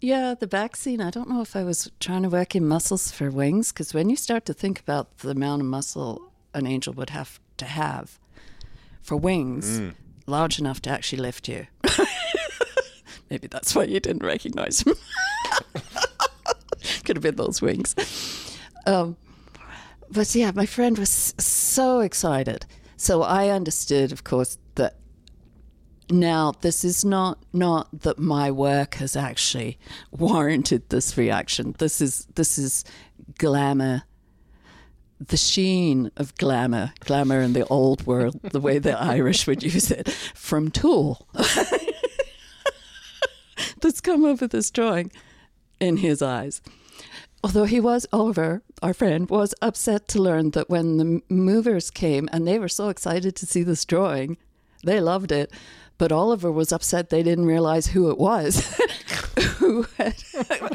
[0.00, 1.00] yeah, the back scene.
[1.00, 4.10] I don't know if I was trying to work in muscles for wings, because when
[4.10, 8.18] you start to think about the amount of muscle an angel would have to have
[9.00, 9.80] for wings,
[10.26, 11.66] large enough to actually lift you.
[13.30, 14.94] Maybe that's why you didn't recognize him.
[17.04, 17.94] Could have been those wings.
[18.86, 19.16] Um,
[20.12, 22.66] but yeah, my friend was so excited.
[22.96, 24.96] So I understood, of course, that
[26.10, 29.78] now this is not not that my work has actually
[30.10, 31.74] warranted this reaction.
[31.78, 32.84] This is this is
[33.38, 34.02] glamour,
[35.18, 39.90] the sheen of glamour, glamour in the old world, the way the Irish would use
[39.90, 41.26] it, from Tool.
[43.80, 45.10] That's come over this drawing
[45.80, 46.62] in his eyes.
[47.44, 52.28] Although he was, Oliver, our friend, was upset to learn that when the movers came
[52.32, 54.36] and they were so excited to see this drawing,
[54.84, 55.52] they loved it.
[55.98, 58.76] But Oliver was upset they didn't realize who it was
[59.58, 60.14] who, had,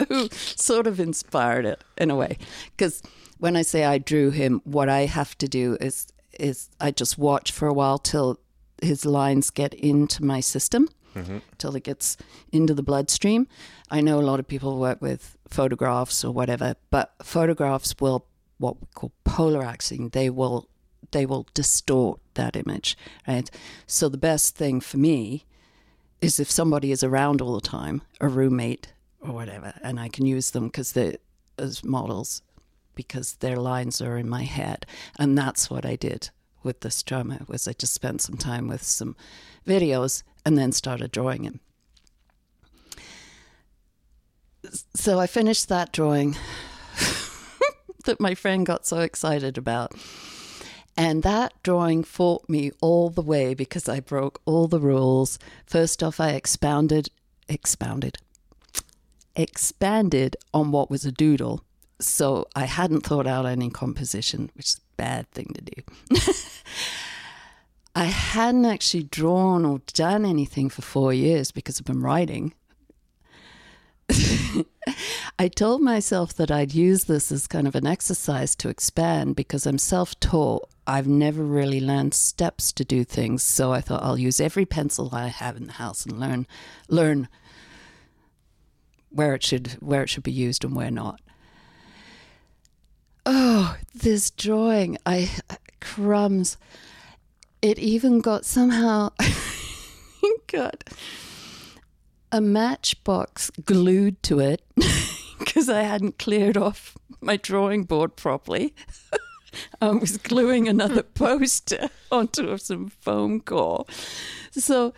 [0.10, 2.38] who sort of inspired it in a way.
[2.76, 3.02] Because
[3.38, 6.08] when I say I drew him, what I have to do is
[6.40, 8.40] is I just watch for a while till
[8.82, 10.88] his lines get into my system
[11.58, 12.18] till it gets
[12.52, 13.48] into the bloodstream.
[13.90, 18.26] I know a lot of people work with photographs or whatever, but photographs will
[18.60, 20.10] what we call polarizing.
[20.10, 20.68] They will
[21.12, 22.98] they will distort that image,
[23.28, 23.50] right?
[23.86, 25.46] So the best thing for me
[26.22, 30.26] is if somebody is around all the time, a roommate or whatever, and I can
[30.26, 31.18] use them because they
[31.58, 32.42] as models
[32.96, 34.86] because their lines are in my head,
[35.20, 36.30] and that's what I did
[36.64, 37.40] with this drama.
[37.48, 39.16] Was I just spent some time with some
[39.66, 41.60] videos and then started drawing him.
[44.96, 46.38] So I finished that drawing
[48.06, 49.92] that my friend got so excited about.
[50.96, 55.38] And that drawing fought me all the way because I broke all the rules.
[55.66, 57.10] First off, I expounded,
[57.50, 58.18] expounded,
[59.36, 61.62] expanded on what was a doodle.
[62.00, 66.22] So I hadn't thought out any composition, which is a bad thing to do.
[67.98, 72.54] I hadn't actually drawn or done anything for four years because I've been writing.
[75.40, 79.66] I told myself that I'd use this as kind of an exercise to expand because
[79.66, 80.70] I'm self taught.
[80.86, 85.10] I've never really learned steps to do things, so I thought I'll use every pencil
[85.12, 86.46] I have in the house and learn
[86.90, 87.28] learn
[89.10, 91.20] where it should where it should be used and where not.
[93.26, 95.32] Oh, this drawing, I
[95.82, 96.58] crumbs.
[97.62, 99.10] It even got somehow
[100.48, 100.84] got
[102.32, 104.62] a matchbox glued to it
[105.40, 108.76] because I hadn't cleared off my drawing board properly.
[109.82, 113.86] I was gluing another poster onto some foam core.
[114.52, 114.94] So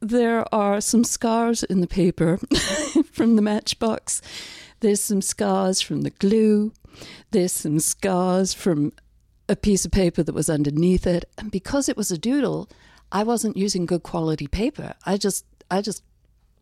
[0.00, 2.38] there are some scars in the paper
[3.12, 4.22] from the matchbox.
[4.80, 6.72] There's some scars from the glue.
[7.30, 8.92] There's some scars from
[9.50, 11.24] a piece of paper that was underneath it.
[11.36, 12.70] And because it was a doodle,
[13.10, 14.94] I wasn't using good quality paper.
[15.04, 16.04] I just I just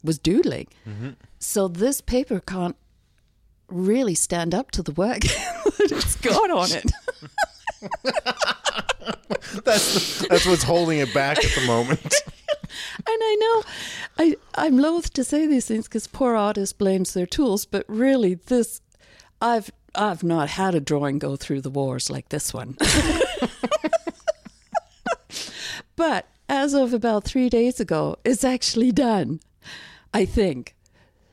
[0.03, 0.69] was doodling.
[0.89, 1.11] Mm-hmm.
[1.39, 2.77] So this paper can't
[3.69, 6.91] really stand up to the work that it's got on it.
[9.65, 12.01] that's that's what's holding it back at the moment.
[12.03, 12.15] and
[13.07, 13.63] I know
[14.19, 18.35] I I'm loath to say these things because poor artists blames their tools, but really
[18.35, 18.81] this
[19.43, 22.77] I've I've not had a drawing go through the wars like this one.
[25.97, 29.41] but as of about three days ago, it's actually done.
[30.13, 30.75] I think.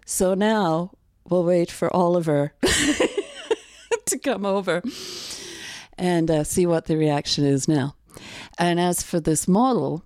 [0.06, 0.92] So now
[1.30, 2.54] we'll wait for Oliver
[4.06, 4.82] to come over
[5.98, 7.96] and uh, see what the reaction is now.
[8.58, 10.04] And as for this model,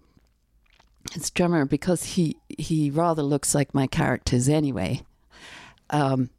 [1.15, 5.01] it's drummer because he he rather looks like my characters anyway.
[5.89, 6.29] Um,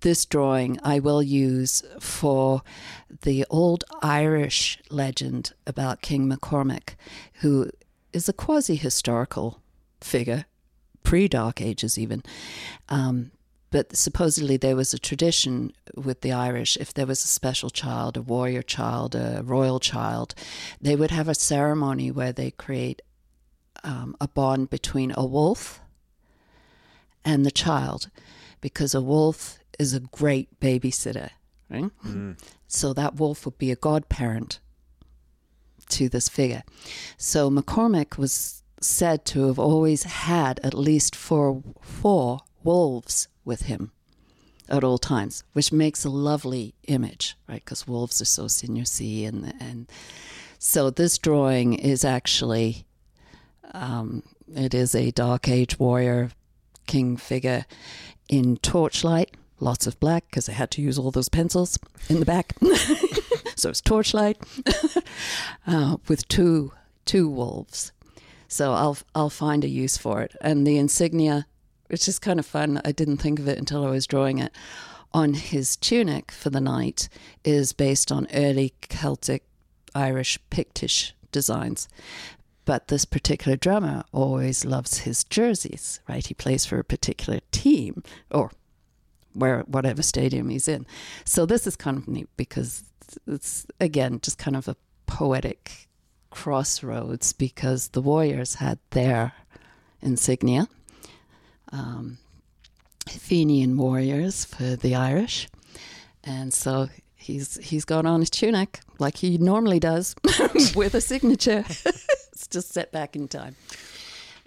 [0.00, 2.62] this drawing I will use for
[3.22, 6.94] the old Irish legend about King McCormick,
[7.34, 7.70] who
[8.12, 9.60] is a quasi historical
[10.00, 10.46] figure,
[11.02, 12.22] pre Dark Ages even.
[12.88, 13.32] Um,
[13.70, 18.18] but supposedly there was a tradition with the Irish if there was a special child,
[18.18, 20.34] a warrior child, a royal child,
[20.80, 23.00] they would have a ceremony where they create
[23.82, 25.80] um, a bond between a wolf
[27.24, 28.10] and the child
[28.60, 31.30] because a wolf is a great babysitter,
[31.68, 31.90] right?
[32.06, 32.38] Mm.
[32.66, 34.60] So that wolf would be a godparent
[35.90, 36.62] to this figure.
[37.18, 43.92] So McCormick was said to have always had at least four, four wolves with him
[44.68, 47.62] at all times, which makes a lovely image, right?
[47.64, 49.90] Because wolves are so sinuousy, and and
[50.58, 52.86] so this drawing is actually,
[53.74, 54.22] um,
[54.54, 56.30] it is a Dark Age warrior
[56.86, 57.66] king figure
[58.28, 61.78] in torchlight, lots of black because I had to use all those pencils
[62.08, 62.54] in the back.
[63.56, 64.38] so it's torchlight
[65.66, 66.72] uh, with two
[67.04, 67.92] two wolves.
[68.48, 71.46] So I'll I'll find a use for it, and the insignia
[71.92, 72.80] which is kind of fun.
[72.86, 74.50] I didn't think of it until I was drawing it.
[75.12, 77.10] On his tunic for the knight
[77.44, 79.44] is based on early Celtic,
[79.94, 81.90] Irish, Pictish designs.
[82.64, 86.26] But this particular drummer always loves his jerseys, right?
[86.26, 88.52] He plays for a particular team or
[89.34, 90.86] where whatever stadium he's in.
[91.24, 92.84] So this is kind of neat because
[93.26, 94.76] it's again just kind of a
[95.06, 95.88] poetic
[96.30, 99.32] crossroads because the Warriors had their
[100.00, 100.68] insignia
[101.70, 102.18] um,
[103.76, 105.48] warriors for the Irish,
[106.22, 110.14] and so he's he's got on his tunic like he normally does
[110.74, 111.64] with a signature.
[112.32, 113.56] it's just set back in time.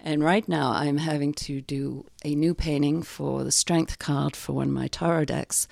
[0.00, 4.52] And right now, I'm having to do a new painting for the strength card for
[4.52, 5.66] one of my tarot decks.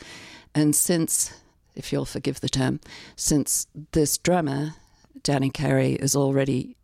[0.55, 1.33] And since,
[1.75, 2.81] if you'll forgive the term,
[3.17, 4.75] since this drummer,
[5.23, 6.77] Danny Carey, is already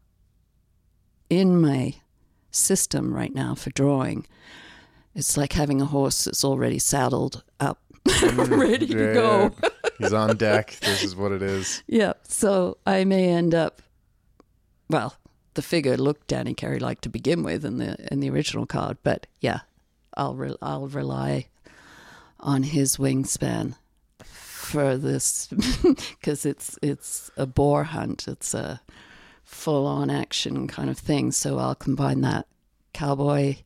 [1.29, 1.95] in my
[2.51, 4.27] system right now for drawing,
[5.15, 9.55] it's like having a horse that's already saddled up, mm, ready yeah, to go.
[9.99, 10.79] He's on deck.
[10.81, 11.83] This is what it is.
[11.87, 12.15] Yeah.
[12.23, 13.83] So I may end up,
[14.89, 15.15] well,
[15.61, 18.97] the figure looked Danny Carey like to begin with in the in the original card,
[19.03, 19.61] but yeah,
[20.17, 21.49] I'll re- I'll rely
[22.39, 23.75] on his wingspan
[24.25, 25.49] for this
[26.19, 28.27] because it's it's a boar hunt.
[28.27, 28.81] It's a
[29.45, 31.31] full on action kind of thing.
[31.31, 32.47] So I'll combine that
[32.95, 33.57] cowboy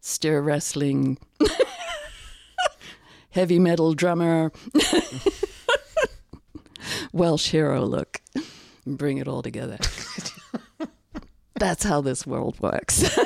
[0.00, 1.18] steer wrestling,
[3.30, 4.52] heavy metal drummer,
[7.12, 8.22] Welsh hero look,
[8.86, 9.76] and bring it all together.
[11.62, 13.04] That's how this world works.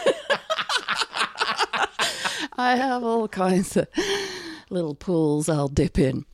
[2.59, 3.89] I have all kinds of
[4.69, 6.27] little pools I'll dip in.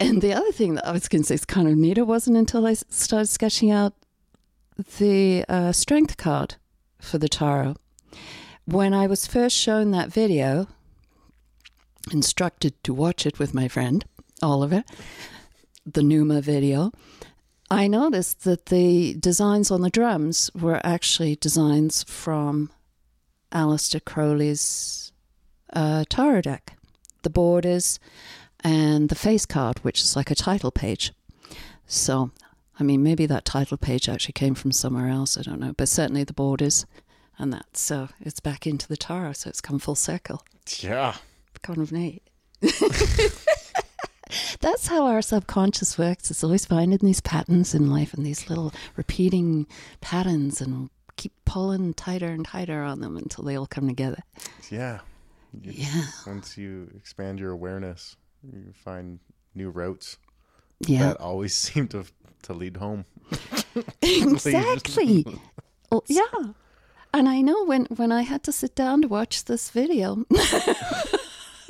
[0.00, 1.98] And the other thing that I was going to say is kind of neat.
[1.98, 3.94] It wasn't until I started sketching out
[4.98, 6.56] the uh, strength card
[7.00, 7.76] for the tarot
[8.64, 10.66] when I was first shown that video,
[12.10, 14.04] instructed to watch it with my friend
[14.42, 14.82] Oliver,
[15.86, 16.90] the Pneuma video,
[17.70, 22.70] I noticed that the designs on the drums were actually designs from
[23.52, 25.12] Aleister Crowley's
[25.72, 26.76] uh, tarot deck.
[27.22, 28.00] The borders
[28.60, 31.12] and the face card, which is like a title page.
[31.86, 32.30] So
[32.80, 35.36] I mean, maybe that title page actually came from somewhere else.
[35.36, 36.86] I don't know, but certainly the borders,
[37.38, 37.76] and that.
[37.76, 40.42] So it's back into the tarot, So it's come full circle.
[40.78, 41.16] Yeah.
[41.62, 42.22] Kind of neat.
[44.60, 46.30] That's how our subconscious works.
[46.30, 49.66] It's always finding these patterns in life and these little repeating
[50.00, 54.22] patterns and keep pulling tighter and tighter on them until they all come together.
[54.70, 55.00] Yeah.
[55.60, 56.04] You- Yeah.
[56.26, 59.18] Once you expand your awareness, you find
[59.54, 60.16] new routes
[60.86, 61.08] Yeah.
[61.08, 62.04] that always seem to
[62.44, 63.04] to lead home.
[64.02, 65.26] exactly.
[65.92, 66.52] Oh, yeah.
[67.12, 70.24] And I know when, when I had to sit down to watch this video,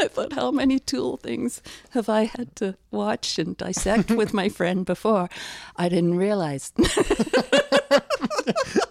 [0.01, 4.49] I thought, how many tool things have I had to watch and dissect with my
[4.49, 5.29] friend before?
[5.77, 6.73] I didn't realize.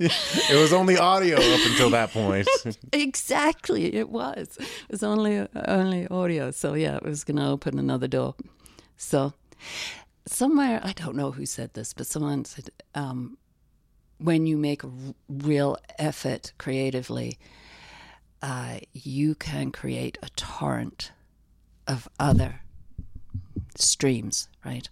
[0.02, 2.48] It was only audio up until that point.
[2.94, 4.58] exactly, it was.
[4.60, 6.52] It was only only audio.
[6.52, 8.36] So yeah, it was going to open another door.
[8.98, 9.34] So
[10.26, 13.38] somewhere, I don't know who said this, but someone said, um,
[14.20, 17.38] when you make a r- real effort creatively,
[18.42, 21.12] uh, you can create a torrent
[21.88, 22.62] of other
[23.76, 24.90] streams, right?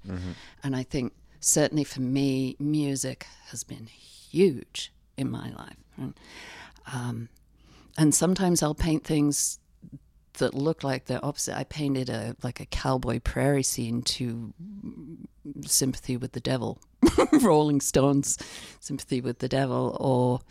[0.63, 5.77] And I think certainly for me, music has been huge in my life.
[5.97, 6.13] And,
[6.91, 7.29] um,
[7.97, 9.59] and sometimes I'll paint things
[10.37, 11.57] that look like the opposite.
[11.57, 14.53] I painted a like a cowboy prairie scene to
[15.65, 16.79] sympathy with the devil,
[17.41, 18.37] Rolling Stones,
[18.79, 20.41] sympathy with the devil, or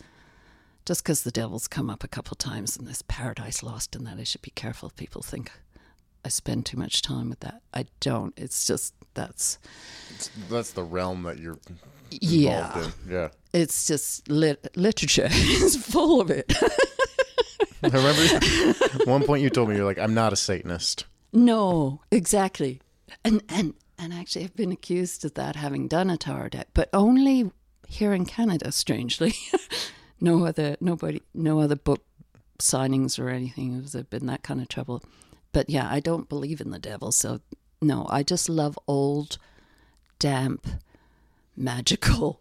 [0.86, 4.18] just because the devil's come up a couple times and there's paradise lost and that
[4.18, 5.50] I should be careful if people think
[6.24, 7.60] I spend too much time with that.
[7.74, 8.32] I don't.
[8.36, 9.58] It's just that's
[10.48, 11.58] That's the realm that you're
[12.10, 12.66] yeah.
[12.68, 13.12] involved in.
[13.12, 13.28] Yeah.
[13.52, 16.52] It's just lit- literature is full of it.
[17.82, 21.04] I remember one point you told me you're like, I'm not a Satanist.
[21.32, 22.80] No, exactly.
[23.24, 26.88] And and and actually I've been accused of that having done a tarot deck, but
[26.92, 27.50] only
[27.88, 29.34] here in Canada, strangely.
[30.20, 32.04] No other nobody no other book
[32.58, 35.02] signings or anything has there been that kind of trouble.
[35.52, 37.40] But yeah, I don't believe in the devil, so
[37.80, 39.38] no, I just love old,
[40.18, 40.66] damp,
[41.56, 42.40] magical,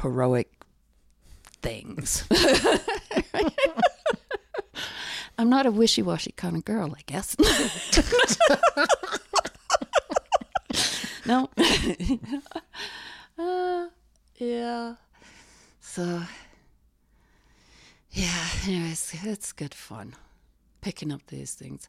[0.00, 0.50] heroic
[1.62, 2.24] things.
[5.38, 7.36] I'm not a wishy washy kind of girl, I guess.
[11.26, 11.48] no.
[13.38, 13.86] uh,
[14.38, 14.94] yeah.
[15.98, 16.22] So,
[18.12, 20.14] yeah, anyways, it's good fun
[20.80, 21.88] picking up these things.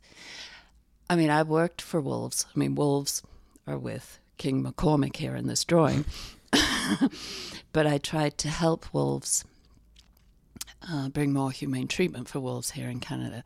[1.07, 2.47] I mean, I worked for wolves.
[2.47, 3.21] I mean, wolves
[3.67, 6.05] are with King McCormick here in this drawing.
[7.71, 9.45] but I tried to help wolves
[10.89, 13.43] uh, bring more humane treatment for wolves here in Canada.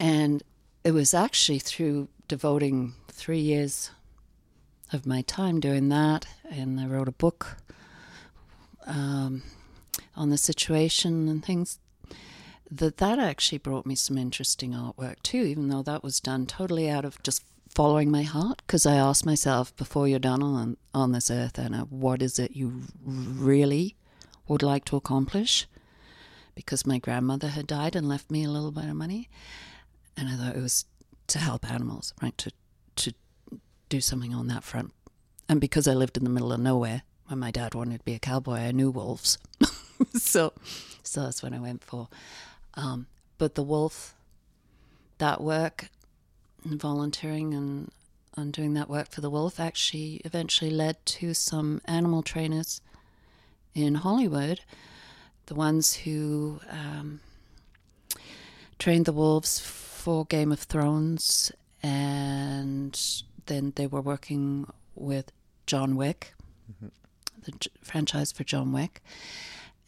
[0.00, 0.42] And
[0.82, 3.92] it was actually through devoting three years
[4.92, 6.26] of my time doing that.
[6.50, 7.58] And I wrote a book
[8.84, 9.44] um,
[10.16, 11.78] on the situation and things
[12.70, 16.88] that that actually brought me some interesting artwork too, even though that was done totally
[16.88, 17.44] out of just
[17.74, 18.62] following my heart.
[18.66, 22.56] Because I asked myself before you're done on on this earth, Anna, what is it
[22.56, 23.96] you really
[24.48, 25.66] would like to accomplish?
[26.54, 29.28] Because my grandmother had died and left me a little bit of money,
[30.16, 30.86] and I thought it was
[31.28, 32.36] to help animals, right?
[32.38, 32.50] To
[32.96, 33.12] to
[33.88, 34.92] do something on that front.
[35.48, 38.14] And because I lived in the middle of nowhere, when my dad wanted to be
[38.14, 39.38] a cowboy, I knew wolves,
[40.14, 40.52] so
[41.02, 42.08] so that's what I went for.
[42.74, 43.06] Um,
[43.38, 44.14] but the wolf,
[45.18, 45.88] that work,
[46.64, 47.90] and volunteering and
[48.36, 52.82] and doing that work for the wolf actually eventually led to some animal trainers
[53.74, 54.60] in Hollywood,
[55.46, 57.20] the ones who um,
[58.78, 61.50] trained the wolves for Game of Thrones,
[61.82, 62.98] and
[63.46, 65.32] then they were working with
[65.66, 66.34] John Wick,
[67.42, 67.52] the
[67.82, 69.02] franchise for John Wick,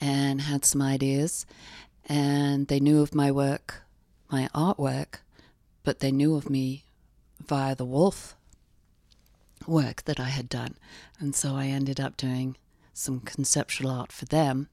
[0.01, 1.47] and had some ideas.
[2.07, 3.83] And they knew of my work,
[4.31, 5.21] my artwork,
[5.83, 6.85] but they knew of me
[7.45, 8.37] via the wolf
[9.67, 10.77] work that I had done.
[11.19, 12.57] And so I ended up doing
[12.93, 14.69] some conceptual art for them,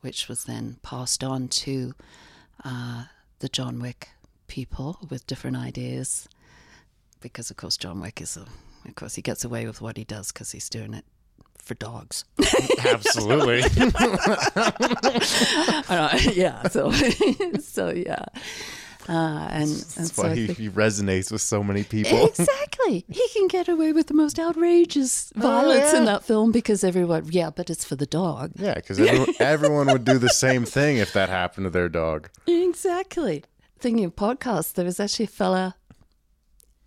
[0.00, 1.94] which was then passed on to
[2.64, 3.04] uh,
[3.38, 4.10] the John Wick
[4.46, 6.28] people with different ideas.
[7.20, 8.46] Because, of course, John Wick is a,
[8.86, 11.04] of course, he gets away with what he does because he's doing it
[11.58, 12.24] for dogs.
[12.84, 13.62] Absolutely.
[15.90, 16.90] Uh, yeah, so,
[17.60, 18.24] so yeah.
[19.08, 22.26] Uh, and and That's so why I he, think- he resonates with so many people.
[22.26, 23.04] Exactly.
[23.08, 27.48] He can get away with the most outrageous violence in that film because everyone, yeah,
[27.50, 28.52] but it's for the dog.
[28.56, 32.28] Yeah, because everyone, everyone would do the same thing if that happened to their dog.
[32.46, 33.44] Exactly.
[33.78, 35.76] Thinking of podcasts, there was actually a fella,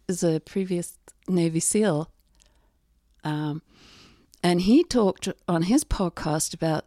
[0.07, 2.11] is a previous Navy SEAL,
[3.23, 3.61] um,
[4.43, 6.85] And he talked on his podcast about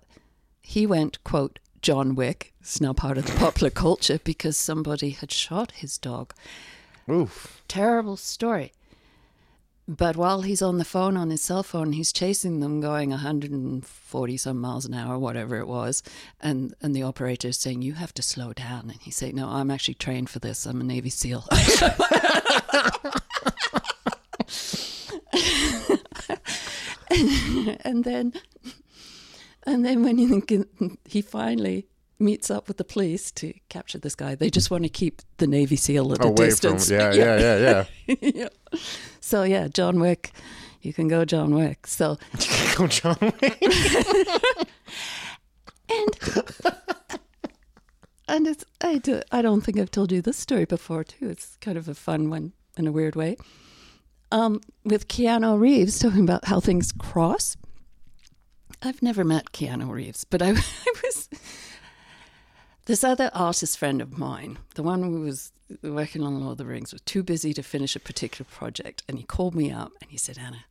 [0.60, 2.52] he went, quote, John Wick.
[2.60, 6.32] It's now part of the popular culture because somebody had shot his dog.
[7.08, 7.62] Oof.
[7.68, 8.72] Terrible story.
[9.86, 14.36] But while he's on the phone on his cell phone, he's chasing them going 140
[14.38, 16.02] some miles an hour, whatever it was.
[16.40, 18.88] And, and the operator is saying, You have to slow down.
[18.90, 20.64] And he's saying, No, I'm actually trained for this.
[20.64, 21.46] I'm a Navy SEAL.
[27.84, 28.32] and then
[29.66, 30.64] and then when he,
[31.04, 31.86] he finally
[32.18, 35.46] meets up with the police to capture this guy, they just want to keep the
[35.46, 36.88] Navy SEAL at a Away distance.
[36.88, 38.16] from yeah, yeah, yeah, yeah.
[38.34, 38.80] yeah.
[39.20, 40.32] So yeah, John Wick,
[40.82, 41.86] you can go John Wick.
[41.86, 43.62] So you can Go John Wick.
[45.90, 46.10] and
[48.28, 51.28] and it's I do I don't think I've told you this story before too.
[51.28, 53.36] It's kind of a fun one in a weird way.
[54.32, 57.56] Um, with Keanu Reeves talking about how things cross.
[58.82, 61.28] I've never met Keanu Reeves, but I, I was
[62.86, 65.52] this other artist friend of mine, the one who was
[65.82, 69.18] working on Lord of the Rings, was too busy to finish a particular project, and
[69.18, 70.64] he called me up and he said, "Anna,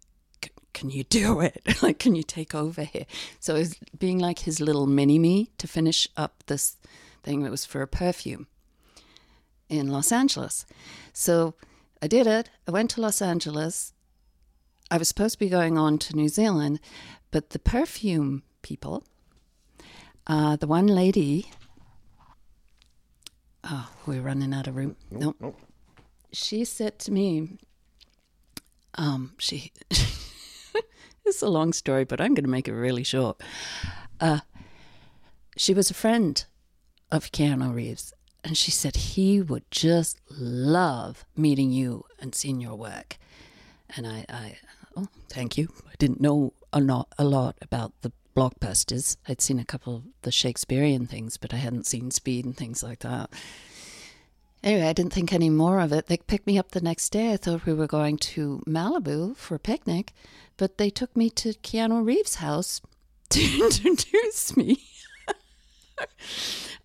[0.73, 1.61] can you do it?
[1.81, 3.05] like, can you take over here?"
[3.39, 6.77] So it was being like his little mini me to finish up this
[7.23, 8.47] thing that was for a perfume
[9.69, 10.65] in Los Angeles.
[11.13, 11.55] So
[12.03, 12.49] I did it.
[12.67, 13.93] I went to Los Angeles.
[14.91, 16.81] I was supposed to be going on to New Zealand,
[17.31, 19.05] but the perfume people,
[20.27, 21.49] uh, the one lady,
[23.63, 24.97] oh, we're running out of room.
[25.11, 25.38] Nope.
[25.39, 25.57] nope.
[26.34, 27.57] She said to me,
[28.95, 29.71] um, she,
[31.25, 33.41] it's a long story, but I'm going to make it really short.
[34.19, 34.41] Uh,
[35.55, 36.43] she was a friend
[37.09, 38.11] of Keanu Reeves,
[38.44, 43.18] and she said he would just love meeting you and seeing your work.
[43.95, 44.57] And I, I
[44.98, 45.70] oh, thank you.
[45.88, 49.18] I didn't know a lot, a lot about the blockbusters.
[49.28, 52.84] I'd seen a couple of the Shakespearean things, but I hadn't seen Speed and things
[52.84, 53.30] like that.
[54.64, 56.07] Anyway, I didn't think any more of it.
[56.07, 57.34] They picked me up the next day.
[57.34, 60.14] I thought we were going to Malibu for a picnic,
[60.57, 62.82] but they took me to Keanu Reeves' house
[63.30, 64.80] to introduce me.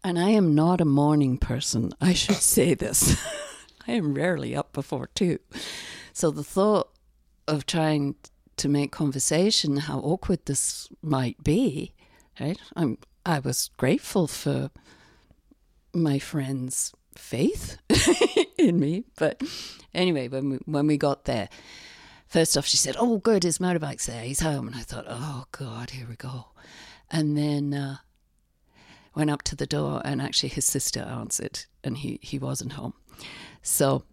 [0.04, 1.92] And I am not a morning person.
[2.00, 3.20] I should say this.
[3.86, 5.38] I am rarely up before two.
[6.12, 6.90] So the thought
[7.46, 8.16] of trying
[8.58, 11.94] to make conversation, how awkward this might be,
[12.40, 12.58] right?
[12.76, 14.70] I'm I was grateful for
[15.92, 17.76] my friend's faith
[18.58, 19.04] in me.
[19.18, 19.42] But
[19.94, 21.48] anyway, when we, when we got there,
[22.26, 24.22] first off, she said, "Oh, good, his motorbike's there.
[24.22, 26.46] He's home." And I thought, "Oh God, here we go."
[27.10, 27.96] And then uh,
[29.18, 32.94] went up to the door, and actually his sister answered, and he he wasn't home.
[33.60, 34.04] So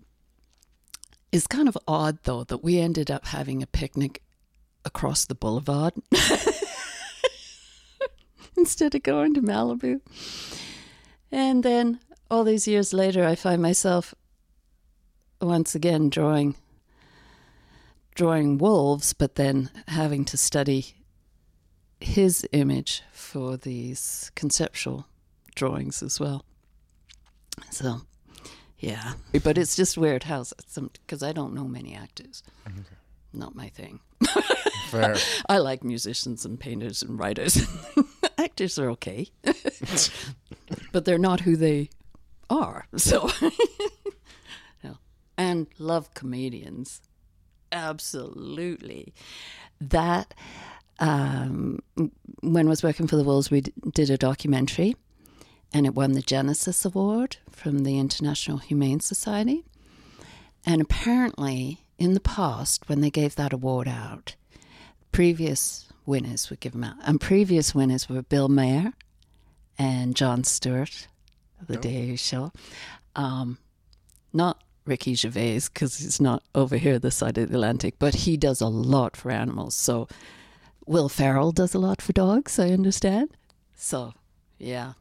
[1.31, 4.21] it's kind of odd, though, that we ended up having a picnic
[4.83, 5.93] across the boulevard
[8.57, 10.01] instead of going to Malibu.
[11.31, 11.99] And then
[12.29, 14.13] all these years later, I find myself
[15.41, 16.55] once again drawing
[18.15, 20.95] drawing wolves, but then having to study
[21.99, 23.03] his image
[23.35, 25.05] for these conceptual
[25.55, 26.45] drawings as well.
[27.69, 28.03] So,
[28.79, 32.43] yeah, but it's just weird how some because I don't know many actors.
[32.65, 32.79] Mm-hmm.
[32.79, 32.95] Okay.
[33.33, 33.99] Not my thing.
[34.89, 35.17] Fair.
[35.49, 37.59] I like musicians and painters and writers.
[38.37, 39.27] Actors are okay,
[40.93, 41.89] but they're not who they
[42.49, 42.87] are.
[42.95, 43.29] So,
[44.81, 44.95] no.
[45.37, 47.01] and love comedians,
[47.73, 49.13] absolutely.
[49.81, 50.33] That
[50.99, 51.79] um,
[52.41, 54.95] when I was working for the Wolves, we d- did a documentary,
[55.73, 59.65] and it won the Genesis Award from the International Humane Society.
[60.65, 64.35] And apparently, in the past, when they gave that award out,
[65.11, 66.95] previous winners would give them out.
[67.05, 68.93] And previous winners were Bill Maher
[69.77, 71.07] and Jon Stewart
[71.61, 72.51] of The Daily Show.
[73.15, 73.57] Um,
[74.33, 78.37] not Ricky Gervais, because he's not over here this side of the Atlantic, but he
[78.37, 79.75] does a lot for animals.
[79.75, 80.07] So
[80.85, 83.29] Will Ferrell does a lot for dogs, I understand.
[83.75, 84.13] So,
[84.59, 84.93] yeah.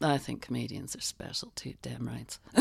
[0.00, 2.36] I think comedians are special too, damn right.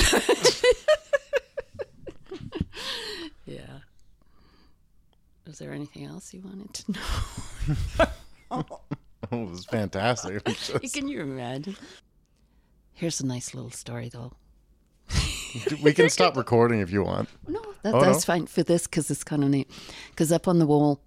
[3.45, 3.79] yeah.
[5.47, 8.05] Was there anything else you wanted to know?
[8.51, 8.81] oh,
[9.31, 10.45] it was fantastic.
[10.45, 10.93] Just...
[10.93, 11.75] Can you imagine?
[12.93, 14.33] Here's a nice little story, though.
[15.81, 17.29] we can stop recording if you want.
[17.47, 18.33] No, that, oh, that's no?
[18.33, 19.69] fine for this because it's kind of neat.
[20.09, 21.01] Because up on the wall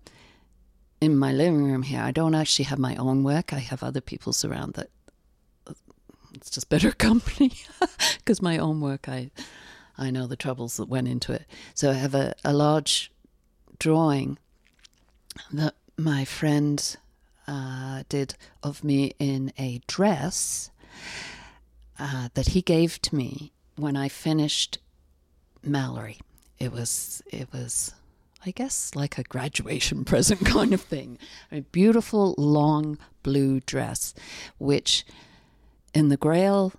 [1.01, 3.53] in my living room here, I don't actually have my own work.
[3.53, 4.91] I have other people's around that.
[6.35, 7.53] It's just better company
[8.19, 9.31] because my own work, I
[9.97, 11.47] I know the troubles that went into it.
[11.75, 13.13] So I have a, a large
[13.79, 14.39] drawing
[15.53, 16.97] that my friend
[17.47, 20.71] uh, did of me in a dress
[21.99, 24.79] uh, that he gave to me when I finished
[25.67, 26.19] Malory.
[26.59, 27.95] It was it was
[28.47, 31.19] I guess like a graduation present kind of thing.
[31.51, 34.15] A beautiful long blue dress,
[34.59, 35.05] which
[35.95, 36.73] in the Grail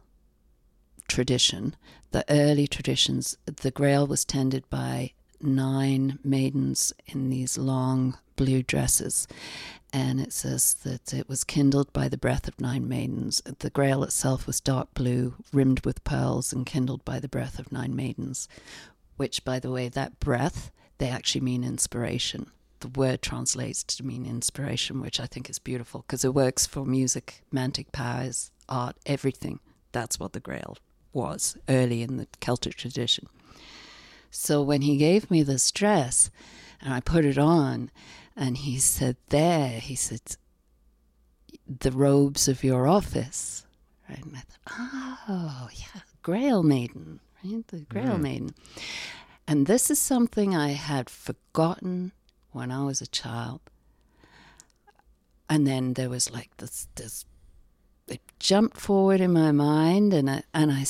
[1.07, 1.75] tradition,
[2.11, 5.11] the early traditions, the Grail was tended by
[5.41, 9.27] nine maidens in these long blue dresses.
[9.93, 13.41] And it says that it was kindled by the breath of nine maidens.
[13.59, 17.71] The grail itself was dark blue, rimmed with pearls, and kindled by the breath of
[17.71, 18.49] nine maidens.
[19.15, 22.51] Which, by the way, that breath, they actually mean inspiration.
[22.81, 26.85] The word translates to mean inspiration, which I think is beautiful because it works for
[26.85, 29.59] music, mantic powers, art, everything.
[29.91, 30.77] That's what the grail
[31.13, 33.27] was early in the Celtic tradition.
[34.29, 36.29] So when he gave me this dress
[36.81, 37.89] and I put it on,
[38.35, 40.37] and he said, There, he said,
[41.67, 43.65] the robes of your office.
[44.09, 44.23] Right?
[44.23, 47.67] And I thought, Oh, yeah, Grail Maiden, right?
[47.67, 48.21] The Grail mm.
[48.21, 48.55] Maiden.
[49.47, 52.11] And this is something I had forgotten
[52.51, 53.61] when I was a child.
[55.49, 57.25] And then there was like this, this
[58.07, 60.85] it jumped forward in my mind, and I, and I,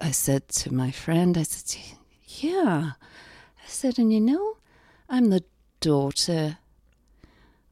[0.00, 1.80] I said to my friend, I said,
[2.26, 2.92] yeah.
[3.00, 4.56] I said, and you know,
[5.08, 5.44] I'm the
[5.80, 6.58] daughter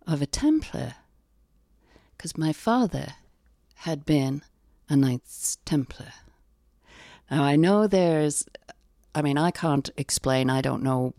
[0.06, 0.94] of a Templar
[2.16, 3.14] because my father
[3.76, 4.42] had been
[4.88, 6.12] a Knights Templar.
[7.30, 8.46] Now, I know there's,
[9.14, 11.14] I mean, I can't explain, I don't know.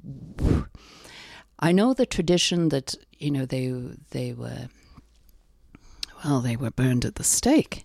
[1.60, 3.74] I know the tradition that, you know, they,
[4.12, 4.70] they were,
[6.24, 7.84] well, they were burned at the stake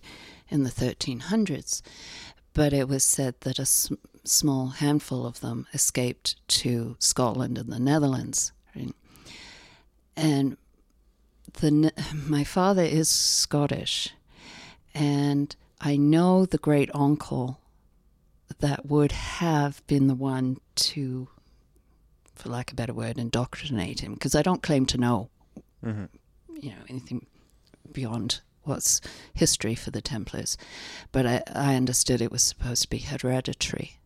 [0.49, 1.81] in the 1300s,
[2.53, 7.79] but it was said that a small handful of them escaped to Scotland and the
[7.79, 8.53] Netherlands.
[8.75, 8.93] Right?
[10.15, 10.57] And
[11.53, 14.13] the my father is Scottish,
[14.93, 17.59] and I know the great uncle
[18.59, 21.27] that would have been the one to,
[22.35, 24.13] for lack of a better word, indoctrinate him.
[24.13, 25.29] Because I don't claim to know,
[25.83, 26.05] mm-hmm.
[26.55, 27.25] you know, anything
[27.91, 29.01] beyond what's
[29.33, 30.57] history for the Templars,
[31.11, 33.97] but I, I understood it was supposed to be hereditary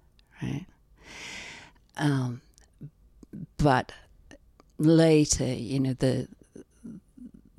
[0.41, 0.65] right?
[1.98, 2.41] Um,
[3.57, 3.91] but
[4.77, 6.27] later, you know, the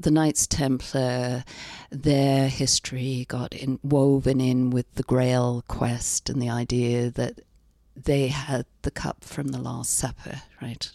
[0.00, 1.42] the Knights Templar,
[1.90, 7.40] their history got in, woven in with the Grail quest and the idea that
[7.96, 10.88] they had the cup from the Last Supper, right?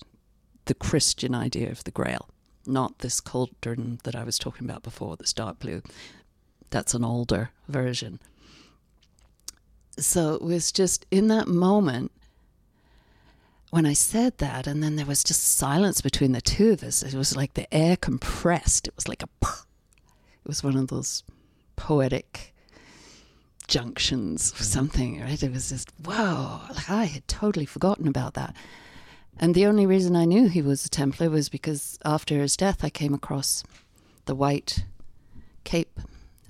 [0.65, 2.29] The Christian idea of the Grail,
[2.65, 5.81] not this cauldron that I was talking about before, this dark blue.
[6.69, 8.21] That's an older version
[9.97, 12.11] so it was just in that moment
[13.73, 17.01] when I said that, and then there was just silence between the two of us.
[17.01, 18.87] It was like the air compressed.
[18.87, 19.27] It was like a.
[19.41, 21.23] It was one of those
[21.75, 22.53] poetic
[23.67, 24.63] junctions or mm-hmm.
[24.63, 25.41] something, right?
[25.41, 26.61] It was just whoa!
[26.69, 28.55] Like I had totally forgotten about that.
[29.39, 32.83] And the only reason I knew he was a Templar was because after his death,
[32.83, 33.63] I came across
[34.25, 34.85] the white
[35.63, 35.99] cape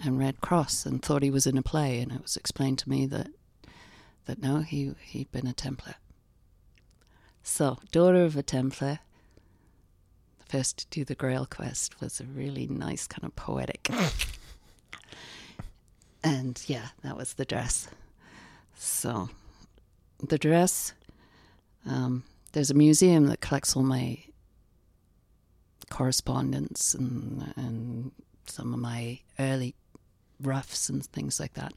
[0.03, 2.89] and Red Cross and thought he was in a play, and it was explained to
[2.89, 3.29] me that
[4.25, 5.95] that no, he he'd been a Templar.
[7.43, 8.99] So, daughter of a Templar,
[10.47, 13.89] first to do the Grail quest was a really nice kind of poetic.
[16.23, 17.89] and yeah, that was the dress.
[18.75, 19.29] So,
[20.19, 20.93] the dress.
[21.85, 24.19] Um, there's a museum that collects all my
[25.89, 28.11] correspondence and and
[28.47, 29.75] some of my early
[30.45, 31.73] roughs and things like that.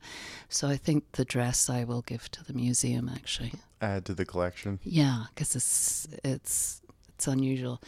[0.48, 3.52] So I think the dress I will give to the museum actually.
[3.80, 4.80] Add to the collection.
[4.82, 7.80] Yeah, because it's it's it's unusual.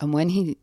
[0.00, 0.58] And when he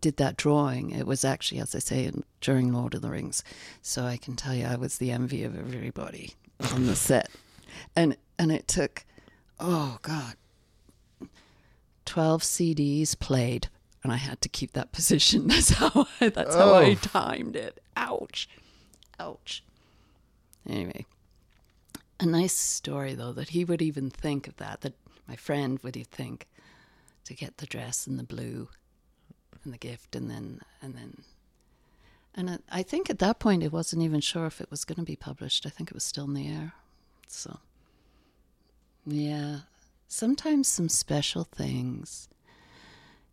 [0.00, 3.44] did that drawing, it was actually, as I say, during Lord of the Rings.
[3.82, 6.34] So I can tell you, I was the envy of everybody
[6.72, 7.30] on the set,
[7.94, 9.04] and and it took,
[9.60, 10.34] oh God,
[12.04, 13.68] twelve CDs played
[14.04, 15.48] and I had to keep that position.
[15.48, 16.58] That's how I, that's oh.
[16.58, 16.94] how I oh.
[16.94, 17.80] timed it.
[17.96, 18.48] Ouch.
[19.18, 19.62] Ouch.
[20.68, 21.06] Anyway,
[22.18, 24.80] a nice story though that he would even think of that.
[24.80, 24.94] That
[25.28, 26.48] my friend would think
[27.24, 28.68] to get the dress and the blue
[29.62, 31.22] and the gift, and then and then.
[32.34, 35.04] And I think at that point it wasn't even sure if it was going to
[35.04, 35.66] be published.
[35.66, 36.72] I think it was still in the air.
[37.28, 37.60] So,
[39.06, 39.60] yeah,
[40.08, 42.28] sometimes some special things,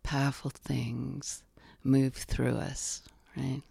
[0.04, 1.42] powerful things
[1.82, 3.02] move through us,
[3.36, 3.62] right?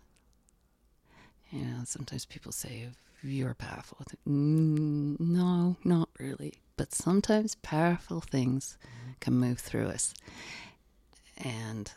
[1.51, 2.87] You know, sometimes people say,
[3.23, 3.97] you're powerful.
[4.27, 6.53] Mm, no, not really.
[6.77, 8.77] But sometimes powerful things
[9.19, 10.13] can move through us.
[11.37, 11.91] And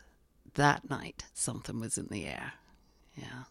[0.54, 2.54] that night something was in the air.
[3.16, 3.44] Yeah.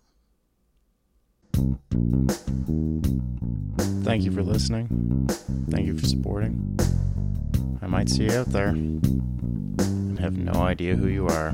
[4.04, 5.28] Thank you for listening.
[5.70, 6.78] Thank you for supporting.
[7.82, 11.54] I might see you out there and have no idea who you are.